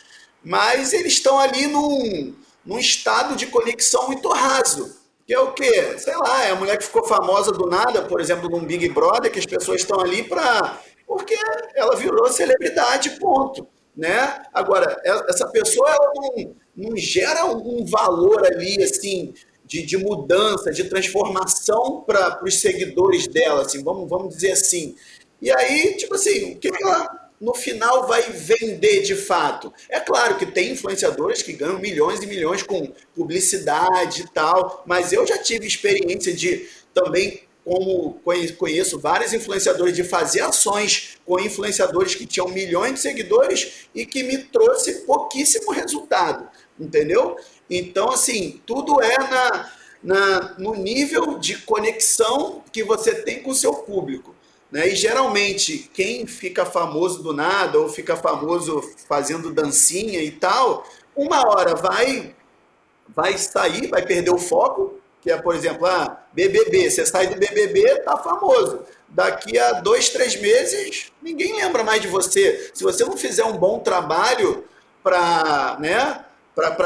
mas 0.43 0.95
eles 0.95 1.12
estão 1.12 1.38
ali 1.38 1.67
num, 1.67 2.35
num 2.64 2.79
estado 2.79 3.37
de 3.37 3.47
conexão 3.47 4.07
muito 4.07 4.29
raso. 4.31 5.05
Que 5.27 5.35
é 5.35 5.40
o 5.40 5.53
quê? 5.53 5.99
Sei 5.99 6.17
lá, 6.17 6.45
é 6.45 6.51
a 6.51 6.55
mulher 6.55 6.79
que 6.79 6.85
ficou 6.85 7.05
famosa 7.05 7.53
do 7.53 7.67
nada, 7.67 8.03
por 8.03 8.21
exemplo, 8.21 8.49
num 8.49 8.64
Big 8.64 8.88
Brother, 8.88 9.31
que 9.31 9.38
as 9.38 9.47
pessoas 9.47 9.81
estão 9.81 10.01
ali 10.01 10.23
para. 10.23 10.81
Porque 11.07 11.37
ela 11.75 11.95
virou 11.97 12.27
celebridade, 12.29 13.11
ponto 13.19 13.67
né? 13.96 14.42
Agora, 14.52 15.00
é, 15.04 15.30
essa 15.30 15.46
pessoa 15.48 15.88
ela 15.88 16.12
não, 16.14 16.54
não 16.76 16.96
gera 16.96 17.46
um 17.46 17.85
valor 17.85 18.44
ali, 18.46 18.83
assim, 18.83 19.33
de, 19.64 19.83
de 19.83 19.96
mudança, 19.96 20.70
de 20.72 20.85
transformação 20.85 22.02
para 22.07 22.42
os 22.44 22.61
seguidores 22.61 23.26
dela, 23.26 23.62
assim, 23.62 23.83
vamos, 23.83 24.09
vamos 24.09 24.35
dizer 24.35 24.52
assim. 24.52 24.94
E 25.40 25.50
aí, 25.50 25.96
tipo 25.96 26.14
assim, 26.14 26.52
o 26.52 26.59
que, 26.59 26.70
que 26.70 26.83
ela 26.83 27.30
no 27.40 27.54
final 27.54 28.07
vai 28.07 28.22
vender 28.22 29.02
de 29.02 29.14
fato? 29.14 29.72
É 29.88 30.00
claro 30.00 30.37
que 30.37 30.46
tem 30.46 30.72
influenciadores 30.72 31.42
que 31.42 31.52
ganham 31.52 31.78
milhões 31.78 32.22
e 32.22 32.26
milhões 32.26 32.62
com 32.62 32.92
publicidade 33.14 34.22
e 34.22 34.30
tal, 34.30 34.83
mas 34.87 35.12
eu 35.12 35.26
já 35.26 35.38
tive 35.38 35.66
experiência 35.66 36.33
de 36.33 36.68
também 36.92 37.42
como 37.64 38.20
conheço 38.59 39.00
vários 39.00 39.33
influenciadores, 39.33 39.96
de 39.96 40.05
fazer 40.05 40.42
ações 40.42 41.16
com 41.24 41.40
influenciadores 41.40 42.14
que 42.14 42.27
tinham 42.27 42.48
milhões 42.48 42.94
de 42.94 43.00
seguidores 43.00 43.88
e 43.94 44.05
que 44.05 44.22
me 44.22 44.38
trouxe 44.38 45.07
pouquíssimo 45.07 45.72
resultado, 45.72 46.46
entendeu? 46.79 47.37
Então, 47.70 48.11
assim, 48.11 48.61
tudo 48.66 49.00
é 49.00 49.16
na, 49.16 49.72
na, 50.03 50.55
no 50.59 50.74
nível 50.74 51.38
de 51.38 51.57
conexão 51.62 52.62
que 52.70 52.85
você 52.85 53.14
tem 53.14 53.42
com 53.42 53.50
o 53.50 53.55
seu 53.55 53.72
público. 53.72 54.35
Né? 54.70 54.88
E 54.88 54.94
geralmente, 54.94 55.90
quem 55.94 56.27
fica 56.27 56.66
famoso 56.66 57.22
do 57.22 57.33
nada 57.33 57.79
ou 57.79 57.88
fica 57.88 58.14
famoso 58.14 58.83
fazendo 59.09 59.55
dancinha 59.55 60.20
e 60.20 60.33
tal, 60.33 60.87
uma 61.16 61.46
hora 61.48 61.74
vai, 61.74 62.35
vai 63.09 63.38
sair, 63.38 63.87
vai 63.87 64.05
perder 64.05 64.33
o 64.33 64.38
foco, 64.38 64.98
que 65.24 65.30
é, 65.30 65.38
por 65.38 65.56
exemplo, 65.56 65.87
ah, 65.87 66.22
BBB. 66.34 66.90
Você 66.90 67.06
sai 67.06 67.28
do 67.28 67.37
BBB, 67.37 68.00
tá 68.00 68.14
famoso. 68.18 68.84
Daqui 69.08 69.58
a 69.58 69.80
dois, 69.80 70.10
três 70.10 70.37
meses, 70.38 71.10
ninguém 71.22 71.56
lembra 71.56 71.82
mais 71.82 72.02
de 72.02 72.08
você. 72.08 72.70
Se 72.74 72.84
você 72.84 73.06
não 73.06 73.16
fizer 73.16 73.44
um 73.44 73.56
bom 73.56 73.78
trabalho 73.78 74.64
para 75.02 75.78
né, 75.80 76.22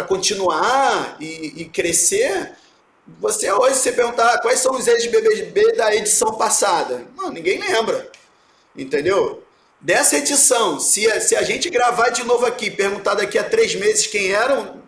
continuar 0.07 1.17
e, 1.19 1.63
e, 1.63 1.65
crescer, 1.65 2.53
você 3.19 3.51
hoje, 3.51 3.75
se 3.75 3.91
perguntar 3.91 4.35
ah, 4.35 4.39
quais 4.41 4.61
são 4.61 4.77
os 4.77 4.87
ex-BBB 4.87 5.73
da 5.73 5.93
edição 5.93 6.35
passada, 6.35 7.09
não, 7.17 7.33
ninguém 7.33 7.59
lembra. 7.59 8.09
Entendeu? 8.77 9.43
Dessa 9.81 10.19
edição, 10.19 10.79
se 10.79 11.11
a, 11.11 11.21
se 11.21 11.35
a 11.35 11.43
gente 11.43 11.69
gravar 11.71 12.11
de 12.11 12.23
novo 12.23 12.47
aqui, 12.47 12.71
perguntar 12.71 13.15
daqui 13.15 13.37
a 13.37 13.43
três 13.43 13.75
meses 13.75 14.07
quem 14.07 14.31
eram, 14.33 14.81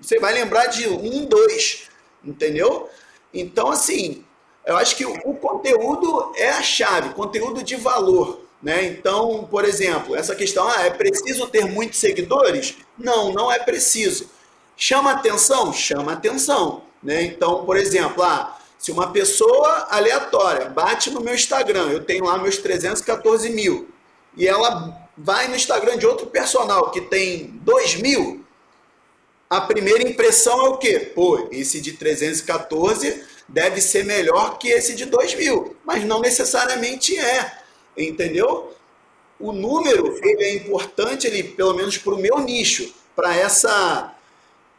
você 0.00 0.20
vai 0.20 0.32
lembrar 0.32 0.66
de 0.66 0.88
um, 0.88 1.24
dois 1.24 1.87
entendeu? 2.24 2.88
Então, 3.32 3.70
assim, 3.70 4.24
eu 4.64 4.76
acho 4.76 4.96
que 4.96 5.04
o 5.04 5.34
conteúdo 5.34 6.32
é 6.36 6.50
a 6.50 6.62
chave, 6.62 7.14
conteúdo 7.14 7.62
de 7.62 7.76
valor. 7.76 8.40
Né? 8.62 8.86
Então, 8.86 9.46
por 9.50 9.64
exemplo, 9.64 10.16
essa 10.16 10.34
questão, 10.34 10.66
ah, 10.68 10.82
é 10.82 10.90
preciso 10.90 11.46
ter 11.46 11.64
muitos 11.64 11.98
seguidores? 11.98 12.76
Não, 12.98 13.32
não 13.32 13.52
é 13.52 13.58
preciso. 13.58 14.28
Chama 14.76 15.12
atenção? 15.12 15.72
Chama 15.72 16.12
atenção. 16.12 16.82
Né? 17.02 17.22
Então, 17.22 17.64
por 17.64 17.76
exemplo, 17.76 18.22
ah, 18.22 18.58
se 18.78 18.92
uma 18.92 19.10
pessoa 19.10 19.88
aleatória 19.90 20.68
bate 20.68 21.10
no 21.10 21.20
meu 21.20 21.34
Instagram, 21.34 21.90
eu 21.90 22.04
tenho 22.04 22.24
lá 22.24 22.38
meus 22.38 22.58
314 22.58 23.50
mil, 23.50 23.88
e 24.36 24.46
ela 24.46 25.08
vai 25.16 25.48
no 25.48 25.56
Instagram 25.56 25.98
de 25.98 26.06
outro 26.06 26.26
personal 26.26 26.90
que 26.90 27.00
tem 27.00 27.58
2 27.62 27.96
mil, 27.96 28.44
a 29.50 29.60
primeira 29.62 30.02
impressão 30.02 30.66
é 30.66 30.68
o 30.68 30.76
quê? 30.76 30.98
Pô, 31.14 31.48
esse 31.50 31.80
de 31.80 31.92
314 31.92 33.22
deve 33.48 33.80
ser 33.80 34.04
melhor 34.04 34.58
que 34.58 34.68
esse 34.68 34.94
de 34.94 35.06
2000, 35.06 35.76
mas 35.84 36.04
não 36.04 36.20
necessariamente 36.20 37.18
é, 37.18 37.58
entendeu? 37.96 38.74
O 39.40 39.52
número 39.52 40.18
ele 40.22 40.44
é 40.44 40.54
importante, 40.54 41.26
ele, 41.26 41.42
pelo 41.42 41.72
menos 41.74 41.96
para 41.96 42.14
o 42.14 42.18
meu 42.18 42.40
nicho, 42.40 42.92
para 43.16 43.34
essa, 43.34 44.14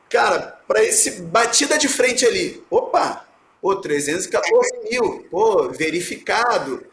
cara, 0.07 0.59
para 0.67 0.83
esse 0.83 1.21
batida 1.21 1.77
de 1.77 1.87
frente 1.87 2.25
ali. 2.25 2.63
Opa, 2.69 3.25
pô, 3.61 3.75
314 3.75 4.89
mil, 4.89 5.25
pô, 5.31 5.69
verificado, 5.69 6.85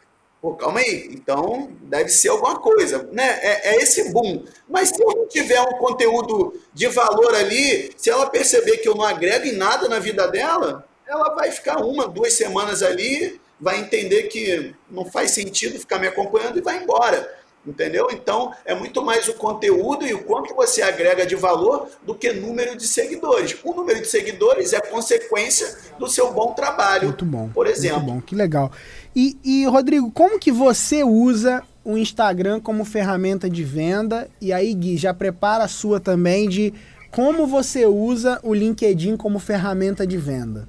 Pô, 0.46 0.54
calma 0.54 0.78
aí, 0.78 1.08
então 1.10 1.72
deve 1.82 2.08
ser 2.08 2.28
alguma 2.28 2.60
coisa, 2.60 3.08
né? 3.10 3.36
É, 3.42 3.70
é, 3.70 3.82
esse 3.82 4.12
boom. 4.12 4.44
Mas 4.68 4.90
se 4.90 5.02
eu 5.02 5.08
não 5.08 5.26
tiver 5.26 5.60
um 5.60 5.76
conteúdo 5.78 6.54
de 6.72 6.86
valor 6.86 7.34
ali, 7.34 7.90
se 7.96 8.10
ela 8.10 8.30
perceber 8.30 8.76
que 8.76 8.88
eu 8.88 8.94
não 8.94 9.02
agrego 9.02 9.44
em 9.44 9.56
nada 9.56 9.88
na 9.88 9.98
vida 9.98 10.28
dela, 10.28 10.86
ela 11.04 11.34
vai 11.34 11.50
ficar 11.50 11.84
uma, 11.84 12.06
duas 12.06 12.34
semanas 12.34 12.80
ali, 12.80 13.40
vai 13.60 13.80
entender 13.80 14.28
que 14.28 14.72
não 14.88 15.04
faz 15.04 15.32
sentido 15.32 15.80
ficar 15.80 15.98
me 15.98 16.06
acompanhando 16.06 16.58
e 16.58 16.62
vai 16.62 16.80
embora. 16.80 17.28
Entendeu? 17.66 18.06
Então, 18.12 18.54
é 18.64 18.72
muito 18.72 19.04
mais 19.04 19.26
o 19.26 19.34
conteúdo 19.34 20.06
e 20.06 20.14
o 20.14 20.22
quanto 20.22 20.54
você 20.54 20.80
agrega 20.82 21.26
de 21.26 21.34
valor 21.34 21.88
do 22.04 22.14
que 22.14 22.32
número 22.32 22.76
de 22.76 22.86
seguidores. 22.86 23.56
O 23.64 23.74
número 23.74 24.00
de 24.00 24.06
seguidores 24.06 24.72
é 24.72 24.80
consequência 24.80 25.76
do 25.98 26.06
seu 26.06 26.32
bom 26.32 26.52
trabalho. 26.52 27.08
Muito 27.08 27.24
bom. 27.24 27.48
Por 27.48 27.66
exemplo. 27.66 28.02
Muito 28.02 28.14
bom, 28.14 28.20
que 28.20 28.36
legal. 28.36 28.70
E, 29.18 29.38
e, 29.42 29.64
Rodrigo, 29.64 30.12
como 30.12 30.38
que 30.38 30.52
você 30.52 31.02
usa 31.02 31.62
o 31.82 31.96
Instagram 31.96 32.60
como 32.60 32.84
ferramenta 32.84 33.48
de 33.48 33.64
venda? 33.64 34.28
E 34.42 34.52
aí, 34.52 34.74
Gui, 34.74 34.98
já 34.98 35.14
prepara 35.14 35.64
a 35.64 35.68
sua 35.68 35.98
também 35.98 36.46
de 36.46 36.74
como 37.10 37.46
você 37.46 37.86
usa 37.86 38.38
o 38.42 38.52
LinkedIn 38.52 39.16
como 39.16 39.38
ferramenta 39.38 40.06
de 40.06 40.18
venda. 40.18 40.68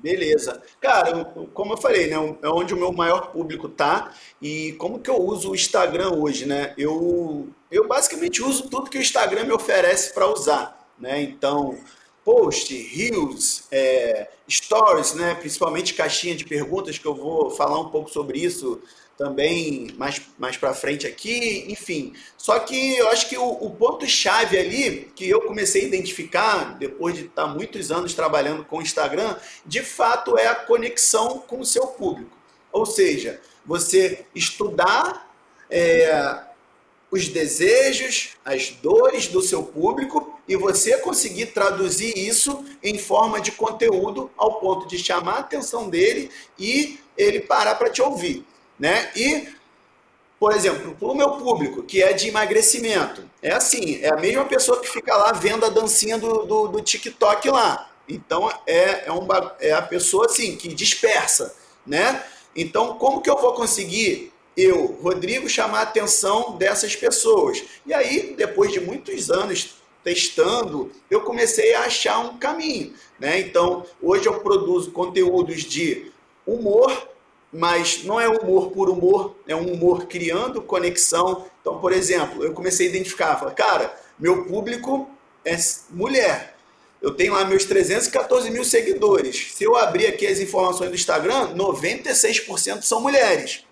Beleza. 0.00 0.62
Cara, 0.80 1.24
como 1.52 1.72
eu 1.72 1.76
falei, 1.76 2.06
né, 2.06 2.14
é 2.40 2.48
onde 2.48 2.72
o 2.72 2.76
meu 2.76 2.92
maior 2.92 3.32
público 3.32 3.68
tá 3.68 4.12
e 4.40 4.74
como 4.78 5.00
que 5.00 5.10
eu 5.10 5.20
uso 5.20 5.50
o 5.50 5.54
Instagram 5.56 6.10
hoje, 6.10 6.46
né? 6.46 6.72
Eu, 6.78 7.48
eu 7.68 7.88
basicamente 7.88 8.40
uso 8.40 8.70
tudo 8.70 8.88
que 8.88 8.98
o 8.98 9.02
Instagram 9.02 9.42
me 9.42 9.52
oferece 9.52 10.14
para 10.14 10.32
usar, 10.32 10.88
né? 11.00 11.20
Então, 11.20 11.76
post, 12.28 12.74
reels, 12.94 13.62
é, 13.72 14.28
stories, 14.46 15.14
né? 15.14 15.34
principalmente 15.34 15.94
caixinha 15.94 16.36
de 16.36 16.44
perguntas, 16.44 16.98
que 16.98 17.06
eu 17.06 17.14
vou 17.14 17.48
falar 17.48 17.80
um 17.80 17.88
pouco 17.88 18.10
sobre 18.10 18.38
isso 18.38 18.82
também 19.16 19.94
mais, 19.96 20.20
mais 20.38 20.54
para 20.58 20.74
frente 20.74 21.06
aqui, 21.06 21.64
enfim. 21.68 22.12
Só 22.36 22.58
que 22.58 22.98
eu 22.98 23.08
acho 23.08 23.30
que 23.30 23.38
o, 23.38 23.48
o 23.48 23.70
ponto-chave 23.70 24.58
ali, 24.58 25.10
que 25.16 25.26
eu 25.26 25.40
comecei 25.40 25.84
a 25.84 25.86
identificar, 25.86 26.76
depois 26.78 27.14
de 27.14 27.24
estar 27.24 27.46
muitos 27.46 27.90
anos 27.90 28.12
trabalhando 28.12 28.62
com 28.62 28.76
o 28.76 28.82
Instagram, 28.82 29.34
de 29.64 29.82
fato 29.82 30.36
é 30.36 30.48
a 30.48 30.54
conexão 30.54 31.38
com 31.38 31.60
o 31.60 31.64
seu 31.64 31.86
público. 31.86 32.36
Ou 32.70 32.84
seja, 32.84 33.40
você 33.64 34.26
estudar 34.34 35.32
é, 35.70 36.42
os 37.10 37.26
desejos, 37.26 38.36
as 38.44 38.68
dores 38.68 39.28
do 39.28 39.40
seu 39.40 39.62
público 39.62 40.37
e 40.48 40.56
você 40.56 40.96
conseguir 40.98 41.46
traduzir 41.46 42.16
isso 42.16 42.64
em 42.82 42.98
forma 42.98 43.40
de 43.40 43.52
conteúdo 43.52 44.30
ao 44.36 44.58
ponto 44.58 44.88
de 44.88 44.98
chamar 44.98 45.34
a 45.34 45.40
atenção 45.40 45.88
dele 45.88 46.30
e 46.58 46.98
ele 47.16 47.40
parar 47.40 47.74
para 47.74 47.90
te 47.90 48.00
ouvir, 48.00 48.44
né? 48.78 49.10
E 49.14 49.48
por 50.38 50.52
exemplo, 50.52 50.94
para 50.94 51.08
o 51.08 51.16
meu 51.16 51.32
público, 51.32 51.82
que 51.82 52.00
é 52.00 52.12
de 52.12 52.28
emagrecimento, 52.28 53.28
é 53.42 53.52
assim, 53.52 53.98
é 54.00 54.08
a 54.08 54.16
mesma 54.16 54.44
pessoa 54.44 54.80
que 54.80 54.88
fica 54.88 55.16
lá 55.16 55.32
vendo 55.32 55.66
a 55.66 55.68
dancinha 55.68 56.16
do, 56.16 56.44
do, 56.44 56.68
do 56.68 56.80
TikTok 56.80 57.50
lá. 57.50 57.90
Então, 58.08 58.48
é, 58.64 59.08
é, 59.08 59.12
um, 59.12 59.26
é 59.58 59.72
a 59.72 59.82
pessoa, 59.82 60.26
assim, 60.26 60.56
que 60.56 60.68
dispersa, 60.68 61.54
né? 61.84 62.24
Então, 62.54 62.96
como 62.98 63.20
que 63.20 63.28
eu 63.28 63.36
vou 63.36 63.52
conseguir, 63.52 64.32
eu, 64.56 64.98
Rodrigo, 65.02 65.48
chamar 65.48 65.80
a 65.80 65.82
atenção 65.82 66.56
dessas 66.56 66.94
pessoas? 66.94 67.64
E 67.84 67.92
aí, 67.92 68.34
depois 68.36 68.72
de 68.72 68.80
muitos 68.80 69.30
anos 69.30 69.74
testando, 70.02 70.90
eu 71.10 71.22
comecei 71.22 71.74
a 71.74 71.82
achar 71.82 72.18
um 72.18 72.38
caminho. 72.38 72.94
Né? 73.18 73.40
Então, 73.40 73.84
hoje 74.00 74.26
eu 74.26 74.40
produzo 74.40 74.90
conteúdos 74.90 75.62
de 75.62 76.10
humor, 76.46 77.08
mas 77.52 78.04
não 78.04 78.20
é 78.20 78.28
humor 78.28 78.70
por 78.70 78.88
humor, 78.88 79.34
é 79.46 79.54
um 79.54 79.72
humor 79.72 80.06
criando 80.06 80.62
conexão. 80.62 81.46
Então, 81.60 81.80
por 81.80 81.92
exemplo, 81.92 82.44
eu 82.44 82.52
comecei 82.52 82.86
a 82.86 82.90
identificar, 82.90 83.36
falar, 83.36 83.52
cara, 83.52 83.94
meu 84.18 84.44
público 84.44 85.08
é 85.44 85.56
mulher. 85.90 86.56
Eu 87.00 87.12
tenho 87.12 87.32
lá 87.32 87.44
meus 87.44 87.64
314 87.64 88.50
mil 88.50 88.64
seguidores. 88.64 89.52
Se 89.52 89.64
eu 89.64 89.76
abrir 89.76 90.06
aqui 90.06 90.26
as 90.26 90.40
informações 90.40 90.90
do 90.90 90.96
Instagram, 90.96 91.54
96% 91.54 92.82
são 92.82 93.00
mulheres. 93.00 93.64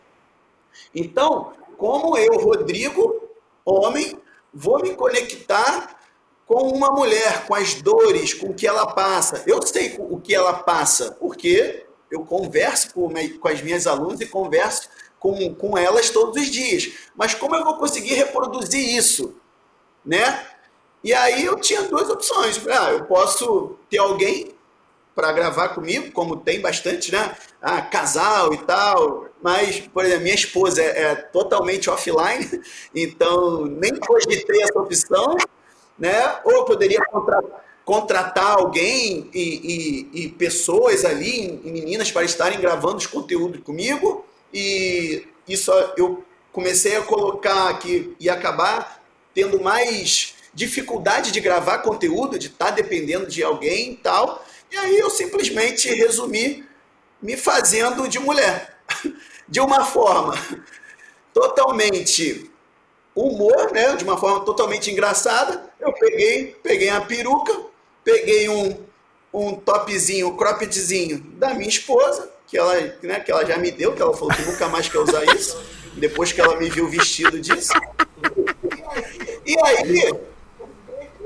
Então, 0.94 1.52
como 1.76 2.16
eu, 2.16 2.38
Rodrigo, 2.38 3.28
homem, 3.64 4.16
vou 4.54 4.80
me 4.80 4.94
conectar 4.94 5.95
com 6.46 6.68
uma 6.68 6.92
mulher, 6.92 7.44
com 7.46 7.54
as 7.54 7.74
dores, 7.74 8.32
com 8.32 8.46
o 8.46 8.54
que 8.54 8.66
ela 8.66 8.86
passa. 8.86 9.42
Eu 9.46 9.60
sei 9.62 9.96
o 9.98 10.20
que 10.20 10.34
ela 10.34 10.54
passa, 10.54 11.10
porque 11.12 11.84
eu 12.10 12.24
converso 12.24 12.94
com, 12.94 13.12
com 13.40 13.48
as 13.48 13.60
minhas 13.60 13.86
alunas 13.86 14.20
e 14.20 14.26
converso 14.26 14.88
com, 15.18 15.52
com 15.54 15.76
elas 15.76 16.08
todos 16.10 16.40
os 16.40 16.48
dias. 16.48 16.92
Mas 17.16 17.34
como 17.34 17.56
eu 17.56 17.64
vou 17.64 17.76
conseguir 17.76 18.14
reproduzir 18.14 18.96
isso? 18.96 19.34
Né? 20.04 20.46
E 21.02 21.12
aí 21.12 21.44
eu 21.44 21.58
tinha 21.58 21.82
duas 21.82 22.08
opções. 22.08 22.60
Ah, 22.68 22.92
eu 22.92 23.04
posso 23.04 23.76
ter 23.90 23.98
alguém 23.98 24.54
para 25.16 25.32
gravar 25.32 25.70
comigo, 25.70 26.12
como 26.12 26.36
tem 26.36 26.60
bastante, 26.60 27.10
né? 27.10 27.34
Ah, 27.60 27.80
casal 27.80 28.52
e 28.52 28.58
tal. 28.58 29.26
Mas, 29.42 29.80
por 29.80 30.04
exemplo, 30.04 30.24
minha 30.24 30.34
esposa 30.34 30.82
é, 30.82 31.02
é 31.02 31.14
totalmente 31.14 31.88
offline, 31.88 32.62
então 32.94 33.64
nem 33.64 33.96
cogitei 33.96 34.62
essa 34.62 34.78
opção, 34.78 35.36
né? 35.98 36.38
Ou 36.44 36.64
poderia 36.64 37.02
contratar, 37.04 37.64
contratar 37.84 38.58
alguém 38.58 39.30
e, 39.32 40.10
e, 40.14 40.24
e 40.24 40.28
pessoas 40.30 41.04
ali, 41.04 41.60
e 41.64 41.70
meninas, 41.70 42.10
para 42.10 42.24
estarem 42.24 42.60
gravando 42.60 42.96
os 42.96 43.06
conteúdos 43.06 43.62
comigo. 43.62 44.24
E 44.52 45.26
isso 45.48 45.70
eu 45.96 46.24
comecei 46.52 46.96
a 46.96 47.02
colocar 47.02 47.68
aqui 47.68 48.14
e 48.18 48.28
acabar 48.28 49.02
tendo 49.34 49.60
mais 49.62 50.34
dificuldade 50.54 51.30
de 51.30 51.40
gravar 51.40 51.78
conteúdo, 51.78 52.38
de 52.38 52.46
estar 52.46 52.66
tá 52.66 52.70
dependendo 52.70 53.26
de 53.26 53.42
alguém 53.42 53.92
e 53.92 53.96
tal. 53.96 54.42
E 54.72 54.76
aí 54.76 54.98
eu 54.98 55.10
simplesmente 55.10 55.88
resumi 55.94 56.64
me 57.20 57.36
fazendo 57.36 58.08
de 58.08 58.18
mulher. 58.18 58.76
De 59.48 59.60
uma 59.60 59.84
forma 59.84 60.34
totalmente 61.32 62.50
humor, 63.16 63.72
né? 63.72 63.96
De 63.96 64.04
uma 64.04 64.18
forma 64.18 64.44
totalmente 64.44 64.90
engraçada. 64.90 65.64
Eu 65.80 65.92
peguei, 65.92 66.54
peguei 66.62 66.90
a 66.90 67.00
peruca, 67.00 67.56
peguei 68.04 68.48
um, 68.48 68.76
um 69.32 69.54
topzinho, 69.54 70.28
um 70.28 70.36
croppedzinho 70.36 71.18
da 71.18 71.54
minha 71.54 71.68
esposa, 71.68 72.30
que 72.46 72.58
ela, 72.58 72.74
né, 73.02 73.20
que 73.20 73.32
ela 73.32 73.44
já 73.44 73.56
me 73.56 73.70
deu, 73.70 73.94
que 73.94 74.02
ela 74.02 74.14
falou 74.14 74.34
que 74.34 74.42
nunca 74.42 74.68
mais 74.68 74.88
quer 74.88 74.98
usar 74.98 75.24
isso, 75.34 75.60
depois 75.96 76.32
que 76.32 76.40
ela 76.40 76.56
me 76.56 76.68
viu 76.68 76.88
vestido 76.88 77.40
disso. 77.40 77.72
E 79.44 79.56
aí, 79.64 80.12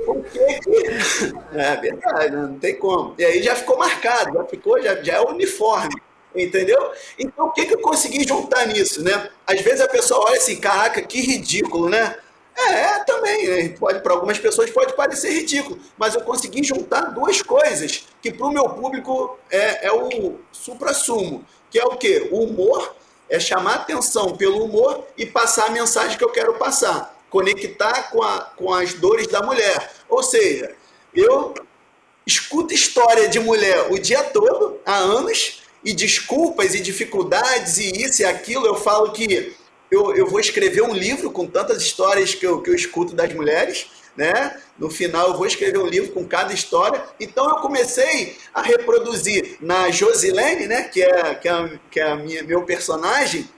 por 0.04 0.24
que. 0.24 0.40
É 1.52 1.76
verdade, 1.76 2.36
não 2.36 2.58
tem 2.58 2.76
como. 2.76 3.14
E 3.18 3.24
aí 3.24 3.42
já 3.42 3.56
ficou 3.56 3.76
marcado, 3.76 4.34
já 4.34 4.44
ficou, 4.44 4.80
já, 4.80 5.02
já 5.02 5.14
é 5.14 5.20
uniforme. 5.20 6.00
Entendeu? 6.34 6.92
Então, 7.18 7.46
o 7.46 7.52
que, 7.52 7.66
que 7.66 7.74
eu 7.74 7.80
consegui 7.80 8.26
juntar 8.26 8.66
nisso, 8.66 9.02
né? 9.02 9.30
Às 9.46 9.60
vezes 9.60 9.80
a 9.80 9.88
pessoa 9.88 10.26
olha 10.26 10.38
assim, 10.38 10.60
caraca, 10.60 11.02
que 11.02 11.20
ridículo, 11.20 11.88
né? 11.88 12.16
É, 12.56 12.72
é 12.72 13.04
também, 13.04 13.48
né? 13.48 13.76
pode 13.78 14.00
para 14.00 14.12
algumas 14.12 14.38
pessoas 14.38 14.70
pode 14.70 14.94
parecer 14.94 15.30
ridículo, 15.30 15.78
mas 15.96 16.14
eu 16.14 16.20
consegui 16.22 16.62
juntar 16.62 17.02
duas 17.12 17.40
coisas 17.40 18.06
que 18.20 18.30
para 18.30 18.46
o 18.46 18.52
meu 18.52 18.68
público 18.68 19.38
é, 19.50 19.86
é 19.86 19.92
o 19.92 20.36
supra-sumo, 20.52 21.44
que 21.70 21.78
é 21.78 21.84
o 21.84 21.96
quê? 21.96 22.28
O 22.30 22.44
humor, 22.44 22.96
é 23.28 23.38
chamar 23.38 23.76
atenção 23.76 24.36
pelo 24.36 24.64
humor 24.64 25.06
e 25.16 25.24
passar 25.24 25.66
a 25.66 25.70
mensagem 25.70 26.18
que 26.18 26.24
eu 26.24 26.30
quero 26.30 26.54
passar 26.54 27.16
conectar 27.30 28.10
com, 28.10 28.22
a, 28.22 28.40
com 28.40 28.74
as 28.74 28.92
dores 28.94 29.28
da 29.28 29.40
mulher. 29.40 29.92
Ou 30.08 30.22
seja, 30.22 30.74
eu 31.14 31.54
escuto 32.26 32.74
história 32.74 33.28
de 33.28 33.38
mulher 33.38 33.90
o 33.90 33.98
dia 33.98 34.22
todo, 34.24 34.80
há 34.84 34.96
anos, 34.96 35.59
e 35.84 35.92
desculpas 35.92 36.74
e 36.74 36.80
dificuldades 36.80 37.78
e 37.78 37.90
isso 38.02 38.22
e 38.22 38.24
aquilo. 38.24 38.66
Eu 38.66 38.74
falo 38.74 39.12
que 39.12 39.54
eu, 39.90 40.14
eu 40.14 40.26
vou 40.26 40.40
escrever 40.40 40.82
um 40.82 40.94
livro 40.94 41.30
com 41.30 41.46
tantas 41.46 41.82
histórias 41.82 42.34
que 42.34 42.46
eu, 42.46 42.60
que 42.60 42.70
eu 42.70 42.74
escuto 42.74 43.14
das 43.14 43.32
mulheres. 43.32 43.86
Né? 44.16 44.60
No 44.78 44.90
final 44.90 45.28
eu 45.28 45.36
vou 45.36 45.46
escrever 45.46 45.78
um 45.78 45.86
livro 45.86 46.12
com 46.12 46.26
cada 46.26 46.52
história. 46.52 47.02
Então 47.18 47.48
eu 47.48 47.56
comecei 47.56 48.36
a 48.52 48.62
reproduzir 48.62 49.56
na 49.60 49.90
Josilene, 49.90 50.66
né, 50.66 50.84
que 50.84 51.02
é 51.02 51.34
que 51.34 51.48
é, 51.48 51.78
que 51.90 52.00
é 52.00 52.04
a 52.04 52.16
minha, 52.16 52.42
meu 52.42 52.62
personagem, 52.64 53.48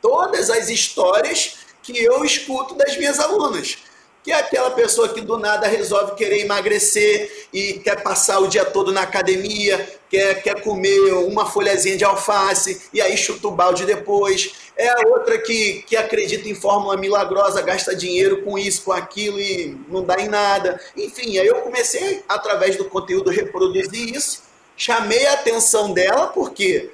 todas 0.00 0.50
as 0.50 0.68
histórias 0.68 1.58
que 1.82 1.98
eu 1.98 2.24
escuto 2.24 2.74
das 2.74 2.96
minhas 2.96 3.18
alunas. 3.18 3.78
Que 4.22 4.32
é 4.32 4.34
aquela 4.34 4.70
pessoa 4.72 5.08
que 5.08 5.20
do 5.20 5.38
nada 5.38 5.66
resolve 5.66 6.14
querer 6.14 6.40
emagrecer 6.40 7.48
e 7.52 7.74
quer 7.74 8.02
passar 8.02 8.38
o 8.38 8.48
dia 8.48 8.64
todo 8.64 8.92
na 8.92 9.00
academia, 9.02 9.88
quer, 10.10 10.42
quer 10.42 10.62
comer 10.62 11.12
uma 11.14 11.46
folhazinha 11.46 11.96
de 11.96 12.04
alface 12.04 12.82
e 12.92 13.00
aí 13.00 13.16
chuta 13.16 13.48
o 13.48 13.50
balde 13.50 13.86
depois. 13.86 14.52
É 14.76 14.88
a 14.88 15.08
outra 15.08 15.38
que, 15.38 15.82
que 15.86 15.96
acredita 15.96 16.48
em 16.48 16.54
fórmula 16.54 16.96
milagrosa, 16.96 17.62
gasta 17.62 17.94
dinheiro 17.94 18.42
com 18.42 18.58
isso, 18.58 18.82
com 18.82 18.92
aquilo 18.92 19.40
e 19.40 19.78
não 19.88 20.02
dá 20.02 20.20
em 20.20 20.28
nada. 20.28 20.80
Enfim, 20.96 21.38
aí 21.38 21.46
eu 21.46 21.56
comecei, 21.56 22.22
através 22.28 22.76
do 22.76 22.84
conteúdo, 22.84 23.30
reproduzir 23.30 24.14
isso. 24.14 24.42
Chamei 24.76 25.26
a 25.26 25.34
atenção 25.34 25.92
dela, 25.92 26.28
porque 26.28 26.90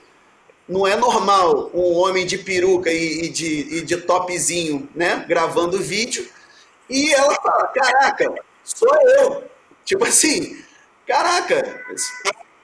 não 0.68 0.86
é 0.86 0.96
normal 0.96 1.70
um 1.72 1.94
homem 1.94 2.26
de 2.26 2.38
peruca 2.38 2.90
e, 2.90 3.26
e, 3.26 3.28
de, 3.28 3.76
e 3.76 3.80
de 3.82 3.96
topzinho, 3.98 4.88
né, 4.94 5.24
gravando 5.28 5.78
vídeo, 5.78 6.26
e 6.88 7.12
ela 7.12 7.34
fala, 7.34 7.66
caraca, 7.68 8.34
sou 8.64 8.94
eu. 9.18 9.44
Tipo 9.84 10.04
assim, 10.04 10.62
caraca, 11.06 11.84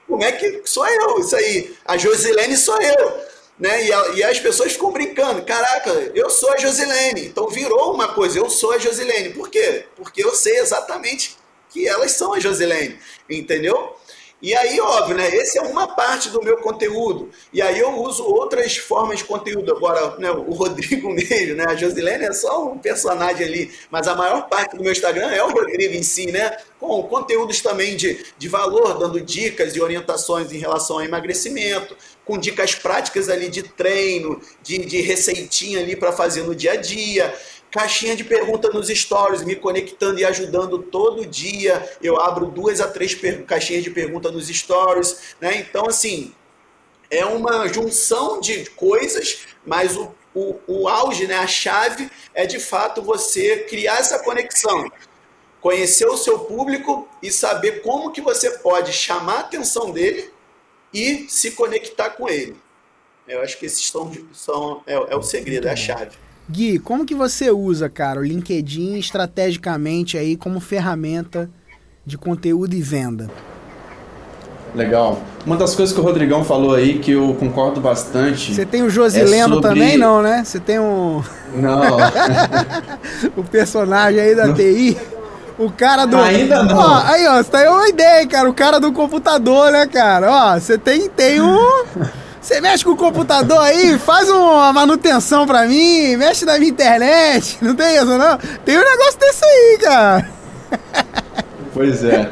como 0.07 0.23
é 0.23 0.31
que 0.31 0.61
sou 0.65 0.87
eu? 0.87 1.19
Isso 1.19 1.35
aí, 1.35 1.75
a 1.85 1.97
Josilene 1.97 2.57
sou 2.57 2.81
eu. 2.81 3.33
Né? 3.59 3.85
E, 3.85 3.93
a, 3.93 4.07
e 4.09 4.23
as 4.23 4.39
pessoas 4.39 4.73
ficam 4.73 4.91
brincando, 4.91 5.45
caraca, 5.45 5.89
eu 6.13 6.29
sou 6.29 6.51
a 6.51 6.57
Josilene. 6.57 7.27
Então 7.27 7.47
virou 7.47 7.93
uma 7.93 8.13
coisa, 8.13 8.39
eu 8.39 8.49
sou 8.49 8.73
a 8.73 8.77
Josilene. 8.77 9.29
Por 9.33 9.49
quê? 9.49 9.85
Porque 9.95 10.23
eu 10.23 10.33
sei 10.35 10.57
exatamente 10.57 11.37
que 11.69 11.87
elas 11.87 12.11
são 12.11 12.33
a 12.33 12.39
Josilene, 12.39 12.99
entendeu? 13.29 13.95
E 14.43 14.53
aí, 14.53 14.77
óbvio, 14.77 15.15
né? 15.15 15.33
Esse 15.33 15.57
é 15.57 15.61
uma 15.61 15.87
parte 15.95 16.29
do 16.29 16.43
meu 16.43 16.57
conteúdo. 16.57 17.29
E 17.53 17.61
aí 17.61 17.79
eu 17.79 17.97
uso 18.01 18.25
outras 18.25 18.75
formas 18.75 19.19
de 19.19 19.23
conteúdo. 19.23 19.73
Agora, 19.73 20.17
né, 20.17 20.29
o 20.31 20.51
Rodrigo 20.51 21.07
mesmo, 21.15 21.55
né? 21.55 21.63
A 21.65 21.77
Josilene 21.77 22.25
é 22.25 22.33
só 22.33 22.67
um 22.67 22.77
personagem 22.77 23.47
ali. 23.47 23.71
Mas 23.89 24.05
a 24.05 24.13
maior 24.13 24.49
parte 24.49 24.75
do 24.75 24.83
meu 24.83 24.91
Instagram 24.91 25.29
é 25.29 25.41
o 25.41 25.49
Rodrigo 25.49 25.93
em 25.93 26.03
si, 26.03 26.29
né? 26.29 26.57
Com 26.77 27.01
conteúdos 27.03 27.61
também 27.61 27.95
de, 27.95 28.21
de 28.37 28.49
valor, 28.49 28.99
dando 28.99 29.21
dicas 29.21 29.77
e 29.77 29.81
orientações 29.81 30.51
em 30.51 30.57
relação 30.57 30.97
ao 30.97 31.05
emagrecimento, 31.05 31.95
com 32.25 32.37
dicas 32.37 32.75
práticas 32.75 33.29
ali 33.29 33.47
de 33.47 33.63
treino, 33.63 34.41
de, 34.61 34.79
de 34.79 34.99
receitinha 34.99 35.79
ali 35.79 35.95
para 35.95 36.11
fazer 36.11 36.43
no 36.43 36.53
dia 36.53 36.73
a 36.73 36.75
dia 36.75 37.33
caixinha 37.73 38.15
de 38.15 38.23
pergunta 38.23 38.69
nos 38.69 38.87
stories, 38.87 39.43
me 39.43 39.55
conectando 39.55 40.19
e 40.19 40.25
ajudando 40.25 40.77
todo 40.77 41.25
dia. 41.25 41.83
Eu 42.03 42.21
abro 42.21 42.45
duas 42.45 42.79
a 42.79 42.87
três 42.87 43.17
caixinhas 43.47 43.83
de 43.83 43.89
pergunta 43.89 44.31
nos 44.31 44.47
stories, 44.47 45.35
né? 45.41 45.57
Então, 45.57 45.87
assim, 45.87 46.35
é 47.09 47.25
uma 47.25 47.67
junção 47.67 48.39
de 48.39 48.69
coisas, 48.69 49.39
mas 49.65 49.97
o, 49.97 50.13
o, 50.35 50.59
o 50.67 50.87
auge, 50.87 51.25
né, 51.25 51.35
a 51.35 51.47
chave 51.47 52.11
é 52.35 52.45
de 52.45 52.59
fato 52.59 53.01
você 53.01 53.63
criar 53.63 53.97
essa 53.97 54.19
conexão, 54.19 54.91
conhecer 55.59 56.07
o 56.07 56.17
seu 56.17 56.39
público 56.39 57.07
e 57.23 57.31
saber 57.31 57.81
como 57.81 58.11
que 58.11 58.21
você 58.21 58.51
pode 58.51 58.93
chamar 58.93 59.37
a 59.37 59.39
atenção 59.39 59.89
dele 59.89 60.31
e 60.93 61.25
se 61.27 61.51
conectar 61.51 62.11
com 62.11 62.29
ele. 62.29 62.55
Eu 63.27 63.41
acho 63.41 63.57
que 63.57 63.65
esses 63.65 63.89
são, 63.89 64.11
são 64.31 64.83
é, 64.85 64.93
é 64.93 65.15
o 65.15 65.23
segredo, 65.23 65.67
é 65.67 65.71
a 65.71 65.75
chave. 65.75 66.15
Gui, 66.49 66.77
como 66.77 67.05
que 67.05 67.15
você 67.15 67.49
usa, 67.51 67.87
cara, 67.89 68.19
o 68.19 68.23
LinkedIn 68.23 68.97
estrategicamente 68.97 70.17
aí 70.17 70.35
como 70.35 70.59
ferramenta 70.59 71.49
de 72.05 72.17
conteúdo 72.17 72.73
e 72.75 72.81
venda? 72.81 73.29
Legal. 74.75 75.21
Uma 75.45 75.55
das 75.55 75.75
coisas 75.75 75.93
que 75.93 76.01
o 76.01 76.03
Rodrigão 76.03 76.43
falou 76.43 76.73
aí 76.73 76.99
que 76.99 77.11
eu 77.11 77.35
concordo 77.39 77.79
bastante. 77.79 78.53
Você 78.53 78.65
tem 78.65 78.81
o 78.81 78.89
Josileno 78.89 79.53
é 79.53 79.55
sobre... 79.55 79.69
também, 79.69 79.97
não, 79.97 80.21
né? 80.21 80.43
Você 80.43 80.59
tem 80.59 80.79
um. 80.79 81.21
Não. 81.55 81.97
o 83.37 83.43
personagem 83.43 84.19
aí 84.19 84.35
da 84.35 84.47
não. 84.47 84.53
TI. 84.53 84.97
O 85.59 85.71
cara 85.71 86.05
do. 86.05 86.17
Ainda 86.17 86.63
não. 86.63 86.77
Ó, 86.77 87.01
aí, 87.05 87.27
ó, 87.27 87.35
você 87.37 87.51
tá 87.51 87.59
aí 87.59 87.67
uma 87.67 87.87
ideia, 87.87 88.27
cara. 88.27 88.49
O 88.49 88.53
cara 88.53 88.79
do 88.79 88.91
computador, 88.91 89.71
né, 89.71 89.85
cara? 89.85 90.31
Ó, 90.31 90.59
você 90.59 90.77
tem, 90.77 91.07
tem 91.07 91.39
um. 91.39 91.83
Você 92.43 92.59
mexe 92.59 92.83
com 92.83 92.91
o 92.91 92.97
computador 92.97 93.57
aí, 93.61 93.97
faz 93.97 94.29
uma 94.29 94.73
manutenção 94.73 95.47
pra 95.47 95.65
mim, 95.65 96.17
mexe 96.17 96.43
na 96.43 96.59
minha 96.59 96.71
internet. 96.71 97.57
Não 97.63 97.73
tem 97.73 97.95
isso, 97.95 98.17
não? 98.17 98.37
Tem 98.65 98.77
um 98.77 98.83
negócio 98.83 99.17
desse 99.17 99.45
aí, 99.45 99.77
cara. 99.81 100.29
Pois 101.73 102.03
é. 102.03 102.29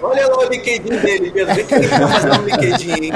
Olha 0.00 0.28
lá 0.28 0.46
o 0.46 0.48
LinkedIn 0.48 0.96
dele, 0.96 1.30
Pedro. 1.32 1.54
Vê 1.56 1.64
que 1.64 1.74
ele 1.74 1.88
tá 1.88 2.06
fazendo 2.06 2.38
no 2.38 2.48
LinkedIn, 2.48 3.04
hein? 3.04 3.12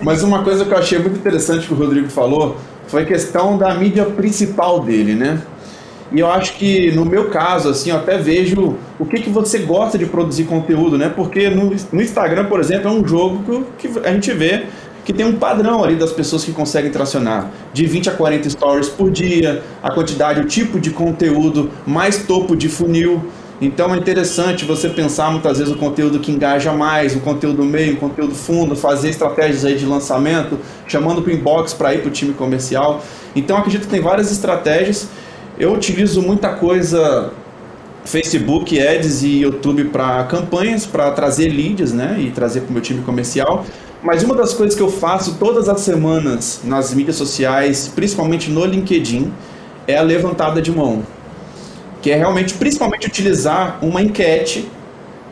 Mas 0.00 0.22
uma 0.22 0.42
coisa 0.42 0.64
que 0.64 0.72
eu 0.72 0.78
achei 0.78 0.98
muito 0.98 1.18
interessante 1.18 1.66
que 1.66 1.74
o 1.74 1.76
Rodrigo 1.76 2.08
falou 2.08 2.56
foi 2.88 3.02
a 3.02 3.06
questão 3.06 3.58
da 3.58 3.74
mídia 3.74 4.06
principal 4.06 4.80
dele, 4.80 5.14
né? 5.14 5.42
E 6.12 6.18
eu 6.18 6.30
acho 6.30 6.54
que 6.54 6.90
no 6.92 7.04
meu 7.04 7.30
caso, 7.30 7.68
assim, 7.68 7.90
eu 7.90 7.96
até 7.96 8.18
vejo 8.18 8.76
o 8.98 9.06
que, 9.06 9.20
que 9.20 9.30
você 9.30 9.58
gosta 9.60 9.96
de 9.96 10.06
produzir 10.06 10.44
conteúdo, 10.44 10.98
né? 10.98 11.08
Porque 11.14 11.48
no, 11.48 11.72
no 11.92 12.02
Instagram, 12.02 12.46
por 12.46 12.58
exemplo, 12.60 12.88
é 12.88 12.92
um 12.92 13.06
jogo 13.06 13.64
que, 13.78 13.88
que 13.88 13.98
a 14.00 14.12
gente 14.12 14.32
vê 14.32 14.64
que 15.04 15.12
tem 15.12 15.24
um 15.24 15.36
padrão 15.36 15.82
ali 15.82 15.96
das 15.96 16.12
pessoas 16.12 16.44
que 16.44 16.52
conseguem 16.52 16.90
tracionar. 16.90 17.50
De 17.72 17.86
20 17.86 18.10
a 18.10 18.12
40 18.12 18.50
stories 18.50 18.88
por 18.88 19.10
dia, 19.10 19.62
a 19.82 19.90
quantidade, 19.90 20.40
o 20.40 20.44
tipo 20.44 20.78
de 20.78 20.90
conteúdo, 20.90 21.70
mais 21.86 22.24
topo 22.24 22.54
de 22.54 22.68
funil. 22.68 23.22
Então 23.60 23.94
é 23.94 23.98
interessante 23.98 24.64
você 24.64 24.88
pensar 24.88 25.30
muitas 25.30 25.58
vezes 25.58 25.72
o 25.72 25.76
conteúdo 25.76 26.18
que 26.18 26.32
engaja 26.32 26.72
mais, 26.72 27.14
o 27.14 27.20
conteúdo 27.20 27.62
meio, 27.62 27.94
o 27.94 27.96
conteúdo 27.98 28.34
fundo, 28.34 28.74
fazer 28.74 29.10
estratégias 29.10 29.64
aí 29.66 29.76
de 29.76 29.84
lançamento, 29.84 30.58
chamando 30.86 31.20
para 31.20 31.30
o 31.30 31.34
inbox 31.34 31.74
para 31.74 31.94
ir 31.94 32.00
para 32.00 32.08
o 32.08 32.10
time 32.10 32.32
comercial. 32.32 33.02
Então 33.36 33.58
acredito 33.58 33.82
que 33.82 33.88
tem 33.88 34.00
várias 34.00 34.32
estratégias. 34.32 35.08
Eu 35.60 35.72
utilizo 35.72 36.20
muita 36.22 36.48
coisa 36.54 37.32
Facebook, 38.04 38.80
Ads 38.80 39.22
e 39.22 39.42
YouTube 39.42 39.84
para 39.84 40.24
campanhas, 40.24 40.86
para 40.86 41.10
trazer 41.12 41.48
leads, 41.50 41.92
né, 41.92 42.16
e 42.18 42.30
trazer 42.30 42.62
para 42.62 42.70
o 42.70 42.72
meu 42.72 42.82
time 42.82 43.02
comercial. 43.02 43.64
Mas 44.02 44.24
uma 44.24 44.34
das 44.34 44.54
coisas 44.54 44.74
que 44.74 44.82
eu 44.82 44.90
faço 44.90 45.36
todas 45.38 45.68
as 45.68 45.82
semanas 45.82 46.62
nas 46.64 46.92
mídias 46.94 47.16
sociais, 47.16 47.92
principalmente 47.94 48.50
no 48.50 48.64
LinkedIn, 48.64 49.30
é 49.86 49.96
a 49.98 50.02
levantada 50.02 50.60
de 50.60 50.72
mão 50.72 51.04
que 52.00 52.10
é 52.10 52.16
realmente, 52.16 52.54
principalmente, 52.54 53.06
utilizar 53.06 53.78
uma 53.82 54.02
enquete, 54.02 54.68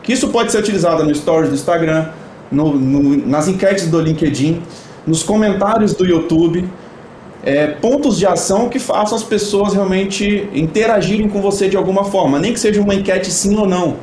que 0.03 0.13
isso 0.13 0.29
pode 0.29 0.51
ser 0.51 0.59
utilizado 0.59 1.03
no 1.03 1.13
Stories 1.13 1.49
do 1.49 1.55
Instagram, 1.55 2.09
no, 2.51 2.73
no, 2.73 3.27
nas 3.27 3.47
enquetes 3.47 3.87
do 3.87 3.99
LinkedIn, 3.99 4.61
nos 5.05 5.23
comentários 5.23 5.93
do 5.93 6.05
YouTube, 6.05 6.69
é, 7.43 7.67
pontos 7.67 8.17
de 8.17 8.25
ação 8.25 8.69
que 8.69 8.79
façam 8.79 9.17
as 9.17 9.23
pessoas 9.23 9.73
realmente 9.73 10.49
interagirem 10.53 11.29
com 11.29 11.41
você 11.41 11.69
de 11.69 11.77
alguma 11.77 12.03
forma, 12.05 12.39
nem 12.39 12.53
que 12.53 12.59
seja 12.59 12.81
uma 12.81 12.93
enquete 12.93 13.31
sim 13.31 13.57
ou 13.57 13.67
não. 13.67 13.97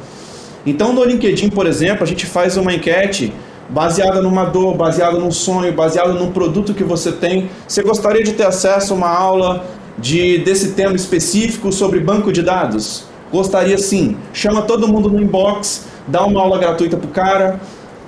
Então, 0.65 0.93
no 0.93 1.05
LinkedIn, 1.05 1.51
por 1.51 1.67
exemplo, 1.67 2.03
a 2.03 2.07
gente 2.07 2.27
faz 2.27 2.57
uma 2.57 2.73
enquete 2.75 3.33
baseada 3.69 4.21
numa 4.23 4.45
dor, 4.45 4.75
baseada 4.75 5.19
num 5.19 5.31
sonho, 5.31 5.73
baseada 5.73 6.13
num 6.13 6.33
produto 6.33 6.75
que 6.75 6.85
você 6.85 7.13
tem. 7.13 7.51
Você 7.67 7.83
gostaria 7.83 8.23
de 8.23 8.33
ter 8.33 8.47
acesso 8.47 8.93
a 8.93 8.97
uma 8.97 9.09
aula 9.09 9.65
de 9.99 10.39
desse 10.39 10.73
tema 10.73 10.95
específico 10.97 11.73
sobre 11.73 12.01
banco 12.01 12.33
de 12.33 12.43
dados? 12.43 13.05
Gostaria 13.33 13.79
sim. 13.79 14.17
Chama 14.33 14.63
todo 14.63 14.89
mundo 14.89 15.09
no 15.09 15.21
inbox, 15.21 15.87
dá 16.07 16.25
uma 16.25 16.41
aula 16.41 16.59
gratuita 16.59 16.97
pro 16.97 17.09
cara, 17.09 17.61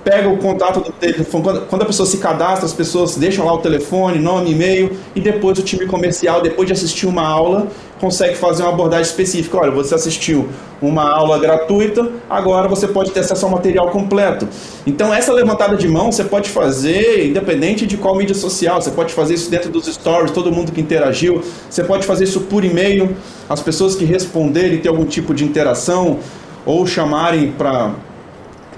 pega 0.05 0.29
o 0.29 0.39
contato 0.39 0.81
do 0.81 0.93
telefone. 0.93 1.61
Quando 1.69 1.83
a 1.83 1.85
pessoa 1.85 2.07
se 2.07 2.19
cadastra, 2.19 2.67
as 2.67 2.73
pessoas 2.73 3.17
deixam 3.17 3.45
lá 3.45 3.53
o 3.53 3.59
telefone, 3.59 4.19
nome, 4.19 4.53
e-mail, 4.53 4.97
e 5.15 5.21
depois 5.21 5.59
o 5.59 5.63
time 5.63 5.87
comercial, 5.87 6.41
depois 6.41 6.67
de 6.67 6.73
assistir 6.73 7.07
uma 7.07 7.27
aula, 7.27 7.69
consegue 8.01 8.37
fazer 8.37 8.63
uma 8.63 8.73
abordagem 8.73 9.07
específica. 9.07 9.59
Olha, 9.59 9.71
você 9.71 9.95
assistiu 9.95 10.49
uma 10.81 11.11
aula 11.11 11.39
gratuita, 11.39 12.11
agora 12.31 12.69
você 12.69 12.87
pode 12.87 13.11
ter 13.11 13.21
acesso 13.21 13.45
ao 13.45 13.51
material 13.51 13.91
completo. 13.91 14.49
Então, 14.87 15.13
essa 15.13 15.33
levantada 15.33 15.77
de 15.77 15.89
mão 15.89 16.13
você 16.13 16.25
pode 16.25 16.49
fazer 16.49 17.27
independente 17.27 17.87
de 17.87 17.97
qual 17.97 18.15
mídia 18.15 18.35
social. 18.35 18.81
Você 18.81 18.91
pode 18.91 19.13
fazer 19.13 19.35
isso 19.35 19.51
dentro 19.51 19.71
dos 19.71 19.87
stories, 19.87 20.31
todo 20.31 20.53
mundo 20.53 20.73
que 20.73 20.81
interagiu. 20.81 21.43
Você 21.69 21.83
pode 21.83 22.07
fazer 22.07 22.25
isso 22.25 22.43
por 22.43 22.65
e-mail, 22.65 23.17
as 23.49 23.61
pessoas 23.61 23.95
que 23.95 24.05
responderem 24.05 24.79
ter 24.79 24.89
algum 24.89 25.05
tipo 25.05 25.35
de 25.35 25.45
interação 25.45 26.19
ou 26.65 26.87
chamarem 26.87 27.53
para 27.53 27.93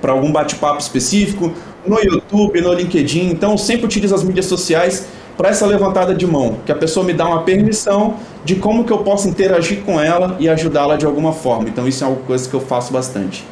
para 0.01 0.13
algum 0.13 0.33
bate-papo 0.33 0.81
específico, 0.81 1.53
no 1.87 1.99
YouTube, 2.01 2.61
no 2.61 2.73
LinkedIn. 2.73 3.31
Então, 3.31 3.57
sempre 3.57 3.87
utilizo 3.87 4.15
as 4.15 4.23
mídias 4.23 4.47
sociais 4.47 5.07
para 5.37 5.49
essa 5.49 5.67
levantada 5.67 6.15
de 6.15 6.27
mão, 6.27 6.59
que 6.67 6.73
a 6.73 6.75
pessoa 6.75 7.05
me 7.05 7.15
dá 7.15 7.27
uma 7.27 7.43
permissão 7.43 8.17
de 8.45 8.57
como 8.57 8.85
que 8.85 8.93
eu 8.93 8.99
posso 8.99 9.29
interagir 9.29 9.83
com 9.83 10.01
ela 10.01 10.37
e 10.39 10.49
ajudá-la 10.49 10.97
de 10.97 11.07
alguma 11.07 11.33
forma. 11.33 11.69
Então, 11.69 11.89
isso 11.89 12.05
é 12.05 12.07
uma 12.07 12.17
coisa 12.17 12.49
que 12.49 12.55
eu 12.55 12.61
faço 12.61 12.93
bastante. 12.93 13.45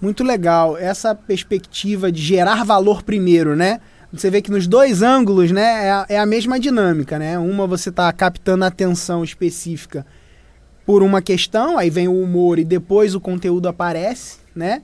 Muito 0.00 0.24
legal 0.24 0.76
essa 0.76 1.14
perspectiva 1.14 2.10
de 2.10 2.20
gerar 2.20 2.64
valor 2.64 3.04
primeiro, 3.04 3.54
né? 3.54 3.78
Você 4.12 4.30
vê 4.30 4.42
que 4.42 4.50
nos 4.50 4.66
dois 4.66 5.00
ângulos, 5.00 5.52
né, 5.52 5.86
é 5.86 5.90
a, 5.90 6.06
é 6.08 6.18
a 6.18 6.26
mesma 6.26 6.58
dinâmica, 6.58 7.18
né? 7.18 7.38
Uma 7.38 7.66
você 7.66 7.88
está 7.88 8.12
captando 8.12 8.64
a 8.64 8.66
atenção 8.66 9.22
específica 9.22 10.04
por 10.84 11.02
uma 11.02 11.22
questão, 11.22 11.78
aí 11.78 11.88
vem 11.88 12.08
o 12.08 12.20
humor 12.20 12.58
e 12.58 12.64
depois 12.64 13.14
o 13.14 13.20
conteúdo 13.20 13.68
aparece, 13.68 14.38
né? 14.54 14.82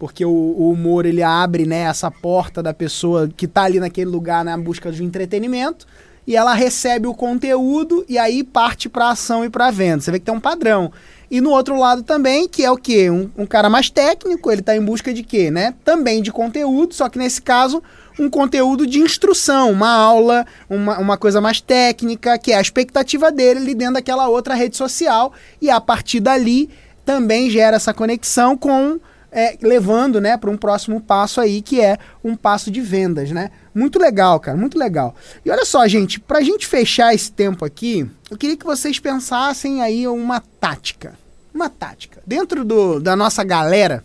Porque 0.00 0.24
o, 0.24 0.30
o, 0.30 0.72
humor 0.72 1.04
ele 1.04 1.22
abre 1.22 1.66
né, 1.66 1.80
essa 1.80 2.10
porta 2.10 2.62
da 2.62 2.72
pessoa 2.72 3.28
que 3.36 3.44
está 3.44 3.64
ali 3.64 3.78
naquele 3.78 4.10
lugar 4.10 4.42
na 4.42 4.56
busca 4.56 4.90
de 4.90 5.04
entretenimento 5.04 5.86
e 6.26 6.34
ela 6.34 6.54
recebe 6.54 7.06
o 7.06 7.12
conteúdo 7.12 8.02
e 8.08 8.16
aí 8.16 8.42
parte 8.42 8.88
para 8.88 9.10
ação 9.10 9.44
e 9.44 9.50
para 9.50 9.70
venda. 9.70 10.00
Você 10.00 10.10
vê 10.10 10.18
que 10.18 10.24
tem 10.24 10.34
um 10.34 10.40
padrão. 10.40 10.90
E 11.30 11.38
no 11.38 11.50
outro 11.50 11.78
lado 11.78 12.02
também, 12.02 12.48
que 12.48 12.64
é 12.64 12.70
o 12.70 12.78
quê? 12.78 13.10
Um, 13.10 13.30
um 13.36 13.44
cara 13.44 13.68
mais 13.68 13.90
técnico, 13.90 14.50
ele 14.50 14.62
está 14.62 14.74
em 14.74 14.82
busca 14.82 15.12
de 15.12 15.22
quê? 15.22 15.50
Né? 15.50 15.74
Também 15.84 16.22
de 16.22 16.32
conteúdo, 16.32 16.94
só 16.94 17.06
que 17.10 17.18
nesse 17.18 17.42
caso, 17.42 17.82
um 18.18 18.30
conteúdo 18.30 18.86
de 18.86 19.00
instrução, 19.00 19.70
uma 19.70 19.90
aula, 19.90 20.46
uma, 20.68 20.98
uma 20.98 21.18
coisa 21.18 21.42
mais 21.42 21.60
técnica, 21.60 22.38
que 22.38 22.52
é 22.52 22.56
a 22.56 22.60
expectativa 22.60 23.30
dele 23.30 23.60
ali 23.60 23.74
dentro 23.74 23.94
daquela 23.94 24.28
outra 24.28 24.54
rede 24.54 24.78
social. 24.78 25.34
E 25.60 25.68
a 25.68 25.78
partir 25.78 26.20
dali 26.20 26.70
também 27.04 27.50
gera 27.50 27.76
essa 27.76 27.92
conexão 27.92 28.56
com 28.56 28.98
é, 29.32 29.56
levando 29.62 30.20
né, 30.20 30.36
para 30.36 30.50
um 30.50 30.56
próximo 30.56 31.00
passo 31.00 31.40
aí, 31.40 31.62
que 31.62 31.80
é 31.80 31.98
um 32.22 32.34
passo 32.34 32.70
de 32.70 32.80
vendas, 32.80 33.30
né? 33.30 33.50
Muito 33.74 33.98
legal, 33.98 34.40
cara, 34.40 34.56
muito 34.56 34.78
legal. 34.78 35.14
E 35.44 35.50
olha 35.50 35.64
só, 35.64 35.86
gente, 35.86 36.18
para 36.18 36.38
a 36.38 36.42
gente 36.42 36.66
fechar 36.66 37.14
esse 37.14 37.30
tempo 37.30 37.64
aqui, 37.64 38.08
eu 38.30 38.36
queria 38.36 38.56
que 38.56 38.64
vocês 38.64 38.98
pensassem 38.98 39.82
aí 39.82 40.08
uma 40.08 40.40
tática. 40.60 41.14
Uma 41.54 41.68
tática. 41.68 42.20
Dentro 42.26 42.64
do, 42.64 42.98
da 42.98 43.14
nossa 43.14 43.44
galera, 43.44 44.04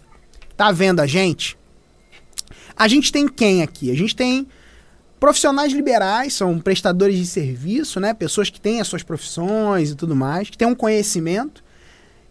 tá 0.56 0.72
vendo 0.72 1.00
a 1.00 1.08
gente? 1.08 1.58
A 2.76 2.88
gente 2.88 3.12
tem 3.12 3.28
quem 3.28 3.64
aqui? 3.64 3.92
A 3.92 3.96
gente 3.96 4.16
tem 4.16 4.48
profissionais 5.20 5.74
liberais, 5.74 6.34
são 6.34 6.60
prestadores 6.60 7.18
de 7.18 7.26
serviço, 7.26 8.00
né? 8.00 8.14
Pessoas 8.14 8.50
que 8.50 8.62
têm 8.62 8.82
as 8.82 8.88
suas 8.88 9.02
profissões 9.02 9.90
e 9.90 9.96
tudo 9.96 10.16
mais, 10.16 10.50
que 10.50 10.58
têm 10.58 10.68
um 10.68 10.76
conhecimento 10.76 11.65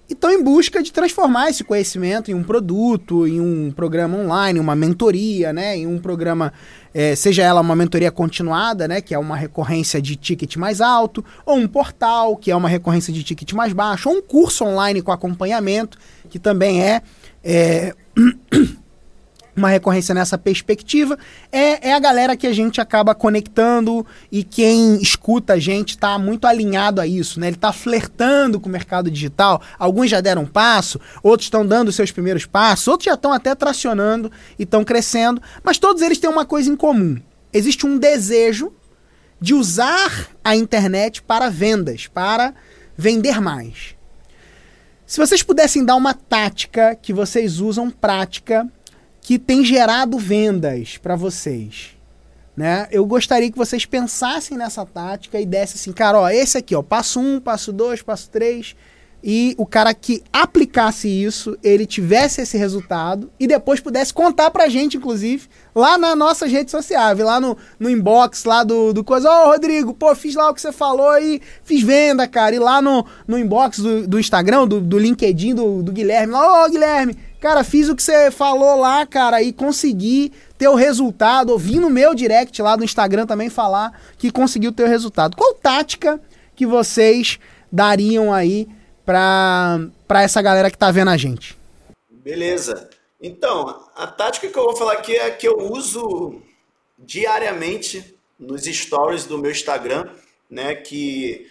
e 0.09 0.13
estão 0.13 0.31
em 0.31 0.43
busca 0.43 0.83
de 0.83 0.93
transformar 0.93 1.49
esse 1.49 1.65
conhecimento 1.65 2.31
em 2.31 2.35
um 2.35 2.43
produto, 2.43 3.27
em 3.27 3.41
um 3.41 3.71
programa 3.71 4.19
online, 4.19 4.61
uma 4.61 4.77
mentoria, 4.77 5.53
né? 5.53 5.79
Em 5.79 5.87
um 5.87 5.99
programa, 5.99 6.53
é, 6.93 7.15
seja 7.15 7.43
ela 7.43 7.61
uma 7.61 7.75
mentoria 7.75 8.11
continuada, 8.11 8.87
né? 8.87 9.01
Que 9.01 9.15
é 9.15 9.19
uma 9.19 9.37
recorrência 9.37 10.03
de 10.03 10.15
ticket 10.17 10.57
mais 10.57 10.83
alto, 10.83 11.25
ou 11.47 11.57
um 11.57 11.67
portal, 11.67 12.37
que 12.37 12.51
é 12.51 12.57
uma 12.57 12.69
recorrência 12.69 13.13
de 13.13 13.23
ticket 13.23 13.53
mais 13.55 13.73
baixo, 13.73 14.11
ou 14.11 14.17
um 14.17 14.23
curso 14.23 14.65
online 14.65 15.01
com 15.01 15.11
acompanhamento, 15.11 15.97
que 16.29 16.39
também 16.39 16.83
é, 16.83 17.01
é 17.43 17.95
uma 19.57 19.69
recorrência 19.69 20.15
nessa 20.15 20.37
perspectiva, 20.37 21.19
é, 21.53 21.89
é 21.89 21.95
a 21.95 21.99
galera 21.99 22.37
que 22.37 22.47
a 22.47 22.53
gente 22.53 22.81
acaba 22.81 23.15
conectando 23.15 24.05
e 24.31 24.43
quem 24.43 25.01
escuta 25.01 25.55
a 25.55 25.59
gente 25.59 25.91
está 25.91 26.19
muito 26.19 26.47
alinhado 26.47 27.01
a 27.01 27.07
isso, 27.07 27.39
né? 27.39 27.49
Ele 27.49 27.57
está 27.57 27.73
flertando 27.73 28.59
com 28.59 28.69
o 28.69 28.73
mercado 28.73 29.11
digital. 29.11 29.63
Alguns 29.79 30.11
já 30.11 30.21
deram 30.21 30.43
um 30.43 30.47
passo, 30.47 31.01
outros 31.23 31.47
estão 31.47 31.65
dando 31.65 31.93
seus 31.93 32.11
primeiros 32.11 32.47
passos, 32.47 32.89
outros 32.89 33.07
já 33.07 33.15
estão 33.15 33.33
até 33.33 33.55
tracionando 33.55 34.31
e 34.59 34.65
estão 34.65 34.85
crescendo, 34.85 35.41
mas 35.63 35.79
todos 35.79 36.03
eles 36.03 36.19
têm 36.19 36.31
uma 36.31 36.45
coisa 36.45 36.71
em 36.71 36.77
comum. 36.77 37.17
Existe 37.53 37.87
um 37.87 37.97
desejo 37.97 38.73
de 39.41 39.55
usar 39.55 40.29
a 40.43 40.57
internet 40.57 41.23
para 41.23 41.51
vendas, 41.51 42.07
para 42.07 42.55
vender 42.97 43.41
mais. 43.41 43.95
Se 45.07 45.19
vocês 45.19 45.43
pudessem 45.43 45.85
dar 45.85 45.97
uma 45.97 46.15
tática 46.15 46.97
que 47.01 47.13
vocês 47.13 47.61
usam 47.61 47.91
prática 47.91 48.67
que 49.25 49.39
tem 49.39 49.65
gerado 49.65 50.19
vendas 50.19 50.99
para 50.99 51.17
vocês. 51.17 51.97
Né? 52.55 52.87
Eu 52.91 53.07
gostaria 53.07 53.51
que 53.51 53.57
vocês 53.57 53.87
pensassem 53.87 54.57
nessa 54.57 54.85
tática 54.85 55.41
e 55.41 55.47
dessem 55.47 55.77
assim, 55.77 55.93
cara, 55.93 56.21
ó, 56.21 56.29
esse 56.29 56.59
aqui, 56.59 56.77
ó, 56.77 56.83
passo 56.83 57.19
um, 57.19 57.41
passo 57.41 57.73
dois, 57.73 58.03
passo 58.03 58.29
três, 58.29 58.77
e 59.27 59.55
o 59.57 59.65
cara 59.65 59.95
que 59.95 60.23
aplicasse 60.31 61.09
isso, 61.09 61.57
ele 61.63 61.87
tivesse 61.87 62.43
esse 62.43 62.59
resultado 62.59 63.31
e 63.41 63.47
depois 63.47 63.81
pudesse 63.81 64.13
contar 64.13 64.51
pra 64.51 64.69
gente, 64.69 64.99
inclusive, 64.99 65.49
lá 65.75 65.97
nas 65.97 66.15
nossas 66.15 66.53
redes 66.53 66.71
sociais, 66.71 67.19
lá 67.19 67.41
no, 67.41 67.57
no 67.79 67.89
inbox 67.89 68.45
lá 68.45 68.63
do, 68.63 68.93
do 68.93 69.03
coisa, 69.03 69.31
ô 69.31 69.33
oh, 69.33 69.53
Rodrigo, 69.53 69.95
pô, 69.95 70.15
fiz 70.15 70.35
lá 70.35 70.51
o 70.51 70.55
que 70.55 70.61
você 70.61 70.71
falou 70.71 71.19
e 71.19 71.41
fiz 71.65 71.83
venda, 71.83 72.29
cara, 72.29 72.55
e 72.55 72.59
lá 72.59 72.83
no, 72.83 73.07
no 73.27 73.39
inbox 73.39 73.79
do, 73.79 74.07
do 74.07 74.21
Instagram, 74.21 74.69
do, 74.69 74.83
do 74.83 74.99
LinkedIn 74.99 75.55
do, 75.55 75.83
do 75.83 75.91
Guilherme, 75.91 76.35
lá, 76.35 76.61
ô 76.61 76.67
oh, 76.67 76.71
Guilherme, 76.71 77.17
Cara, 77.45 77.63
fiz 77.63 77.91
o 77.91 77.95
que 77.95 78.03
você 78.03 78.31
falou 78.31 78.81
lá, 78.81 79.05
cara, 79.05 79.43
e 79.43 79.53
consegui 79.53 80.33
ter 80.57 80.67
o 80.67 80.75
resultado. 80.75 81.51
Ouvi 81.51 81.79
no 81.79 81.91
meu 81.91 82.15
direct 82.15 82.63
lá 82.63 82.75
do 82.75 82.83
Instagram 82.83 83.27
também 83.27 83.51
falar 83.51 84.01
que 84.17 84.31
conseguiu 84.31 84.73
ter 84.73 84.85
o 84.85 84.89
resultado. 84.89 85.37
Qual 85.37 85.53
tática 85.53 86.19
que 86.57 86.65
vocês 86.65 87.39
dariam 87.71 88.33
aí 88.33 88.67
para 89.05 89.79
para 90.09 90.23
essa 90.23 90.41
galera 90.41 90.71
que 90.71 90.79
tá 90.79 90.91
vendo 90.91 91.11
a 91.11 91.19
gente. 91.19 91.55
Beleza. 92.09 92.89
Então, 93.21 93.85
a 93.95 94.07
tática 94.07 94.49
que 94.49 94.59
eu 94.59 94.65
vou 94.65 94.77
falar 94.77 94.95
aqui 94.95 95.15
é 95.15 95.27
a 95.27 95.31
que 95.31 95.47
eu 95.47 95.59
uso 95.71 96.41
diariamente 96.99 98.17
nos 98.39 98.63
stories 98.63 99.27
do 99.27 99.37
meu 99.37 99.51
Instagram, 99.51 100.09
né? 100.49 100.75
Que, 100.75 101.47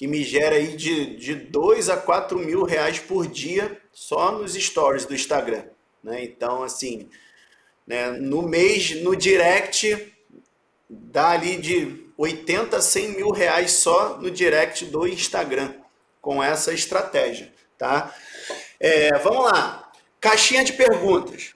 que 0.00 0.06
me 0.06 0.24
gera 0.24 0.56
aí 0.56 0.78
de, 0.78 1.14
de 1.16 1.34
2 1.34 1.90
a 1.90 1.96
4 1.98 2.38
mil 2.38 2.62
reais 2.62 2.98
por 2.98 3.26
dia 3.26 3.78
só 3.92 4.32
nos 4.32 4.54
stories 4.54 5.04
do 5.04 5.14
Instagram. 5.14 5.64
Né? 6.02 6.24
Então, 6.24 6.62
assim, 6.62 7.10
né, 7.86 8.10
no 8.12 8.40
mês, 8.40 8.92
no 9.02 9.14
direct, 9.14 10.10
dá 10.88 11.32
ali 11.32 11.58
de 11.58 12.10
80 12.16 12.78
a 12.78 12.80
100 12.80 13.08
mil 13.08 13.28
reais 13.28 13.72
só 13.72 14.16
no 14.16 14.30
direct 14.30 14.86
do 14.86 15.06
Instagram 15.06 15.74
com 16.18 16.42
essa 16.42 16.72
estratégia, 16.72 17.52
tá? 17.76 18.14
É, 18.80 19.18
vamos 19.18 19.52
lá. 19.52 19.92
Caixinha 20.18 20.64
de 20.64 20.72
perguntas. 20.72 21.54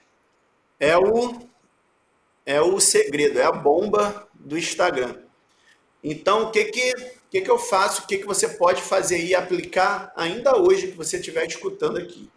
É 0.79 0.95
o, 0.95 1.49
é 2.45 2.61
o 2.61 2.79
segredo, 2.79 3.39
é 3.39 3.43
a 3.43 3.51
bomba 3.51 4.27
do 4.35 4.55
Instagram. 4.55 5.15
Então, 6.03 6.43
o 6.43 6.51
que 6.51 6.65
que, 6.65 6.93
que, 7.29 7.41
que 7.41 7.51
eu 7.51 7.57
faço? 7.57 8.03
O 8.03 8.07
que, 8.07 8.17
que 8.17 8.25
você 8.25 8.47
pode 8.47 8.81
fazer 8.81 9.23
e 9.23 9.35
aplicar 9.35 10.11
ainda 10.15 10.57
hoje 10.57 10.87
que 10.87 10.97
você 10.97 11.17
estiver 11.17 11.45
escutando 11.45 11.97
aqui? 11.97 12.29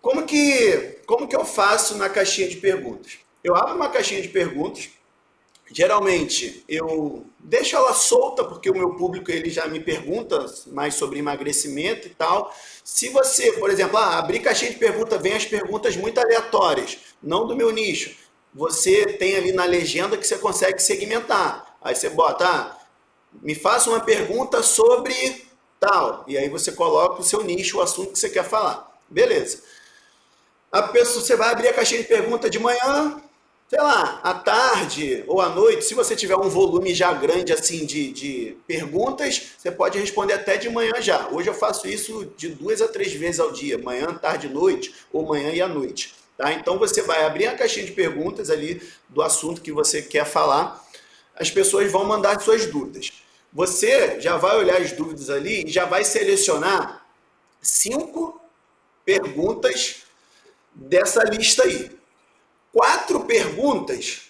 Como 0.00 0.24
que, 0.24 1.00
como 1.06 1.26
que 1.26 1.36
eu 1.36 1.44
faço 1.44 1.96
na 1.96 2.08
caixinha 2.08 2.48
de 2.48 2.56
perguntas? 2.56 3.18
Eu 3.42 3.56
abro 3.56 3.74
uma 3.74 3.88
caixinha 3.88 4.22
de 4.22 4.28
perguntas, 4.28 4.88
geralmente 5.70 6.64
eu 6.68 7.26
deixo 7.38 7.76
ela 7.76 7.92
solta 7.92 8.44
porque 8.44 8.70
o 8.70 8.74
meu 8.74 8.94
público 8.94 9.30
ele 9.30 9.50
já 9.50 9.66
me 9.66 9.80
pergunta 9.80 10.46
mais 10.68 10.94
sobre 10.94 11.18
emagrecimento 11.18 12.06
e 12.06 12.10
tal. 12.10 12.54
Se 12.84 13.08
você, 13.08 13.52
por 13.52 13.70
exemplo, 13.70 13.96
ah, 13.98 14.18
abrir 14.18 14.40
caixinha 14.40 14.70
de 14.70 14.78
perguntas, 14.78 15.20
vem 15.20 15.32
as 15.32 15.44
perguntas 15.44 15.96
muito 15.96 16.18
aleatórias, 16.18 16.98
não 17.22 17.46
do 17.46 17.56
meu 17.56 17.72
nicho. 17.72 18.16
Você 18.54 19.06
tem 19.06 19.36
ali 19.36 19.52
na 19.52 19.64
legenda 19.64 20.16
que 20.16 20.26
você 20.26 20.38
consegue 20.38 20.80
segmentar. 20.80 21.76
Aí 21.82 21.94
você 21.94 22.08
bota, 22.08 22.44
ah, 22.44 22.75
me 23.42 23.54
faça 23.54 23.90
uma 23.90 24.00
pergunta 24.00 24.62
sobre 24.62 25.46
tal. 25.80 26.24
E 26.26 26.36
aí 26.36 26.48
você 26.48 26.72
coloca 26.72 27.20
o 27.20 27.24
seu 27.24 27.42
nicho, 27.42 27.78
o 27.78 27.82
assunto 27.82 28.12
que 28.12 28.18
você 28.18 28.28
quer 28.28 28.44
falar. 28.44 28.90
Beleza. 29.08 29.62
A 30.70 30.82
pessoa, 30.82 31.24
você 31.24 31.36
vai 31.36 31.50
abrir 31.50 31.68
a 31.68 31.72
caixinha 31.72 32.02
de 32.02 32.08
pergunta 32.08 32.50
de 32.50 32.58
manhã, 32.58 33.22
sei 33.68 33.80
lá, 33.80 34.20
à 34.22 34.34
tarde 34.34 35.24
ou 35.26 35.40
à 35.40 35.48
noite. 35.48 35.84
Se 35.84 35.94
você 35.94 36.14
tiver 36.14 36.36
um 36.36 36.48
volume 36.48 36.94
já 36.94 37.12
grande 37.12 37.52
assim 37.52 37.86
de, 37.86 38.12
de 38.12 38.56
perguntas, 38.66 39.52
você 39.56 39.70
pode 39.70 39.98
responder 39.98 40.34
até 40.34 40.56
de 40.56 40.68
manhã 40.68 40.92
já. 41.00 41.28
Hoje 41.28 41.48
eu 41.48 41.54
faço 41.54 41.88
isso 41.88 42.32
de 42.36 42.48
duas 42.48 42.82
a 42.82 42.88
três 42.88 43.12
vezes 43.12 43.40
ao 43.40 43.52
dia, 43.52 43.78
manhã, 43.78 44.06
tarde, 44.14 44.48
noite, 44.48 44.94
ou 45.12 45.24
manhã 45.26 45.50
e 45.50 45.62
à 45.62 45.68
noite. 45.68 46.14
Tá? 46.36 46.52
Então 46.52 46.78
você 46.78 47.00
vai 47.02 47.24
abrir 47.24 47.46
a 47.46 47.54
caixinha 47.54 47.86
de 47.86 47.92
perguntas 47.92 48.50
ali 48.50 48.82
do 49.08 49.22
assunto 49.22 49.62
que 49.62 49.72
você 49.72 50.02
quer 50.02 50.26
falar. 50.26 50.84
As 51.34 51.50
pessoas 51.50 51.90
vão 51.90 52.04
mandar 52.04 52.40
suas 52.40 52.66
dúvidas. 52.66 53.12
Você 53.56 54.20
já 54.20 54.36
vai 54.36 54.54
olhar 54.58 54.82
as 54.82 54.92
dúvidas 54.92 55.30
ali 55.30 55.64
e 55.64 55.70
já 55.70 55.86
vai 55.86 56.04
selecionar 56.04 57.06
cinco 57.58 58.38
perguntas 59.02 60.02
dessa 60.74 61.24
lista 61.24 61.62
aí. 61.62 61.90
Quatro 62.70 63.24
perguntas 63.24 64.24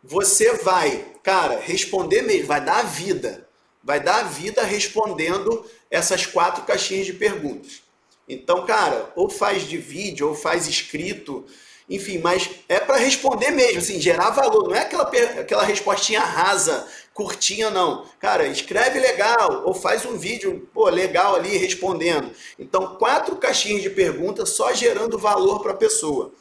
você 0.00 0.52
vai, 0.58 1.04
cara, 1.20 1.58
responder 1.58 2.22
mesmo, 2.22 2.46
vai 2.46 2.64
dar 2.64 2.82
vida. 2.82 3.48
Vai 3.82 3.98
dar 3.98 4.22
vida 4.22 4.62
respondendo 4.62 5.68
essas 5.90 6.24
quatro 6.24 6.62
caixinhas 6.62 7.06
de 7.06 7.14
perguntas. 7.14 7.82
Então, 8.28 8.64
cara, 8.66 9.10
ou 9.16 9.28
faz 9.28 9.64
de 9.64 9.78
vídeo, 9.78 10.28
ou 10.28 10.34
faz 10.36 10.68
escrito, 10.68 11.44
enfim, 11.88 12.18
mas 12.18 12.48
é 12.68 12.78
para 12.78 12.98
responder 12.98 13.50
mesmo, 13.50 13.78
assim, 13.78 14.00
gerar 14.00 14.30
valor. 14.30 14.68
Não 14.68 14.76
é 14.76 14.82
aquela, 14.82 15.10
aquela 15.40 15.64
respostinha 15.64 16.20
rasa, 16.20 16.86
curtinha, 17.14 17.70
não. 17.70 18.06
Cara, 18.18 18.46
escreve 18.46 18.98
legal, 18.98 19.62
ou 19.66 19.74
faz 19.74 20.04
um 20.04 20.16
vídeo, 20.16 20.68
pô, 20.72 20.88
legal 20.88 21.34
ali 21.34 21.56
respondendo. 21.56 22.30
Então, 22.58 22.96
quatro 22.96 23.36
caixinhas 23.36 23.82
de 23.82 23.90
perguntas 23.90 24.50
só 24.50 24.72
gerando 24.72 25.18
valor 25.18 25.60
para 25.60 25.72
a 25.72 25.76
pessoa. 25.76 26.32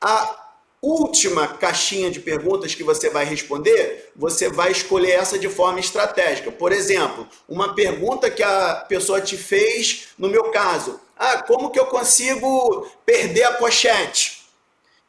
A 0.00 0.48
última 0.80 1.48
caixinha 1.48 2.10
de 2.10 2.20
perguntas 2.20 2.74
que 2.74 2.84
você 2.84 3.10
vai 3.10 3.24
responder, 3.24 4.12
você 4.14 4.48
vai 4.48 4.70
escolher 4.70 5.12
essa 5.12 5.38
de 5.38 5.48
forma 5.48 5.80
estratégica. 5.80 6.52
Por 6.52 6.72
exemplo, 6.72 7.26
uma 7.48 7.74
pergunta 7.74 8.30
que 8.30 8.42
a 8.42 8.76
pessoa 8.88 9.20
te 9.20 9.36
fez, 9.36 10.08
no 10.16 10.28
meu 10.28 10.50
caso, 10.50 11.00
ah, 11.16 11.42
como 11.42 11.70
que 11.70 11.80
eu 11.80 11.86
consigo 11.86 12.88
perder 13.04 13.42
a 13.42 13.52
pochete? 13.54 14.38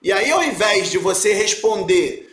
E 0.01 0.11
aí, 0.11 0.31
ao 0.31 0.43
invés 0.43 0.89
de 0.89 0.97
você 0.97 1.33
responder, 1.33 2.28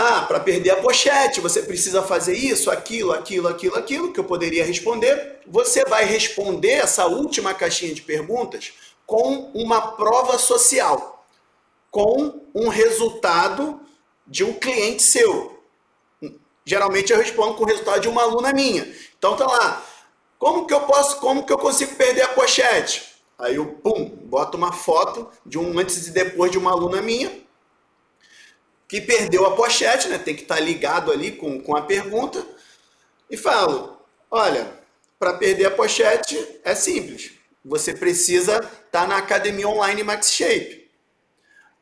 ah, 0.00 0.22
para 0.22 0.38
perder 0.38 0.70
a 0.70 0.76
pochete, 0.76 1.40
você 1.40 1.60
precisa 1.60 2.04
fazer 2.04 2.32
isso, 2.32 2.70
aquilo, 2.70 3.10
aquilo, 3.10 3.48
aquilo, 3.48 3.76
aquilo, 3.76 4.12
que 4.12 4.20
eu 4.20 4.24
poderia 4.24 4.64
responder, 4.64 5.40
você 5.44 5.84
vai 5.86 6.04
responder 6.04 6.74
essa 6.74 7.06
última 7.06 7.52
caixinha 7.52 7.92
de 7.92 8.02
perguntas 8.02 8.74
com 9.04 9.50
uma 9.52 9.80
prova 9.96 10.38
social, 10.38 11.26
com 11.90 12.40
um 12.54 12.68
resultado 12.68 13.80
de 14.24 14.44
um 14.44 14.52
cliente 14.52 15.02
seu. 15.02 15.64
Geralmente 16.64 17.12
eu 17.12 17.18
respondo 17.18 17.54
com 17.54 17.64
o 17.64 17.66
resultado 17.66 18.00
de 18.00 18.08
uma 18.08 18.22
aluna 18.22 18.52
minha. 18.52 18.88
Então 19.18 19.34
tá 19.34 19.46
lá. 19.48 19.82
Como 20.38 20.64
que 20.64 20.74
eu 20.74 20.82
posso, 20.82 21.16
como 21.16 21.44
que 21.44 21.52
eu 21.52 21.58
consigo 21.58 21.96
perder 21.96 22.22
a 22.22 22.28
pochete? 22.28 23.16
Aí 23.36 23.56
eu, 23.56 23.66
pum, 23.66 24.04
boto 24.04 24.56
uma 24.56 24.72
foto 24.72 25.28
de 25.44 25.58
um 25.58 25.76
antes 25.76 26.06
e 26.06 26.12
depois 26.12 26.52
de 26.52 26.58
uma 26.58 26.70
aluna 26.70 27.02
minha 27.02 27.47
que 28.88 29.00
perdeu 29.00 29.44
a 29.44 29.54
pochete, 29.54 30.08
né? 30.08 30.18
Tem 30.18 30.34
que 30.34 30.42
estar 30.42 30.56
tá 30.56 30.60
ligado 30.60 31.12
ali 31.12 31.32
com, 31.32 31.60
com 31.60 31.76
a 31.76 31.82
pergunta 31.82 32.44
e 33.30 33.36
falo: 33.36 34.00
olha, 34.30 34.72
para 35.18 35.34
perder 35.34 35.66
a 35.66 35.70
pochete 35.70 36.60
é 36.64 36.74
simples. 36.74 37.32
Você 37.64 37.92
precisa 37.92 38.56
estar 38.56 38.86
tá 38.90 39.06
na 39.06 39.18
academia 39.18 39.68
online 39.68 40.02
Max 40.02 40.32
Shape. 40.32 40.88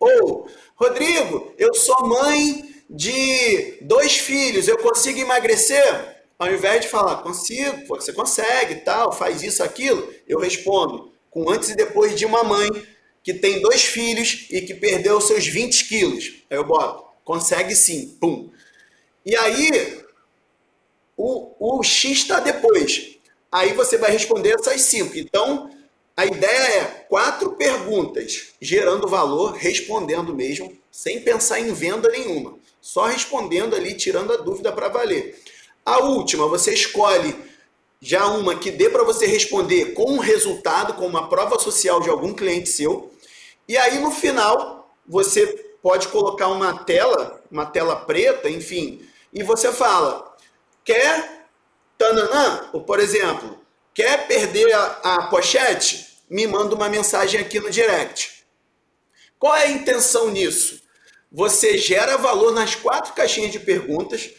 Ou, 0.00 0.50
Rodrigo, 0.74 1.54
eu 1.56 1.72
sou 1.74 2.06
mãe 2.06 2.74
de 2.90 3.78
dois 3.80 4.16
filhos, 4.18 4.68
eu 4.68 4.78
consigo 4.78 5.18
emagrecer? 5.18 6.16
Ao 6.38 6.52
invés 6.52 6.82
de 6.82 6.88
falar, 6.88 7.22
consigo, 7.22 7.86
você 7.86 8.12
consegue, 8.12 8.76
tal, 8.76 9.10
faz 9.10 9.42
isso, 9.42 9.62
aquilo, 9.62 10.12
eu 10.28 10.38
respondo 10.38 11.10
com 11.30 11.48
antes 11.50 11.70
e 11.70 11.76
depois 11.76 12.14
de 12.14 12.26
uma 12.26 12.44
mãe 12.44 12.68
que 13.26 13.34
tem 13.34 13.60
dois 13.60 13.82
filhos 13.82 14.46
e 14.50 14.60
que 14.60 14.72
perdeu 14.72 15.20
seus 15.20 15.48
20 15.48 15.88
quilos. 15.88 16.44
Aí 16.48 16.56
eu 16.56 16.62
boto, 16.62 17.04
consegue 17.24 17.74
sim, 17.74 18.16
pum. 18.20 18.52
E 19.24 19.34
aí, 19.34 20.00
o, 21.16 21.78
o 21.78 21.82
X 21.82 22.18
está 22.18 22.38
depois. 22.38 23.16
Aí 23.50 23.72
você 23.72 23.98
vai 23.98 24.12
responder 24.12 24.54
essas 24.54 24.82
cinco. 24.82 25.18
Então, 25.18 25.68
a 26.16 26.24
ideia 26.24 26.68
é 26.78 26.84
quatro 27.08 27.56
perguntas, 27.56 28.52
gerando 28.60 29.08
valor, 29.08 29.54
respondendo 29.54 30.32
mesmo, 30.32 30.72
sem 30.88 31.20
pensar 31.20 31.58
em 31.58 31.72
venda 31.72 32.08
nenhuma. 32.08 32.56
Só 32.80 33.06
respondendo 33.06 33.74
ali, 33.74 33.94
tirando 33.94 34.32
a 34.32 34.36
dúvida 34.36 34.70
para 34.70 34.88
valer. 34.88 35.36
A 35.84 35.98
última, 36.04 36.46
você 36.46 36.72
escolhe 36.72 37.34
já 38.00 38.28
uma 38.28 38.54
que 38.54 38.70
dê 38.70 38.88
para 38.88 39.02
você 39.02 39.26
responder 39.26 39.94
com 39.94 40.12
um 40.12 40.18
resultado, 40.18 40.94
com 40.94 41.08
uma 41.08 41.28
prova 41.28 41.58
social 41.58 42.00
de 42.00 42.08
algum 42.08 42.32
cliente 42.32 42.68
seu. 42.68 43.15
E 43.68 43.76
aí 43.76 43.98
no 43.98 44.10
final, 44.10 44.94
você 45.06 45.46
pode 45.82 46.08
colocar 46.08 46.48
uma 46.48 46.84
tela, 46.84 47.42
uma 47.50 47.66
tela 47.66 47.96
preta, 47.96 48.48
enfim, 48.48 49.08
e 49.32 49.42
você 49.42 49.72
fala: 49.72 50.36
quer 50.84 51.48
tananã? 51.98 52.70
Ou, 52.72 52.82
por 52.82 53.00
exemplo, 53.00 53.60
quer 53.94 54.26
perder 54.26 54.72
a, 54.72 54.84
a 55.02 55.26
pochete? 55.28 56.06
Me 56.28 56.46
manda 56.46 56.74
uma 56.74 56.88
mensagem 56.88 57.40
aqui 57.40 57.60
no 57.60 57.70
direct. 57.70 58.44
Qual 59.38 59.54
é 59.54 59.64
a 59.64 59.70
intenção 59.70 60.30
nisso? 60.30 60.82
Você 61.30 61.76
gera 61.76 62.16
valor 62.16 62.52
nas 62.52 62.74
quatro 62.74 63.12
caixinhas 63.12 63.52
de 63.52 63.60
perguntas 63.60 64.30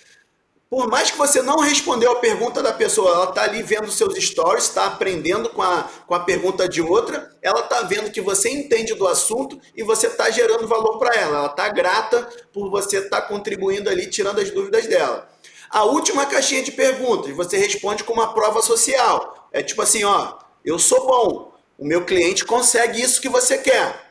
por 0.69 0.87
mais 0.89 1.09
que 1.09 1.17
você 1.17 1.41
não 1.41 1.59
respondeu 1.59 2.11
a 2.11 2.19
pergunta 2.19 2.61
da 2.61 2.73
pessoa, 2.73 3.11
ela 3.11 3.29
está 3.29 3.43
ali 3.43 3.63
vendo 3.63 3.89
seus 3.89 4.15
stories, 4.15 4.65
está 4.65 4.85
aprendendo 4.85 5.49
com 5.49 5.61
a, 5.61 5.89
com 6.05 6.13
a 6.13 6.19
pergunta 6.19 6.67
de 6.67 6.81
outra, 6.81 7.31
ela 7.41 7.61
está 7.61 7.83
vendo 7.83 8.11
que 8.11 8.19
você 8.19 8.49
entende 8.49 8.93
do 8.93 9.07
assunto 9.07 9.59
e 9.75 9.81
você 9.81 10.07
está 10.07 10.29
gerando 10.29 10.67
valor 10.67 10.99
para 10.99 11.15
ela. 11.15 11.37
Ela 11.37 11.47
está 11.47 11.69
grata 11.69 12.27
por 12.51 12.69
você 12.69 12.97
estar 12.97 13.21
tá 13.21 13.27
contribuindo 13.27 13.89
ali, 13.89 14.09
tirando 14.09 14.39
as 14.39 14.51
dúvidas 14.51 14.85
dela. 14.87 15.29
A 15.69 15.85
última 15.85 16.25
caixinha 16.25 16.63
de 16.63 16.71
perguntas, 16.71 17.35
você 17.35 17.57
responde 17.57 18.03
com 18.03 18.13
uma 18.13 18.33
prova 18.33 18.61
social. 18.61 19.49
É 19.53 19.63
tipo 19.63 19.81
assim, 19.81 20.03
ó, 20.03 20.37
eu 20.65 20.77
sou 20.77 21.07
bom, 21.07 21.53
o 21.77 21.85
meu 21.85 22.03
cliente 22.03 22.43
consegue 22.43 23.01
isso 23.01 23.21
que 23.21 23.29
você 23.29 23.57
quer. 23.57 24.07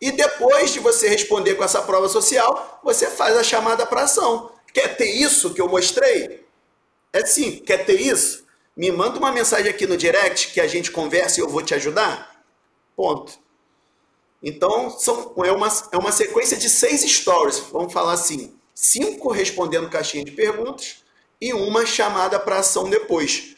E 0.00 0.12
depois 0.12 0.70
de 0.70 0.80
você 0.80 1.08
responder 1.08 1.54
com 1.54 1.64
essa 1.64 1.80
prova 1.80 2.08
social, 2.08 2.80
você 2.84 3.06
faz 3.06 3.36
a 3.38 3.42
chamada 3.42 3.86
para 3.86 4.02
ação. 4.02 4.50
Quer 4.74 4.96
ter 4.96 5.06
isso 5.06 5.54
que 5.54 5.60
eu 5.60 5.68
mostrei? 5.68 6.44
É 7.12 7.24
sim, 7.24 7.60
quer 7.60 7.86
ter 7.86 8.00
isso? 8.00 8.44
Me 8.76 8.90
manda 8.90 9.20
uma 9.20 9.30
mensagem 9.30 9.70
aqui 9.70 9.86
no 9.86 9.96
direct 9.96 10.52
que 10.52 10.60
a 10.60 10.66
gente 10.66 10.90
conversa 10.90 11.38
e 11.38 11.42
eu 11.44 11.48
vou 11.48 11.62
te 11.62 11.74
ajudar. 11.74 12.44
Ponto. 12.96 13.38
Então, 14.42 14.90
são, 14.90 15.32
é, 15.44 15.52
uma, 15.52 15.68
é 15.92 15.96
uma 15.96 16.10
sequência 16.10 16.56
de 16.56 16.68
seis 16.68 17.02
stories, 17.02 17.60
vamos 17.70 17.92
falar 17.92 18.14
assim. 18.14 18.52
Cinco 18.74 19.30
respondendo 19.30 19.88
caixinha 19.88 20.24
de 20.24 20.32
perguntas 20.32 21.04
e 21.40 21.54
uma 21.54 21.86
chamada 21.86 22.40
para 22.40 22.58
ação 22.58 22.90
depois. 22.90 23.54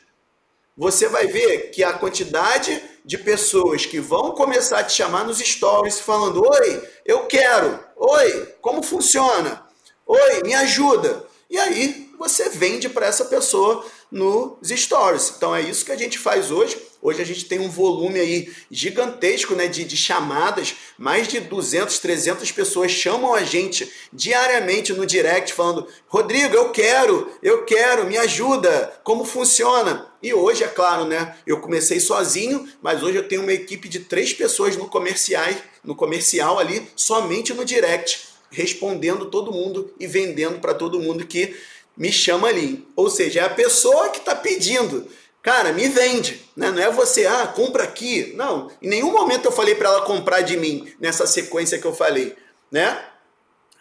Você 0.77 1.09
vai 1.09 1.27
ver 1.27 1.71
que 1.71 1.83
a 1.83 1.95
quantidade 1.95 2.83
de 3.03 3.17
pessoas 3.17 3.87
que 3.87 3.99
vão 3.99 4.33
começar 4.33 4.81
a 4.81 4.85
te 4.85 4.93
chamar 4.93 5.25
nos 5.25 5.39
stories 5.39 5.99
falando: 5.99 6.47
Oi, 6.47 6.89
eu 7.07 7.27
quero. 7.27 7.83
Oi, 7.97 8.55
como 8.61 8.83
funciona? 8.83 9.66
Oi, 10.09 10.43
me 10.45 10.55
ajuda. 10.55 11.27
E 11.51 11.59
aí 11.59 12.09
você 12.17 12.49
vende 12.49 12.89
para 12.89 13.07
essa 13.07 13.25
pessoa 13.25 13.85
nos 14.09 14.69
stories. 14.69 15.35
Então 15.37 15.55
é 15.55 15.61
isso 15.61 15.85
que 15.85 15.91
a 15.91 15.97
gente 15.97 16.17
faz 16.17 16.53
hoje. 16.53 16.81
Hoje 17.03 17.21
a 17.21 17.25
gente 17.25 17.45
tem 17.47 17.59
um 17.59 17.69
volume 17.69 18.21
aí 18.21 18.53
gigantesco 18.71 19.57
né, 19.57 19.67
de, 19.67 19.85
de 19.85 19.97
chamadas, 19.97 20.77
mais 20.97 21.27
de 21.27 21.41
200, 21.41 21.99
300 21.99 22.53
pessoas 22.53 22.93
chamam 22.93 23.35
a 23.35 23.43
gente 23.43 23.93
diariamente 24.13 24.93
no 24.93 25.05
direct 25.05 25.53
falando: 25.53 25.89
Rodrigo, 26.07 26.55
eu 26.55 26.71
quero, 26.71 27.29
eu 27.43 27.65
quero, 27.65 28.07
me 28.07 28.17
ajuda, 28.17 29.01
como 29.03 29.25
funciona? 29.25 30.07
E 30.23 30.33
hoje, 30.33 30.63
é 30.63 30.69
claro, 30.69 31.05
né? 31.05 31.37
Eu 31.45 31.61
comecei 31.61 31.99
sozinho, 31.99 32.69
mas 32.81 33.03
hoje 33.03 33.17
eu 33.17 33.27
tenho 33.27 33.43
uma 33.43 33.53
equipe 33.53 33.89
de 33.89 34.01
três 34.01 34.33
pessoas 34.33 34.77
no 34.77 34.89
comercial, 34.89 35.51
no 35.83 35.97
comercial 35.97 36.61
ali, 36.61 36.89
somente 36.95 37.53
no 37.53 37.65
direct, 37.65 38.36
respondendo 38.51 39.27
todo 39.27 39.53
mundo 39.53 39.93
e 39.99 40.07
vendendo 40.07 40.59
para 40.61 40.75
todo 40.75 41.01
mundo 41.01 41.27
que 41.27 41.57
me 41.97 42.13
chama 42.13 42.49
ali. 42.49 42.87
Ou 42.95 43.09
seja, 43.09 43.41
é 43.41 43.45
a 43.45 43.51
pessoa 43.51 44.11
que 44.11 44.19
está 44.19 44.35
pedindo. 44.35 45.07
Cara, 45.43 45.73
me 45.73 45.89
vende, 45.89 46.43
né? 46.57 46.71
Não 46.71 46.83
é 46.83 46.91
você, 46.91 47.25
ah, 47.25 47.47
compra 47.47 47.85
aqui. 47.85 48.33
Não, 48.37 48.69
em 48.83 48.89
nenhum 48.89 49.13
momento 49.13 49.45
eu 49.47 49.53
falei 49.53 49.75
para 49.75 49.89
ela 49.89 50.03
comprar 50.03 50.41
de 50.41 50.57
mim 50.57 50.93
nessa 51.01 51.27
sequência 51.27 51.79
que 51.79 51.87
eu 51.87 51.95
falei, 51.95 52.35
né? 52.71 53.01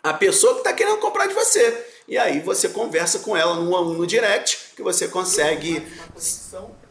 A 0.03 0.13
pessoa 0.13 0.53
que 0.53 0.59
está 0.59 0.72
querendo 0.72 0.97
comprar 0.97 1.26
de 1.26 1.34
você. 1.34 1.86
E 2.07 2.20
aí 2.20 2.39
você 2.39 2.70
conversa 2.70 3.20
com 3.20 3.36
ela 3.36 3.55
no, 3.55 3.93
no 3.95 4.05
direct, 4.05 4.76
que 4.76 4.84
você 4.84 5.07
consegue 5.07 5.82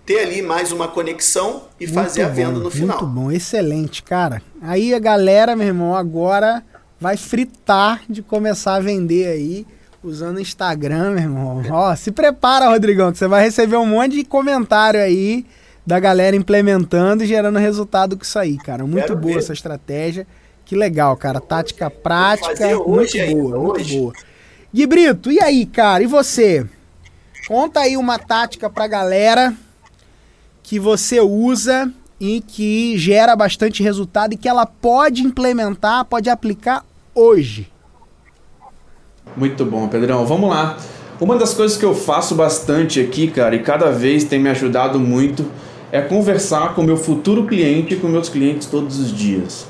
ter 0.04 0.18
ali 0.18 0.42
mais 0.42 0.72
uma 0.72 0.88
conexão 0.88 1.68
e 1.78 1.86
muito 1.86 1.94
fazer 1.94 2.22
a 2.22 2.28
venda 2.28 2.58
no 2.58 2.70
final. 2.70 3.00
Muito 3.00 3.14
bom, 3.14 3.30
excelente, 3.30 4.02
cara. 4.02 4.42
Aí 4.60 4.92
a 4.92 4.98
galera, 4.98 5.54
meu 5.54 5.68
irmão, 5.68 5.94
agora 5.94 6.64
vai 7.00 7.16
fritar 7.16 8.02
de 8.08 8.22
começar 8.22 8.76
a 8.76 8.80
vender 8.80 9.26
aí 9.26 9.66
usando 10.02 10.36
o 10.36 10.40
Instagram, 10.40 11.10
meu 11.10 11.22
irmão. 11.22 11.62
Ó, 11.70 11.94
se 11.96 12.12
prepara, 12.12 12.68
Rodrigão, 12.68 13.10
que 13.10 13.18
você 13.18 13.26
vai 13.26 13.42
receber 13.42 13.76
um 13.76 13.86
monte 13.86 14.16
de 14.16 14.24
comentário 14.24 15.00
aí 15.00 15.46
da 15.86 15.98
galera 15.98 16.36
implementando 16.36 17.24
e 17.24 17.26
gerando 17.26 17.58
resultado 17.58 18.16
com 18.16 18.22
isso 18.22 18.38
aí, 18.38 18.56
cara. 18.56 18.84
Muito 18.84 19.06
Quero 19.06 19.16
boa 19.16 19.34
ver. 19.34 19.40
essa 19.40 19.52
estratégia. 19.52 20.26
Que 20.64 20.74
legal, 20.74 21.16
cara. 21.16 21.40
Tática 21.40 21.90
prática, 21.90 22.68
muito 22.86 23.18
boa, 23.30 23.58
muito 23.58 23.88
boa. 23.88 24.12
Gui 24.72 24.86
Brito, 24.86 25.30
e 25.30 25.40
aí, 25.40 25.66
cara? 25.66 26.02
E 26.02 26.06
você? 26.06 26.66
Conta 27.46 27.80
aí 27.80 27.96
uma 27.96 28.18
tática 28.18 28.70
pra 28.70 28.86
galera 28.86 29.54
que 30.62 30.78
você 30.78 31.20
usa 31.20 31.92
e 32.24 32.40
que 32.40 32.96
gera 32.96 33.36
bastante 33.36 33.82
resultado 33.82 34.32
e 34.32 34.36
que 34.38 34.48
ela 34.48 34.64
pode 34.64 35.20
implementar, 35.20 36.06
pode 36.06 36.30
aplicar 36.30 36.82
hoje. 37.14 37.70
Muito 39.36 39.62
bom, 39.66 39.88
Pedrão. 39.88 40.24
Vamos 40.24 40.48
lá. 40.48 40.78
Uma 41.20 41.36
das 41.36 41.52
coisas 41.52 41.76
que 41.76 41.84
eu 41.84 41.94
faço 41.94 42.34
bastante 42.34 42.98
aqui, 42.98 43.28
cara, 43.28 43.54
e 43.54 43.58
cada 43.58 43.90
vez 43.90 44.24
tem 44.24 44.40
me 44.40 44.48
ajudado 44.48 44.98
muito, 44.98 45.44
é 45.92 46.00
conversar 46.00 46.74
com 46.74 46.82
meu 46.82 46.96
futuro 46.96 47.44
cliente 47.46 47.92
e 47.92 47.96
com 47.98 48.08
meus 48.08 48.30
clientes 48.30 48.66
todos 48.68 48.98
os 48.98 49.12
dias. 49.12 49.66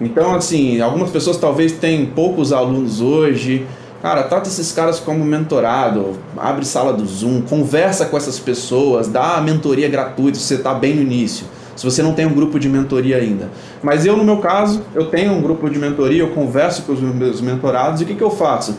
Então, 0.00 0.34
assim, 0.34 0.80
algumas 0.80 1.10
pessoas 1.10 1.36
talvez 1.36 1.70
tenham 1.70 2.06
poucos 2.06 2.52
alunos 2.52 3.00
hoje. 3.00 3.64
Cara, 4.02 4.24
trata 4.24 4.48
esses 4.48 4.72
caras 4.72 4.98
como 4.98 5.24
mentorado, 5.24 6.18
abre 6.36 6.64
sala 6.64 6.92
do 6.92 7.06
Zoom, 7.06 7.42
conversa 7.42 8.06
com 8.06 8.16
essas 8.16 8.40
pessoas, 8.40 9.06
dá 9.06 9.36
a 9.36 9.40
mentoria 9.40 9.88
gratuita 9.88 10.36
se 10.36 10.44
você 10.44 10.54
está 10.56 10.74
bem 10.74 10.96
no 10.96 11.02
início 11.02 11.46
se 11.76 11.84
você 11.84 12.02
não 12.02 12.14
tem 12.14 12.26
um 12.26 12.34
grupo 12.34 12.58
de 12.58 12.68
mentoria 12.68 13.16
ainda. 13.16 13.50
Mas 13.82 14.04
eu, 14.06 14.16
no 14.16 14.24
meu 14.24 14.38
caso, 14.38 14.82
eu 14.94 15.06
tenho 15.06 15.32
um 15.32 15.40
grupo 15.40 15.68
de 15.70 15.78
mentoria, 15.78 16.22
eu 16.22 16.30
converso 16.30 16.82
com 16.82 16.92
os 16.92 17.00
meus 17.00 17.40
mentorados 17.40 18.00
e 18.00 18.04
o 18.04 18.06
que, 18.06 18.14
que 18.14 18.22
eu 18.22 18.30
faço? 18.30 18.76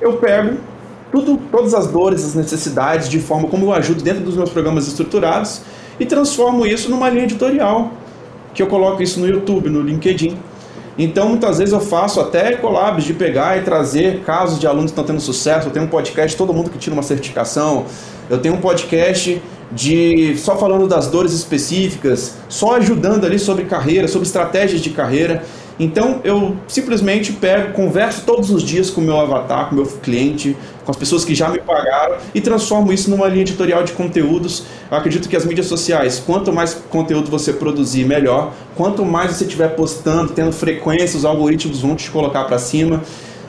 Eu 0.00 0.14
pego 0.14 0.58
tudo, 1.10 1.38
todas 1.50 1.74
as 1.74 1.86
dores, 1.86 2.24
as 2.24 2.34
necessidades, 2.34 3.08
de 3.08 3.18
forma 3.18 3.48
como 3.48 3.66
eu 3.66 3.72
ajudo 3.72 4.02
dentro 4.02 4.22
dos 4.22 4.36
meus 4.36 4.50
programas 4.50 4.86
estruturados 4.86 5.62
e 5.98 6.04
transformo 6.04 6.66
isso 6.66 6.90
numa 6.90 7.08
linha 7.08 7.24
editorial, 7.24 7.92
que 8.52 8.62
eu 8.62 8.66
coloco 8.66 9.02
isso 9.02 9.20
no 9.20 9.28
YouTube, 9.28 9.68
no 9.68 9.80
LinkedIn. 9.80 10.36
Então, 10.98 11.28
muitas 11.28 11.58
vezes 11.58 11.74
eu 11.74 11.80
faço 11.80 12.20
até 12.20 12.56
collabs 12.56 13.04
de 13.04 13.12
pegar 13.12 13.58
e 13.58 13.62
trazer 13.62 14.20
casos 14.20 14.58
de 14.58 14.66
alunos 14.66 14.90
que 14.90 14.98
estão 14.98 15.04
tendo 15.04 15.20
sucesso. 15.20 15.68
Eu 15.68 15.72
tenho 15.72 15.84
um 15.84 15.88
podcast, 15.88 16.34
todo 16.36 16.54
mundo 16.54 16.70
que 16.70 16.78
tira 16.78 16.94
uma 16.94 17.02
certificação. 17.02 17.84
Eu 18.30 18.38
tenho 18.38 18.54
um 18.54 18.60
podcast 18.60 19.42
de 19.72 20.36
só 20.38 20.56
falando 20.56 20.86
das 20.86 21.08
dores 21.08 21.32
específicas, 21.32 22.36
só 22.48 22.76
ajudando 22.76 23.24
ali 23.24 23.38
sobre 23.38 23.64
carreira, 23.64 24.06
sobre 24.08 24.26
estratégias 24.26 24.80
de 24.80 24.90
carreira. 24.90 25.42
Então 25.78 26.20
eu 26.24 26.56
simplesmente 26.66 27.32
pego, 27.34 27.72
converso 27.74 28.22
todos 28.24 28.50
os 28.50 28.62
dias 28.62 28.88
com 28.88 29.02
o 29.02 29.04
meu 29.04 29.20
avatar, 29.20 29.68
com 29.68 29.74
o 29.74 29.78
meu 29.78 29.86
cliente, 29.86 30.56
com 30.84 30.90
as 30.90 30.96
pessoas 30.96 31.24
que 31.24 31.34
já 31.34 31.50
me 31.50 31.58
pagaram 31.58 32.16
e 32.34 32.40
transformo 32.40 32.92
isso 32.92 33.10
numa 33.10 33.28
linha 33.28 33.42
editorial 33.42 33.82
de 33.82 33.92
conteúdos. 33.92 34.64
Eu 34.90 34.96
acredito 34.96 35.28
que 35.28 35.36
as 35.36 35.44
mídias 35.44 35.66
sociais, 35.66 36.22
quanto 36.24 36.50
mais 36.52 36.72
conteúdo 36.88 37.30
você 37.30 37.52
produzir, 37.52 38.06
melhor. 38.06 38.54
Quanto 38.74 39.04
mais 39.04 39.32
você 39.32 39.44
estiver 39.44 39.68
postando, 39.74 40.32
tendo 40.32 40.52
frequência, 40.52 41.18
os 41.18 41.24
algoritmos 41.24 41.80
vão 41.80 41.94
te 41.94 42.10
colocar 42.10 42.44
para 42.44 42.58
cima. 42.58 43.02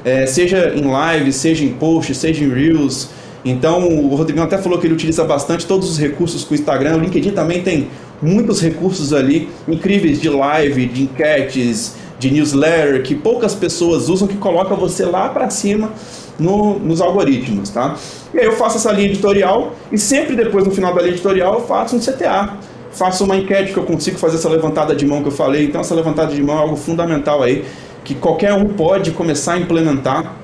É, 0.04 0.26
seja 0.26 0.74
em 0.76 0.86
live, 0.86 1.32
seja 1.32 1.64
em 1.64 1.74
post, 1.74 2.14
seja 2.14 2.44
em 2.44 2.50
reels, 2.50 3.10
então, 3.46 3.88
o 3.88 4.16
Rodrigão 4.16 4.44
até 4.44 4.58
falou 4.58 4.80
que 4.80 4.88
ele 4.88 4.94
utiliza 4.94 5.24
bastante 5.24 5.66
todos 5.66 5.90
os 5.90 5.98
recursos 5.98 6.44
com 6.44 6.54
o 6.54 6.56
Instagram. 6.56 6.98
O 6.98 7.00
LinkedIn 7.00 7.32
também 7.32 7.62
tem 7.62 7.88
muitos 8.22 8.62
recursos 8.62 9.14
ali 9.14 9.50
incríveis 9.68 10.20
de 10.20 10.30
live, 10.30 10.86
de 10.88 11.04
enquetes, 11.04 11.96
de 12.20 12.32
newsletter, 12.32 13.04
que 13.04 13.16
poucas 13.16 13.54
pessoas 13.54 14.10
usam, 14.10 14.28
que 14.28 14.38
coloca 14.38 14.76
você 14.76 15.06
lá 15.06 15.30
para 15.30 15.50
cima 15.50 15.92
no, 16.40 16.80
nos 16.80 17.00
algoritmos, 17.00 17.70
tá? 17.70 17.96
E 18.34 18.40
aí 18.40 18.46
eu 18.46 18.54
faço 18.54 18.78
essa 18.78 18.92
linha 18.92 19.08
editorial 19.08 19.74
e 19.92 19.98
sempre 19.98 20.36
depois, 20.36 20.66
no 20.66 20.72
final 20.72 20.94
da 20.94 21.02
linha 21.02 21.14
editorial, 21.14 21.56
eu 21.56 21.62
faço 21.62 21.96
um 21.96 22.00
CTA. 22.00 22.58
Faço 22.92 23.24
uma 23.24 23.38
enquete 23.38 23.74
que 23.74 23.78
eu 23.78 23.84
consigo 23.84 24.18
fazer 24.18 24.38
essa 24.38 24.50
levantada 24.50 24.96
de 24.96 25.06
mão 25.06 25.22
que 25.22 25.28
eu 25.28 25.32
falei. 25.32 25.66
Então, 25.66 25.82
essa 25.82 25.94
levantada 25.94 26.34
de 26.34 26.42
mão 26.42 26.58
é 26.58 26.62
algo 26.62 26.76
fundamental 26.76 27.44
aí, 27.44 27.64
que 28.04 28.16
qualquer 28.16 28.54
um 28.54 28.70
pode 28.70 29.12
começar 29.12 29.54
a 29.54 29.60
implementar 29.60 30.36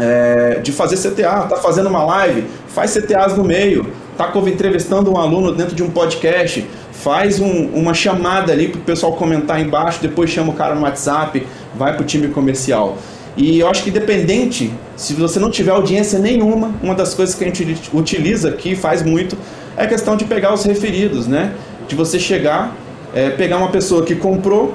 é, 0.00 0.60
de 0.62 0.72
fazer 0.72 0.96
CTA, 0.96 1.46
tá 1.48 1.56
fazendo 1.56 1.88
uma 1.88 2.02
live, 2.04 2.44
faz 2.68 2.94
CTAs 2.94 3.36
no 3.36 3.44
meio, 3.44 3.86
tá 4.16 4.32
entrevistando 4.46 5.12
um 5.12 5.18
aluno 5.18 5.52
dentro 5.52 5.74
de 5.74 5.82
um 5.82 5.90
podcast, 5.90 6.66
faz 6.92 7.38
um, 7.38 7.66
uma 7.68 7.92
chamada 7.92 8.52
ali 8.52 8.68
para 8.68 8.80
o 8.80 8.82
pessoal 8.82 9.12
comentar 9.12 9.60
embaixo, 9.60 10.00
depois 10.00 10.30
chama 10.30 10.52
o 10.52 10.54
cara 10.54 10.74
no 10.74 10.82
WhatsApp, 10.82 11.46
vai 11.74 11.94
para 11.94 12.02
o 12.02 12.04
time 12.04 12.28
comercial. 12.28 12.96
E 13.36 13.60
eu 13.60 13.68
acho 13.68 13.82
que 13.84 13.90
independente, 13.90 14.72
se 14.96 15.14
você 15.14 15.38
não 15.38 15.50
tiver 15.50 15.70
audiência 15.70 16.18
nenhuma, 16.18 16.74
uma 16.82 16.94
das 16.94 17.14
coisas 17.14 17.34
que 17.34 17.44
a 17.44 17.46
gente 17.46 17.78
utiliza 17.92 18.48
aqui, 18.48 18.74
faz 18.74 19.02
muito, 19.02 19.36
é 19.76 19.84
a 19.84 19.86
questão 19.86 20.16
de 20.16 20.24
pegar 20.24 20.52
os 20.52 20.64
referidos, 20.64 21.26
né? 21.26 21.54
De 21.88 21.94
você 21.94 22.18
chegar, 22.18 22.74
é, 23.14 23.30
pegar 23.30 23.56
uma 23.58 23.70
pessoa 23.70 24.04
que 24.04 24.14
comprou 24.14 24.74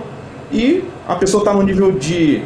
e 0.52 0.84
a 1.08 1.16
pessoa 1.16 1.42
está 1.42 1.54
no 1.54 1.62
nível 1.62 1.92
de 1.92 2.42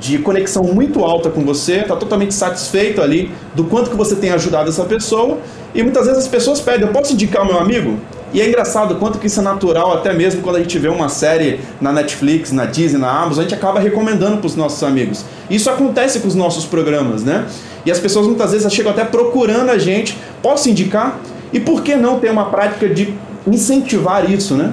de 0.00 0.18
conexão 0.18 0.64
muito 0.64 1.04
alta 1.04 1.30
com 1.30 1.44
você, 1.44 1.80
está 1.80 1.96
totalmente 1.96 2.34
satisfeito 2.34 3.00
ali 3.00 3.30
do 3.54 3.64
quanto 3.64 3.90
que 3.90 3.96
você 3.96 4.16
tem 4.16 4.30
ajudado 4.30 4.68
essa 4.68 4.84
pessoa. 4.84 5.38
E 5.74 5.82
muitas 5.82 6.06
vezes 6.06 6.24
as 6.24 6.28
pessoas 6.28 6.60
pedem, 6.60 6.86
eu 6.86 6.92
posso 6.92 7.12
indicar 7.12 7.42
o 7.42 7.46
meu 7.46 7.58
amigo? 7.58 7.98
E 8.32 8.40
é 8.40 8.48
engraçado 8.48 8.96
quanto 8.96 9.20
que 9.20 9.28
isso 9.28 9.38
é 9.38 9.42
natural, 9.44 9.92
até 9.92 10.12
mesmo 10.12 10.42
quando 10.42 10.56
a 10.56 10.58
gente 10.58 10.76
vê 10.76 10.88
uma 10.88 11.08
série 11.08 11.60
na 11.80 11.92
Netflix, 11.92 12.50
na 12.50 12.64
Disney, 12.64 12.98
na 12.98 13.08
Amazon, 13.08 13.38
a 13.38 13.42
gente 13.42 13.54
acaba 13.54 13.78
recomendando 13.78 14.38
para 14.38 14.46
os 14.46 14.56
nossos 14.56 14.82
amigos. 14.82 15.24
Isso 15.48 15.70
acontece 15.70 16.18
com 16.18 16.26
os 16.26 16.34
nossos 16.34 16.64
programas, 16.64 17.22
né? 17.22 17.46
E 17.86 17.92
as 17.92 18.00
pessoas 18.00 18.26
muitas 18.26 18.50
vezes 18.50 18.72
chegam 18.72 18.90
até 18.90 19.04
procurando 19.04 19.70
a 19.70 19.78
gente, 19.78 20.18
posso 20.42 20.68
indicar? 20.68 21.20
E 21.52 21.60
por 21.60 21.84
que 21.84 21.94
não 21.94 22.18
ter 22.18 22.30
uma 22.32 22.46
prática 22.46 22.88
de 22.88 23.14
incentivar 23.46 24.28
isso, 24.28 24.54
né? 24.54 24.72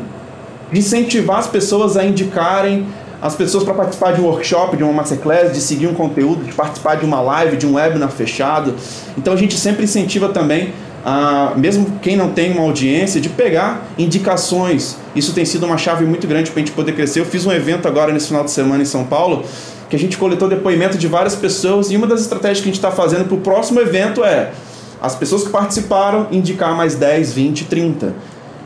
De 0.72 0.80
incentivar 0.80 1.38
as 1.38 1.47
pessoas 1.47 1.95
a 1.95 2.03
indicarem 2.03 2.88
as 3.22 3.36
pessoas 3.36 3.63
para 3.63 3.74
participar 3.74 4.13
de 4.13 4.22
um 4.22 4.26
workshop, 4.26 4.76
de 4.76 4.84
uma 4.84 4.91
masterclass, 4.91 5.53
de 5.53 5.61
seguir 5.61 5.88
um 5.88 5.93
conteúdo, 5.93 6.43
de 6.43 6.53
participar 6.53 6.95
de 6.95 7.05
uma 7.05 7.22
live, 7.22 7.55
de 7.55 7.67
um 7.67 7.76
webinar 7.76 8.09
fechado. 8.09 8.74
Então 9.15 9.34
a 9.34 9.38
gente 9.38 9.57
sempre 9.57 9.84
incentiva 9.84 10.30
também, 10.30 10.74
a, 11.05 11.53
mesmo 11.55 11.99
quem 12.01 12.15
não 12.15 12.32
tem 12.32 12.51
uma 12.51 12.63
audiência, 12.63 13.22
de 13.22 13.30
pegar 13.30 13.86
indicações. 13.95 14.97
Isso 15.15 15.34
tem 15.34 15.45
sido 15.45 15.67
uma 15.67 15.78
chave 15.78 16.03
muito 16.03 16.26
grande 16.26 16.49
para 16.49 16.61
a 16.61 16.65
gente 16.65 16.74
poder 16.74 16.93
crescer. 16.93 17.19
Eu 17.19 17.26
fiz 17.26 17.45
um 17.45 17.51
evento 17.51 17.88
agora 17.88 18.11
nesse 18.11 18.28
final 18.28 18.43
de 18.43 18.49
semana 18.49 18.82
em 18.82 18.86
São 18.86 19.03
Paulo, 19.03 19.45
que 19.88 19.95
a 19.95 19.99
gente 19.99 20.17
coletou 20.17 20.49
depoimento 20.49 20.97
de 20.97 21.07
várias 21.07 21.36
pessoas 21.36 21.91
e 21.91 21.97
uma 21.97 22.07
das 22.07 22.22
estratégias 22.22 22.59
que 22.59 22.69
a 22.69 22.72
gente 22.72 22.78
está 22.80 22.91
fazendo 22.91 23.26
para 23.26 23.36
o 23.36 23.41
próximo 23.41 23.80
evento 23.80 24.24
é 24.24 24.51
as 24.99 25.15
pessoas 25.15 25.43
que 25.43 25.49
participaram 25.49 26.28
indicar 26.32 26.76
mais 26.76 26.95
10, 26.95 27.34
20, 27.34 27.65
30. 27.65 28.15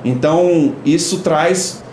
Então, 0.04 0.74
isso 0.86 1.20
traz 1.20 1.84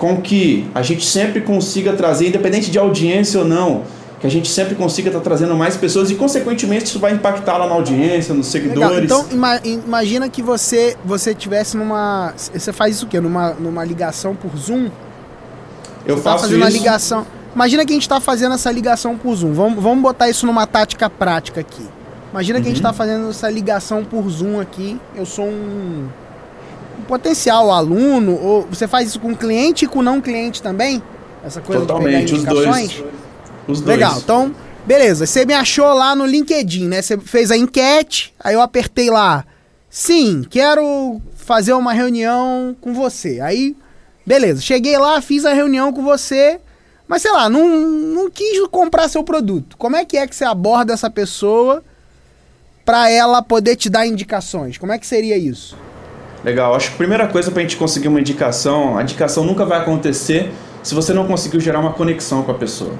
com 0.00 0.16
que 0.16 0.66
a 0.74 0.80
gente 0.80 1.04
sempre 1.04 1.42
consiga 1.42 1.92
trazer, 1.92 2.26
independente 2.26 2.70
de 2.70 2.78
audiência 2.78 3.38
ou 3.38 3.46
não, 3.46 3.82
que 4.18 4.26
a 4.26 4.30
gente 4.30 4.48
sempre 4.48 4.74
consiga 4.74 5.10
estar 5.10 5.18
tá 5.18 5.24
trazendo 5.24 5.54
mais 5.54 5.76
pessoas 5.76 6.10
e, 6.10 6.14
consequentemente, 6.14 6.86
isso 6.86 6.98
vai 6.98 7.12
impactar 7.12 7.58
lá 7.58 7.66
na 7.66 7.74
audiência, 7.74 8.32
nos 8.34 8.46
seguidores. 8.46 9.02
Legal. 9.02 9.20
Então, 9.20 9.26
ima 9.30 9.60
imagina 9.62 10.26
que 10.30 10.42
você 10.42 10.96
você 11.04 11.34
tivesse 11.34 11.76
numa. 11.76 12.32
Você 12.34 12.72
faz 12.72 12.96
isso 12.96 13.04
o 13.04 13.08
quê? 13.08 13.20
Numa, 13.20 13.50
numa 13.52 13.84
ligação 13.84 14.34
por 14.34 14.56
Zoom? 14.56 14.88
Eu 16.06 16.16
você 16.16 16.22
tá 16.22 16.30
faço 16.30 16.44
tá 16.44 16.48
fazendo 16.48 16.68
isso. 16.68 16.78
ligação. 16.78 17.26
Imagina 17.54 17.84
que 17.84 17.92
a 17.92 17.94
gente 17.94 18.02
está 18.02 18.20
fazendo 18.20 18.54
essa 18.54 18.72
ligação 18.72 19.18
por 19.18 19.34
Zoom. 19.34 19.52
Vamos, 19.52 19.82
vamos 19.82 20.02
botar 20.02 20.30
isso 20.30 20.46
numa 20.46 20.66
tática 20.66 21.10
prática 21.10 21.60
aqui. 21.60 21.86
Imagina 22.32 22.58
uhum. 22.58 22.62
que 22.62 22.68
a 22.68 22.70
gente 22.70 22.78
está 22.78 22.90
uhum. 22.90 22.96
fazendo 22.96 23.28
essa 23.28 23.50
ligação 23.50 24.02
por 24.02 24.26
Zoom 24.30 24.60
aqui. 24.60 24.98
Eu 25.14 25.26
sou 25.26 25.44
um 25.44 26.08
potencial 27.00 27.70
aluno. 27.70 28.38
Ou 28.40 28.62
você 28.62 28.86
faz 28.86 29.08
isso 29.08 29.20
com 29.20 29.34
cliente 29.34 29.84
e 29.84 29.88
com 29.88 30.02
não 30.02 30.20
cliente 30.20 30.62
também? 30.62 31.02
Essa 31.44 31.60
coisa 31.60 31.86
Totalmente? 31.86 32.34
Os 32.34 32.44
dois. 32.44 33.04
Os 33.66 33.80
dois. 33.80 33.98
Legal, 33.98 34.18
então, 34.18 34.54
beleza. 34.86 35.26
Você 35.26 35.44
me 35.44 35.54
achou 35.54 35.92
lá 35.92 36.14
no 36.14 36.26
LinkedIn, 36.26 36.88
né? 36.88 37.02
Você 37.02 37.18
fez 37.18 37.50
a 37.50 37.56
enquete, 37.56 38.34
aí 38.38 38.54
eu 38.54 38.60
apertei 38.60 39.10
lá. 39.10 39.44
Sim, 39.88 40.44
quero 40.48 41.20
fazer 41.34 41.72
uma 41.72 41.92
reunião 41.92 42.76
com 42.80 42.92
você. 42.92 43.40
Aí, 43.40 43.76
beleza. 44.24 44.60
Cheguei 44.60 44.96
lá, 44.98 45.20
fiz 45.20 45.44
a 45.44 45.52
reunião 45.52 45.92
com 45.92 46.02
você, 46.02 46.60
mas 47.08 47.22
sei 47.22 47.32
lá, 47.32 47.48
não, 47.48 47.68
não 47.68 48.30
quis 48.30 48.66
comprar 48.68 49.08
seu 49.08 49.24
produto. 49.24 49.76
Como 49.76 49.96
é 49.96 50.04
que 50.04 50.16
é 50.16 50.26
que 50.26 50.36
você 50.36 50.44
aborda 50.44 50.92
essa 50.92 51.10
pessoa 51.10 51.82
para 52.84 53.10
ela 53.10 53.42
poder 53.42 53.76
te 53.76 53.90
dar 53.90 54.06
indicações? 54.06 54.78
Como 54.78 54.92
é 54.92 54.98
que 54.98 55.06
seria 55.06 55.36
isso? 55.36 55.76
Legal, 56.42 56.74
acho 56.74 56.88
que 56.88 56.94
a 56.94 56.98
primeira 56.98 57.26
coisa 57.26 57.50
para 57.50 57.60
a 57.60 57.62
gente 57.62 57.76
conseguir 57.76 58.08
uma 58.08 58.18
indicação, 58.18 58.96
a 58.96 59.02
indicação 59.02 59.44
nunca 59.44 59.66
vai 59.66 59.78
acontecer 59.78 60.50
se 60.82 60.94
você 60.94 61.12
não 61.12 61.26
conseguiu 61.26 61.60
gerar 61.60 61.80
uma 61.80 61.92
conexão 61.92 62.42
com 62.42 62.50
a 62.50 62.54
pessoa. 62.54 62.92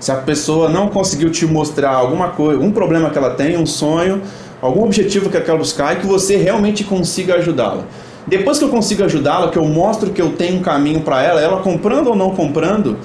Se 0.00 0.10
a 0.10 0.16
pessoa 0.16 0.68
não 0.68 0.88
conseguiu 0.88 1.30
te 1.30 1.44
mostrar 1.44 1.90
alguma 1.90 2.30
coisa, 2.30 2.58
um 2.60 2.72
problema 2.72 3.10
que 3.10 3.18
ela 3.18 3.34
tem, 3.34 3.58
um 3.58 3.66
sonho, 3.66 4.22
algum 4.60 4.84
objetivo 4.84 5.28
que 5.28 5.36
ela 5.36 5.44
quer 5.44 5.56
buscar 5.56 5.94
e 5.94 6.00
que 6.00 6.06
você 6.06 6.36
realmente 6.36 6.82
consiga 6.82 7.34
ajudá-la. 7.34 7.84
Depois 8.26 8.58
que 8.58 8.64
eu 8.64 8.68
consigo 8.70 9.04
ajudá-la, 9.04 9.50
que 9.50 9.58
eu 9.58 9.64
mostro 9.66 10.10
que 10.10 10.22
eu 10.22 10.30
tenho 10.32 10.58
um 10.58 10.62
caminho 10.62 11.00
para 11.00 11.22
ela, 11.22 11.40
ela 11.40 11.60
comprando 11.60 12.06
ou 12.06 12.16
não 12.16 12.30
comprando, 12.30 12.96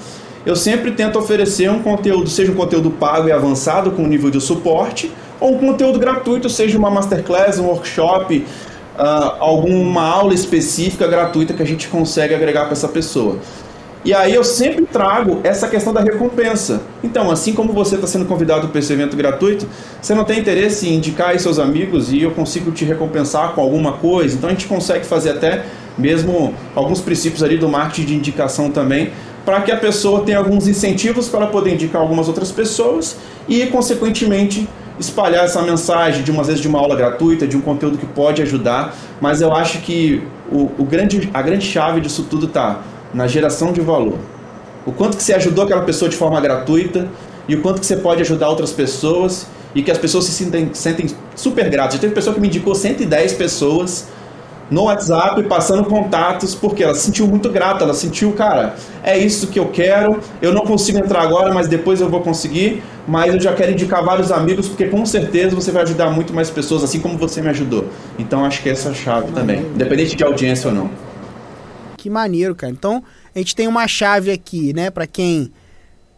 eu 0.46 0.56
sempre 0.56 0.92
tento 0.92 1.18
oferecer 1.18 1.70
um 1.70 1.82
conteúdo, 1.82 2.30
seja 2.30 2.50
um 2.52 2.54
conteúdo 2.54 2.90
pago 2.90 3.28
e 3.28 3.32
avançado 3.32 3.90
com 3.90 4.06
nível 4.06 4.30
de 4.30 4.40
suporte, 4.40 5.12
ou 5.38 5.54
um 5.54 5.58
conteúdo 5.58 5.98
gratuito, 5.98 6.48
seja 6.48 6.78
uma 6.78 6.90
masterclass, 6.90 7.58
um 7.58 7.66
workshop, 7.66 8.44
uh, 8.98 9.36
alguma 9.38 10.02
aula 10.02 10.34
específica 10.34 11.06
gratuita 11.06 11.54
que 11.54 11.62
a 11.62 11.66
gente 11.66 11.88
consegue 11.88 12.34
agregar 12.34 12.64
para 12.64 12.72
essa 12.72 12.88
pessoa. 12.88 13.38
E 14.04 14.14
aí 14.14 14.32
eu 14.32 14.44
sempre 14.44 14.86
trago 14.86 15.40
essa 15.42 15.68
questão 15.68 15.92
da 15.92 16.00
recompensa. 16.00 16.82
Então, 17.02 17.30
assim 17.30 17.52
como 17.52 17.72
você 17.72 17.96
está 17.96 18.06
sendo 18.06 18.24
convidado 18.26 18.68
para 18.68 18.78
esse 18.78 18.92
evento 18.92 19.16
gratuito, 19.16 19.66
você 20.00 20.14
não 20.14 20.24
tem 20.24 20.38
interesse 20.38 20.88
em 20.88 20.94
indicar 20.94 21.30
aí 21.30 21.38
seus 21.38 21.58
amigos 21.58 22.12
e 22.12 22.22
eu 22.22 22.30
consigo 22.30 22.70
te 22.70 22.84
recompensar 22.84 23.54
com 23.54 23.60
alguma 23.60 23.92
coisa. 23.92 24.36
Então 24.36 24.48
a 24.48 24.52
gente 24.52 24.66
consegue 24.66 25.04
fazer 25.04 25.30
até 25.30 25.64
mesmo 25.96 26.54
alguns 26.76 27.00
princípios 27.00 27.42
ali 27.42 27.58
do 27.58 27.68
marketing 27.68 28.06
de 28.06 28.14
indicação 28.14 28.70
também, 28.70 29.10
para 29.44 29.62
que 29.62 29.72
a 29.72 29.76
pessoa 29.76 30.22
tenha 30.22 30.38
alguns 30.38 30.68
incentivos 30.68 31.28
para 31.28 31.46
poder 31.48 31.74
indicar 31.74 32.00
algumas 32.00 32.28
outras 32.28 32.52
pessoas 32.52 33.16
e, 33.48 33.66
consequentemente, 33.66 34.68
espalhar 34.98 35.44
essa 35.44 35.62
mensagem 35.62 36.22
de 36.22 36.30
uma 36.30 36.42
vez 36.42 36.60
de 36.60 36.68
uma 36.68 36.78
aula 36.78 36.96
gratuita, 36.96 37.46
de 37.46 37.56
um 37.56 37.60
conteúdo 37.60 37.98
que 37.98 38.06
pode 38.06 38.42
ajudar. 38.42 38.94
Mas 39.20 39.40
eu 39.40 39.52
acho 39.54 39.78
que 39.78 40.22
o, 40.50 40.70
o 40.78 40.84
grande, 40.84 41.30
a 41.32 41.42
grande 41.42 41.64
chave 41.64 42.00
disso 42.00 42.26
tudo 42.28 42.46
está 42.46 42.82
na 43.12 43.26
geração 43.26 43.72
de 43.72 43.80
valor. 43.80 44.18
O 44.84 44.92
quanto 44.92 45.16
que 45.16 45.22
você 45.22 45.34
ajudou 45.34 45.64
aquela 45.64 45.82
pessoa 45.82 46.08
de 46.08 46.16
forma 46.16 46.40
gratuita 46.40 47.08
e 47.48 47.54
o 47.54 47.62
quanto 47.62 47.80
que 47.80 47.86
você 47.86 47.96
pode 47.96 48.22
ajudar 48.22 48.48
outras 48.48 48.72
pessoas 48.72 49.46
e 49.74 49.82
que 49.82 49.90
as 49.90 49.98
pessoas 49.98 50.24
se 50.24 50.32
sentem, 50.32 50.70
sentem 50.72 51.06
super 51.34 51.68
gratas. 51.68 51.94
Já 51.94 52.00
teve 52.00 52.14
pessoa 52.14 52.34
que 52.34 52.40
me 52.40 52.48
indicou 52.48 52.74
110 52.74 53.34
pessoas 53.34 54.08
no 54.70 54.84
WhatsApp, 54.84 55.42
passando 55.44 55.84
contatos, 55.84 56.54
porque 56.54 56.82
ela 56.84 56.94
se 56.94 57.06
sentiu 57.06 57.26
muito 57.26 57.48
grata, 57.50 57.84
ela 57.84 57.94
sentiu, 57.94 58.32
cara, 58.32 58.76
é 59.02 59.16
isso 59.16 59.46
que 59.46 59.58
eu 59.58 59.68
quero, 59.68 60.20
eu 60.42 60.52
não 60.52 60.62
consigo 60.62 60.98
entrar 60.98 61.22
agora, 61.22 61.52
mas 61.52 61.68
depois 61.68 62.00
eu 62.00 62.08
vou 62.08 62.20
conseguir, 62.20 62.82
mas 63.06 63.34
eu 63.34 63.40
já 63.40 63.54
quero 63.54 63.72
indicar 63.72 64.04
vários 64.04 64.30
amigos, 64.30 64.68
porque 64.68 64.86
com 64.86 65.04
certeza 65.06 65.54
você 65.54 65.70
vai 65.70 65.82
ajudar 65.82 66.10
muito 66.10 66.34
mais 66.34 66.50
pessoas, 66.50 66.84
assim 66.84 67.00
como 67.00 67.16
você 67.16 67.40
me 67.40 67.48
ajudou. 67.48 67.86
Então 68.18 68.44
acho 68.44 68.62
que 68.62 68.68
essa 68.68 68.88
é 68.88 68.92
a 68.92 68.94
chave 68.94 69.32
também, 69.32 69.60
independente 69.60 70.14
de 70.14 70.22
audiência 70.22 70.68
ou 70.68 70.74
não. 70.74 70.90
Que 71.96 72.08
maneiro, 72.08 72.54
cara. 72.54 72.72
Então, 72.72 73.02
a 73.34 73.38
gente 73.38 73.56
tem 73.56 73.66
uma 73.66 73.88
chave 73.88 74.30
aqui, 74.30 74.72
né, 74.72 74.90
para 74.90 75.06
quem 75.06 75.50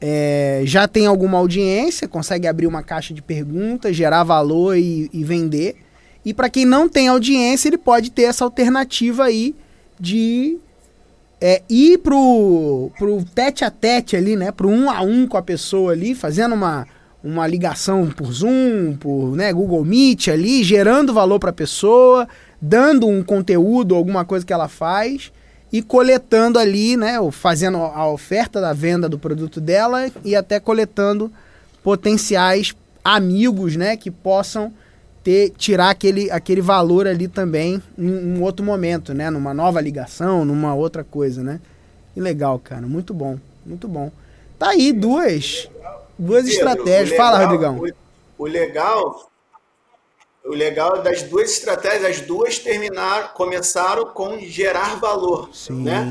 é, 0.00 0.62
já 0.64 0.88
tem 0.88 1.06
alguma 1.06 1.38
audiência, 1.38 2.08
consegue 2.08 2.46
abrir 2.46 2.66
uma 2.66 2.82
caixa 2.82 3.12
de 3.12 3.20
perguntas, 3.20 3.94
gerar 3.94 4.24
valor 4.24 4.76
e, 4.76 5.10
e 5.12 5.22
vender. 5.22 5.76
E 6.24 6.34
para 6.34 6.50
quem 6.50 6.64
não 6.64 6.88
tem 6.88 7.08
audiência, 7.08 7.68
ele 7.68 7.78
pode 7.78 8.10
ter 8.10 8.22
essa 8.22 8.44
alternativa 8.44 9.24
aí 9.24 9.54
de 9.98 10.58
é, 11.40 11.62
ir 11.68 11.98
pro, 11.98 12.90
pro 12.98 13.24
tete 13.34 13.64
a 13.64 13.70
tete 13.70 14.16
ali, 14.16 14.36
né? 14.36 14.52
Pro 14.52 14.68
um 14.68 14.90
a 14.90 15.00
um 15.00 15.26
com 15.26 15.36
a 15.36 15.42
pessoa 15.42 15.92
ali, 15.92 16.14
fazendo 16.14 16.54
uma, 16.54 16.86
uma 17.24 17.46
ligação 17.46 18.06
por 18.08 18.30
Zoom, 18.30 18.96
por 18.98 19.34
né, 19.34 19.52
Google 19.52 19.84
Meet 19.84 20.28
ali, 20.28 20.62
gerando 20.62 21.14
valor 21.14 21.38
para 21.38 21.50
a 21.50 21.54
pessoa, 21.54 22.28
dando 22.60 23.06
um 23.06 23.22
conteúdo, 23.22 23.94
alguma 23.94 24.24
coisa 24.24 24.44
que 24.44 24.52
ela 24.52 24.68
faz 24.68 25.32
e 25.72 25.82
coletando 25.82 26.58
ali, 26.58 26.96
né, 26.96 27.16
fazendo 27.30 27.78
a 27.78 28.06
oferta 28.08 28.60
da 28.60 28.72
venda 28.72 29.08
do 29.08 29.18
produto 29.18 29.60
dela 29.60 30.10
e 30.24 30.34
até 30.34 30.58
coletando 30.58 31.30
potenciais 31.82 32.74
amigos, 33.04 33.76
né, 33.76 33.96
que 33.96 34.10
possam 34.10 34.72
ter 35.22 35.50
tirar 35.50 35.90
aquele, 35.90 36.30
aquele 36.30 36.60
valor 36.60 37.06
ali 37.06 37.28
também 37.28 37.82
em 37.98 38.10
um 38.10 38.42
outro 38.42 38.64
momento, 38.64 39.12
né, 39.12 39.30
numa 39.30 39.52
nova 39.52 39.80
ligação, 39.80 40.44
numa 40.44 40.74
outra 40.74 41.04
coisa, 41.04 41.42
né? 41.42 41.60
Que 42.14 42.20
legal, 42.20 42.58
cara, 42.58 42.82
muito 42.82 43.12
bom, 43.14 43.38
muito 43.64 43.86
bom. 43.86 44.10
Tá 44.58 44.70
aí 44.70 44.92
duas 44.92 45.68
duas 46.18 46.44
Pedro, 46.44 46.50
estratégias. 46.50 47.10
Legal, 47.10 47.26
Fala, 47.26 47.44
Rodrigão. 47.44 47.82
O, 48.38 48.44
o 48.44 48.46
legal 48.46 49.30
o 50.44 50.54
legal 50.54 51.02
das 51.02 51.22
duas 51.22 51.50
estratégias, 51.50 52.04
as 52.04 52.20
duas 52.22 52.58
terminaram, 52.58 53.28
começaram 53.34 54.06
com 54.06 54.38
gerar 54.40 54.98
valor, 54.98 55.50
Sim. 55.52 55.82
né? 55.82 56.06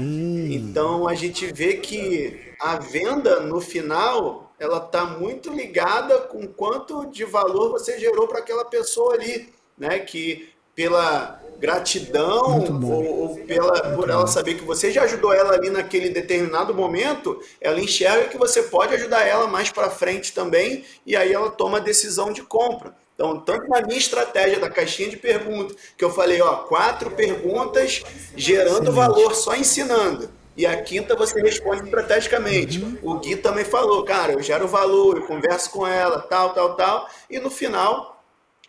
Então 0.52 1.08
a 1.08 1.16
gente 1.16 1.52
vê 1.52 1.74
que 1.74 2.54
a 2.60 2.78
venda 2.78 3.40
no 3.42 3.60
final 3.60 4.49
ela 4.60 4.78
está 4.78 5.06
muito 5.06 5.52
ligada 5.52 6.20
com 6.20 6.46
quanto 6.48 7.06
de 7.08 7.24
valor 7.24 7.72
você 7.72 7.98
gerou 8.00 8.28
para 8.28 8.40
aquela 8.40 8.66
pessoa 8.66 9.14
ali, 9.14 9.54
né? 9.78 10.00
Que 10.00 10.50
pela 10.76 11.40
gratidão 11.60 12.66
ou, 12.82 13.22
ou, 13.22 13.36
pela 13.46 13.96
por 13.96 14.10
ela 14.10 14.26
saber 14.28 14.56
que 14.56 14.64
você 14.64 14.92
já 14.92 15.04
ajudou 15.04 15.34
ela 15.34 15.54
ali 15.54 15.70
naquele 15.70 16.10
determinado 16.10 16.74
momento, 16.74 17.42
ela 17.60 17.82
enxerga 17.82 18.30
que 18.30 18.38
você 18.38 18.64
pode 18.64 18.94
ajudar 18.96 19.28
ela 19.28 19.46
mais 19.46 19.70
para 19.70 19.90
frente 19.90 20.34
também 20.34 20.86
e 21.06 21.16
aí 21.16 21.34
ela 21.34 21.50
toma 21.50 21.78
a 21.78 21.82
decisão 21.82 22.32
de 22.32 22.42
compra. 22.44 22.96
Então, 23.14 23.38
tanto 23.38 23.68
na 23.68 23.82
minha 23.82 23.98
estratégia 23.98 24.62
da 24.62 24.70
caixinha 24.70 25.10
de 25.10 25.18
perguntas, 25.18 25.76
que 25.98 26.06
eu 26.06 26.10
falei, 26.10 26.42
ó, 26.42 26.56
quatro 26.60 27.12
perguntas 27.12 28.02
gerando 28.34 28.94
valor, 28.94 29.36
só 29.36 29.54
ensinando. 29.56 30.30
E 30.60 30.66
a 30.66 30.76
quinta 30.82 31.16
você 31.16 31.40
responde 31.40 31.86
estrategicamente. 31.86 32.82
Uhum. 32.82 32.98
O 33.02 33.14
Gui 33.14 33.38
também 33.38 33.64
falou, 33.64 34.04
cara, 34.04 34.34
eu 34.34 34.42
gero 34.42 34.68
valor, 34.68 35.16
eu 35.16 35.26
converso 35.26 35.70
com 35.72 35.88
ela, 35.88 36.20
tal, 36.20 36.54
tal, 36.54 36.76
tal. 36.76 37.08
E 37.30 37.40
no 37.40 37.50
final, 37.50 38.22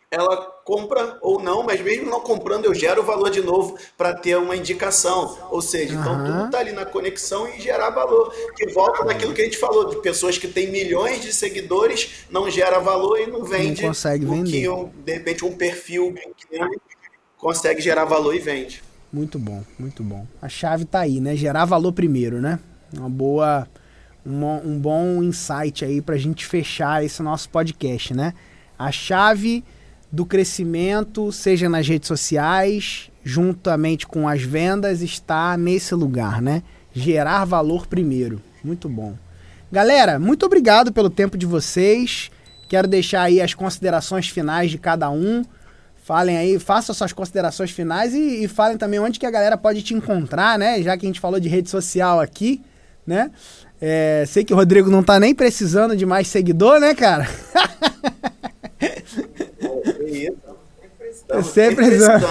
ela 0.08 0.36
compra 0.64 1.18
ou 1.20 1.42
não, 1.42 1.64
mas 1.64 1.80
mesmo 1.80 2.08
não 2.08 2.20
comprando, 2.20 2.66
eu 2.66 2.72
gero 2.72 3.02
valor 3.02 3.28
de 3.28 3.42
novo 3.42 3.76
para 3.98 4.14
ter 4.14 4.36
uma 4.36 4.54
indicação. 4.54 5.36
Ou 5.50 5.60
seja, 5.60 5.94
uhum. 5.94 6.00
então 6.00 6.24
tudo 6.24 6.44
está 6.44 6.60
ali 6.60 6.70
na 6.70 6.86
conexão 6.86 7.48
e 7.48 7.58
gerar 7.58 7.90
valor. 7.90 8.32
Que 8.54 8.68
volta 8.68 9.04
daquilo 9.04 9.34
que 9.34 9.42
a 9.42 9.44
gente 9.44 9.58
falou, 9.58 9.88
de 9.88 9.96
pessoas 9.96 10.38
que 10.38 10.46
têm 10.46 10.70
milhões 10.70 11.20
de 11.20 11.32
seguidores, 11.32 12.24
não 12.30 12.48
gera 12.48 12.78
valor 12.78 13.18
e 13.18 13.26
não 13.26 13.42
vende. 13.42 13.82
Não 13.82 13.88
consegue 13.88 14.24
vender. 14.26 14.68
Um, 14.68 14.84
de 14.86 15.12
repente, 15.12 15.44
um 15.44 15.56
perfil 15.56 16.14
pequeno 16.14 16.70
consegue 17.36 17.80
gerar 17.80 18.04
valor 18.04 18.32
e 18.32 18.38
vende. 18.38 18.80
Muito 19.12 19.38
bom, 19.38 19.62
muito 19.78 20.04
bom. 20.04 20.26
A 20.40 20.48
chave 20.48 20.84
está 20.84 21.00
aí, 21.00 21.20
né? 21.20 21.34
Gerar 21.34 21.64
valor 21.64 21.92
primeiro, 21.92 22.40
né? 22.40 22.58
Uma 22.96 23.08
boa, 23.08 23.66
um, 24.24 24.44
um 24.44 24.78
bom 24.78 25.22
insight 25.22 25.84
aí 25.84 26.00
para 26.00 26.14
a 26.14 26.18
gente 26.18 26.46
fechar 26.46 27.04
esse 27.04 27.22
nosso 27.22 27.48
podcast, 27.48 28.14
né? 28.14 28.34
A 28.78 28.92
chave 28.92 29.64
do 30.12 30.24
crescimento, 30.24 31.30
seja 31.32 31.68
nas 31.68 31.86
redes 31.86 32.08
sociais, 32.08 33.10
juntamente 33.22 34.06
com 34.06 34.28
as 34.28 34.42
vendas, 34.42 35.02
está 35.02 35.56
nesse 35.56 35.94
lugar, 35.94 36.40
né? 36.40 36.62
Gerar 36.92 37.44
valor 37.44 37.86
primeiro. 37.86 38.40
Muito 38.62 38.88
bom. 38.88 39.14
Galera, 39.70 40.18
muito 40.18 40.44
obrigado 40.44 40.92
pelo 40.92 41.10
tempo 41.10 41.38
de 41.38 41.46
vocês. 41.46 42.30
Quero 42.68 42.88
deixar 42.88 43.22
aí 43.22 43.40
as 43.40 43.54
considerações 43.54 44.28
finais 44.28 44.70
de 44.70 44.78
cada 44.78 45.10
um. 45.10 45.44
Falem 46.10 46.36
aí, 46.36 46.58
façam 46.58 46.92
suas 46.92 47.12
considerações 47.12 47.70
finais 47.70 48.12
e, 48.12 48.42
e, 48.42 48.48
falem 48.48 48.76
também 48.76 48.98
onde 48.98 49.16
que 49.16 49.24
a 49.24 49.30
galera 49.30 49.56
pode 49.56 49.80
te 49.80 49.94
encontrar, 49.94 50.58
né? 50.58 50.82
Já 50.82 50.96
que 50.96 51.06
a 51.06 51.08
gente 51.08 51.20
falou 51.20 51.38
de 51.38 51.48
rede 51.48 51.70
social 51.70 52.18
aqui, 52.18 52.60
né? 53.06 53.30
É, 53.80 54.24
sei 54.26 54.42
que 54.42 54.52
o 54.52 54.56
Rodrigo 54.56 54.90
não 54.90 55.04
tá 55.04 55.20
nem 55.20 55.32
precisando 55.32 55.96
de 55.96 56.04
mais 56.04 56.26
seguidor, 56.26 56.80
né, 56.80 56.96
cara? 56.96 57.28
É 61.28 61.42
sempre 61.44 61.76
precisando. 61.76 62.26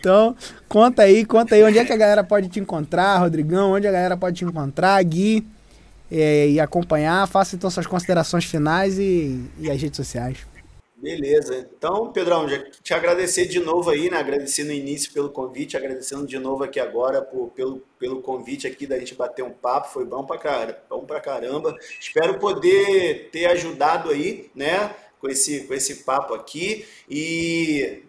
então, 0.00 0.34
conta 0.68 1.02
aí, 1.02 1.24
conta 1.24 1.54
aí 1.54 1.62
onde 1.62 1.78
é 1.78 1.84
que 1.84 1.92
a 1.92 1.96
galera 1.96 2.24
pode 2.24 2.48
te 2.48 2.58
encontrar, 2.58 3.16
Rodrigão, 3.18 3.74
onde 3.74 3.86
a 3.86 3.92
galera 3.92 4.16
pode 4.16 4.38
te 4.38 4.44
encontrar, 4.44 5.00
Gui, 5.04 5.46
é, 6.10 6.48
e 6.48 6.58
acompanhar. 6.58 7.28
Faça 7.28 7.54
então 7.54 7.70
suas 7.70 7.86
considerações 7.86 8.44
finais 8.44 8.98
e, 8.98 9.40
e 9.60 9.70
as 9.70 9.80
redes 9.80 9.96
sociais. 9.96 10.38
Beleza. 11.00 11.56
Então, 11.76 12.12
Pedrão, 12.12 12.44
te 12.82 12.92
agradecer 12.92 13.46
de 13.46 13.60
novo 13.60 13.88
aí, 13.88 14.10
né? 14.10 14.18
Agradecer 14.18 14.64
no 14.64 14.72
início 14.72 15.12
pelo 15.12 15.30
convite, 15.30 15.76
agradecendo 15.76 16.26
de 16.26 16.38
novo 16.40 16.64
aqui 16.64 16.80
agora 16.80 17.22
por, 17.22 17.50
pelo, 17.50 17.80
pelo 17.96 18.20
convite 18.20 18.66
aqui 18.66 18.84
da 18.84 18.98
gente 18.98 19.14
bater 19.14 19.44
um 19.44 19.52
papo. 19.52 19.90
Foi 19.92 20.04
bom 20.04 20.26
pra, 20.26 20.76
bom 20.90 21.04
pra 21.06 21.20
caramba. 21.20 21.76
Espero 22.00 22.40
poder 22.40 23.30
ter 23.30 23.46
ajudado 23.46 24.10
aí, 24.10 24.50
né? 24.56 24.92
Com 25.20 25.28
esse, 25.28 25.60
com 25.68 25.74
esse 25.74 26.02
papo 26.02 26.34
aqui. 26.34 26.84
E 27.08 28.02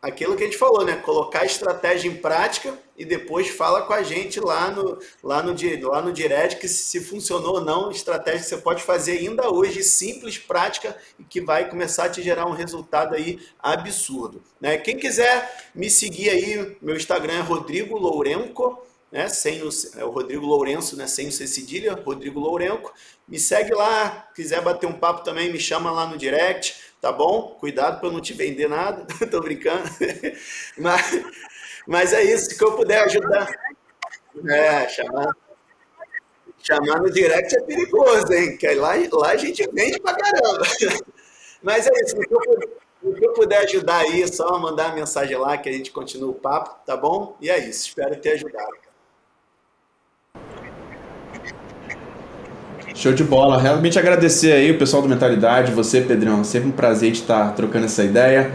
aquilo 0.00 0.34
que 0.34 0.44
a 0.44 0.46
gente 0.46 0.58
falou, 0.58 0.86
né? 0.86 0.96
Colocar 0.96 1.40
a 1.42 1.46
estratégia 1.46 2.08
em 2.08 2.16
prática 2.16 2.78
e 3.02 3.04
depois 3.04 3.48
fala 3.48 3.82
com 3.82 3.92
a 3.92 4.04
gente 4.04 4.38
lá 4.38 4.70
no, 4.70 4.96
lá 5.24 5.42
no, 5.42 5.52
lá 5.88 6.00
no 6.00 6.12
direct 6.12 6.60
que 6.60 6.68
se 6.68 7.00
funcionou 7.00 7.54
ou 7.54 7.60
não, 7.60 7.90
estratégia 7.90 8.38
que 8.38 8.46
você 8.46 8.56
pode 8.58 8.80
fazer 8.84 9.18
ainda 9.18 9.50
hoje, 9.50 9.82
simples, 9.82 10.38
prática 10.38 10.96
e 11.18 11.24
que 11.24 11.40
vai 11.40 11.68
começar 11.68 12.04
a 12.04 12.08
te 12.08 12.22
gerar 12.22 12.46
um 12.46 12.52
resultado 12.52 13.16
aí 13.16 13.40
absurdo. 13.58 14.40
Né? 14.60 14.78
Quem 14.78 14.96
quiser 14.96 15.68
me 15.74 15.90
seguir 15.90 16.30
aí, 16.30 16.76
meu 16.80 16.94
Instagram 16.94 17.38
é 17.38 17.40
Rodrigo 17.40 17.98
Lourenco, 17.98 18.86
né? 19.10 19.28
Sem 19.28 19.62
o, 19.62 19.68
é 19.96 20.04
o 20.04 20.10
Rodrigo 20.10 20.46
Lourenço, 20.46 20.96
né? 20.96 21.08
Sem 21.08 21.26
o 21.26 21.32
C 21.32 21.44
Rodrigo 22.04 22.38
Lourenco. 22.38 22.94
Me 23.26 23.38
segue 23.38 23.74
lá, 23.74 24.28
quiser 24.32 24.62
bater 24.62 24.86
um 24.86 24.92
papo 24.92 25.24
também, 25.24 25.52
me 25.52 25.58
chama 25.58 25.90
lá 25.90 26.06
no 26.06 26.16
direct, 26.16 26.76
tá 27.00 27.10
bom? 27.10 27.56
Cuidado 27.58 28.00
para 28.00 28.10
não 28.10 28.20
te 28.20 28.32
vender 28.32 28.68
nada, 28.68 29.04
tô 29.28 29.40
brincando. 29.40 29.82
Mas, 30.78 31.20
mas 31.86 32.12
é 32.12 32.22
isso, 32.22 32.56
que 32.56 32.64
eu 32.64 32.72
puder 32.72 33.02
ajudar. 33.04 33.48
É, 34.48 34.88
chamar, 34.88 35.28
chamar 36.62 37.00
no 37.00 37.10
direct 37.10 37.54
é 37.54 37.60
perigoso, 37.60 38.32
hein? 38.32 38.56
Que 38.56 38.74
lá, 38.74 38.92
lá 39.12 39.30
a 39.30 39.36
gente 39.36 39.68
vende 39.72 40.00
pra 40.00 40.14
caramba. 40.14 40.62
Mas 41.62 41.86
é 41.86 41.90
isso, 42.02 42.16
que, 42.16 42.34
eu, 42.34 43.14
que 43.14 43.24
eu 43.24 43.32
puder 43.34 43.58
ajudar 43.58 43.98
aí, 43.98 44.22
é 44.22 44.26
só 44.26 44.58
mandar 44.58 44.90
a 44.90 44.94
mensagem 44.94 45.36
lá 45.36 45.56
que 45.56 45.68
a 45.68 45.72
gente 45.72 45.92
continua 45.92 46.30
o 46.30 46.34
papo, 46.34 46.84
tá 46.84 46.96
bom? 46.96 47.36
E 47.40 47.48
é 47.48 47.56
isso, 47.56 47.86
espero 47.86 48.16
ter 48.16 48.32
ajudado. 48.32 48.72
Show 52.94 53.12
de 53.12 53.22
bola. 53.22 53.60
Realmente 53.60 53.98
agradecer 53.98 54.52
aí 54.52 54.70
o 54.72 54.78
pessoal 54.78 55.02
do 55.02 55.08
Mentalidade, 55.08 55.72
você, 55.72 56.00
Pedrão. 56.00 56.42
Sempre 56.42 56.68
um 56.68 56.72
prazer 56.72 57.12
estar 57.12 57.54
trocando 57.54 57.86
essa 57.86 58.02
ideia 58.02 58.52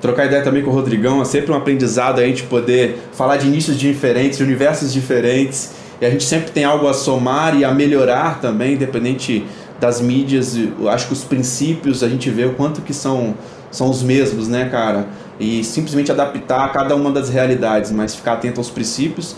trocar 0.00 0.26
ideia 0.26 0.42
também 0.42 0.62
com 0.62 0.70
o 0.70 0.74
Rodrigão, 0.74 1.20
é 1.20 1.24
sempre 1.24 1.52
um 1.52 1.54
aprendizado 1.54 2.20
a 2.20 2.24
gente 2.24 2.44
poder 2.44 2.98
falar 3.12 3.36
de 3.36 3.48
nichos 3.48 3.78
diferentes, 3.78 4.40
universos 4.40 4.92
diferentes, 4.92 5.72
e 6.00 6.06
a 6.06 6.10
gente 6.10 6.24
sempre 6.24 6.50
tem 6.50 6.64
algo 6.64 6.86
a 6.86 6.94
somar 6.94 7.58
e 7.58 7.64
a 7.64 7.72
melhorar 7.72 8.40
também, 8.40 8.74
independente 8.74 9.44
das 9.80 10.00
mídias, 10.00 10.56
eu 10.56 10.88
acho 10.88 11.06
que 11.06 11.12
os 11.12 11.24
princípios 11.24 12.02
a 12.02 12.08
gente 12.08 12.28
vê 12.30 12.44
o 12.44 12.54
quanto 12.54 12.80
que 12.82 12.92
são, 12.92 13.34
são 13.70 13.88
os 13.88 14.02
mesmos, 14.02 14.48
né, 14.48 14.68
cara? 14.68 15.06
E 15.38 15.62
simplesmente 15.62 16.10
adaptar 16.10 16.64
a 16.64 16.68
cada 16.68 16.96
uma 16.96 17.12
das 17.12 17.28
realidades, 17.28 17.92
mas 17.92 18.14
ficar 18.14 18.34
atento 18.34 18.60
aos 18.60 18.70
princípios. 18.70 19.36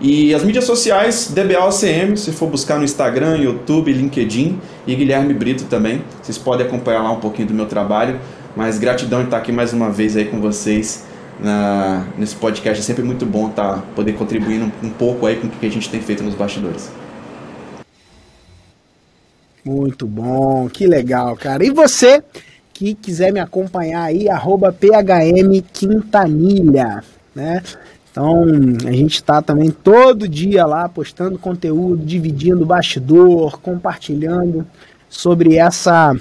E 0.00 0.32
as 0.32 0.44
mídias 0.44 0.64
sociais, 0.64 1.32
DBAOCM, 1.34 2.16
se 2.16 2.30
for 2.30 2.48
buscar 2.48 2.78
no 2.78 2.84
Instagram, 2.84 3.36
YouTube, 3.38 3.92
LinkedIn 3.92 4.60
e 4.86 4.94
Guilherme 4.94 5.34
Brito 5.34 5.64
também. 5.64 6.04
Vocês 6.22 6.38
podem 6.38 6.66
acompanhar 6.66 7.02
lá 7.02 7.10
um 7.10 7.18
pouquinho 7.18 7.48
do 7.48 7.54
meu 7.54 7.66
trabalho. 7.66 8.20
Mas 8.58 8.76
gratidão 8.76 9.20
de 9.20 9.26
estar 9.26 9.36
aqui 9.36 9.52
mais 9.52 9.72
uma 9.72 9.88
vez 9.88 10.16
aí 10.16 10.24
com 10.24 10.40
vocês 10.40 11.04
na, 11.38 12.04
nesse 12.18 12.34
podcast. 12.34 12.80
É 12.80 12.84
sempre 12.84 13.04
muito 13.04 13.24
bom 13.24 13.48
tá, 13.50 13.84
poder 13.94 14.14
contribuir 14.14 14.60
um, 14.60 14.72
um 14.82 14.90
pouco 14.90 15.26
aí 15.26 15.36
com 15.36 15.46
o 15.46 15.50
que 15.50 15.64
a 15.64 15.70
gente 15.70 15.88
tem 15.88 16.00
feito 16.00 16.24
nos 16.24 16.34
bastidores. 16.34 16.90
Muito 19.64 20.08
bom, 20.08 20.68
que 20.68 20.88
legal, 20.88 21.36
cara. 21.36 21.64
E 21.64 21.70
você 21.70 22.20
que 22.74 22.96
quiser 22.96 23.32
me 23.32 23.38
acompanhar 23.38 24.02
aí, 24.02 24.28
arroba 24.28 24.72
PHM 24.72 25.62
Quintanilha, 25.72 27.04
né? 27.32 27.62
Então, 28.10 28.42
a 28.84 28.90
gente 28.90 29.14
está 29.14 29.40
também 29.40 29.70
todo 29.70 30.28
dia 30.28 30.66
lá 30.66 30.88
postando 30.88 31.38
conteúdo, 31.38 32.04
dividindo 32.04 32.66
bastidor, 32.66 33.60
compartilhando 33.60 34.66
sobre 35.08 35.54
essa 35.54 36.12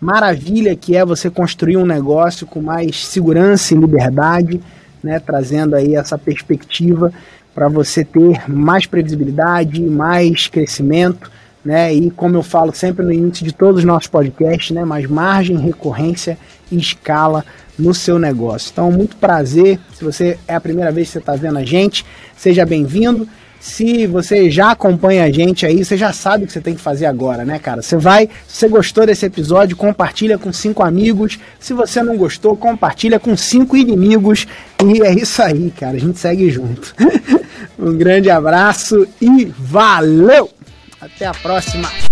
maravilha 0.00 0.76
que 0.76 0.96
é 0.96 1.04
você 1.04 1.28
construir 1.28 1.76
um 1.76 1.86
negócio 1.86 2.46
com 2.46 2.60
mais 2.60 3.06
segurança 3.06 3.74
e 3.74 3.78
liberdade, 3.78 4.60
né, 5.02 5.18
trazendo 5.18 5.74
aí 5.74 5.94
essa 5.94 6.16
perspectiva 6.16 7.12
para 7.54 7.68
você 7.68 8.04
ter 8.04 8.48
mais 8.48 8.86
previsibilidade, 8.86 9.80
mais 9.82 10.46
crescimento, 10.46 11.30
né, 11.64 11.92
e 11.92 12.10
como 12.10 12.36
eu 12.36 12.42
falo 12.42 12.72
sempre 12.72 13.04
no 13.04 13.12
início 13.12 13.44
de 13.44 13.52
todos 13.52 13.80
os 13.80 13.84
nossos 13.84 14.08
podcasts, 14.08 14.70
né, 14.70 14.84
mais 14.84 15.06
margem, 15.06 15.56
recorrência 15.56 16.38
e 16.70 16.78
escala 16.78 17.44
no 17.78 17.94
seu 17.94 18.18
negócio. 18.18 18.70
Então, 18.72 18.90
muito 18.90 19.16
prazer. 19.16 19.78
Se 19.94 20.04
você 20.04 20.38
é 20.46 20.54
a 20.54 20.60
primeira 20.60 20.90
vez 20.90 21.08
que 21.08 21.12
você 21.12 21.18
está 21.18 21.36
vendo 21.36 21.58
a 21.58 21.64
gente, 21.64 22.04
seja 22.36 22.66
bem-vindo. 22.66 23.28
Se 23.60 24.06
você 24.06 24.50
já 24.50 24.70
acompanha 24.70 25.24
a 25.24 25.30
gente 25.30 25.66
aí, 25.66 25.84
você 25.84 25.96
já 25.96 26.12
sabe 26.12 26.44
o 26.44 26.46
que 26.46 26.52
você 26.52 26.60
tem 26.60 26.74
que 26.74 26.80
fazer 26.80 27.06
agora, 27.06 27.44
né, 27.44 27.58
cara? 27.58 27.82
Você 27.82 27.96
vai, 27.96 28.28
se 28.46 28.58
você 28.58 28.68
gostou 28.68 29.04
desse 29.04 29.26
episódio, 29.26 29.76
compartilha 29.76 30.38
com 30.38 30.52
cinco 30.52 30.82
amigos. 30.82 31.38
Se 31.58 31.72
você 31.72 32.02
não 32.02 32.16
gostou, 32.16 32.56
compartilha 32.56 33.18
com 33.18 33.36
cinco 33.36 33.76
inimigos. 33.76 34.46
E 34.84 35.02
é 35.02 35.12
isso 35.12 35.42
aí, 35.42 35.70
cara. 35.70 35.96
A 35.96 36.00
gente 36.00 36.18
segue 36.18 36.50
junto. 36.50 36.94
um 37.78 37.96
grande 37.96 38.30
abraço 38.30 39.06
e 39.20 39.44
valeu! 39.58 40.50
Até 41.00 41.26
a 41.26 41.34
próxima! 41.34 42.07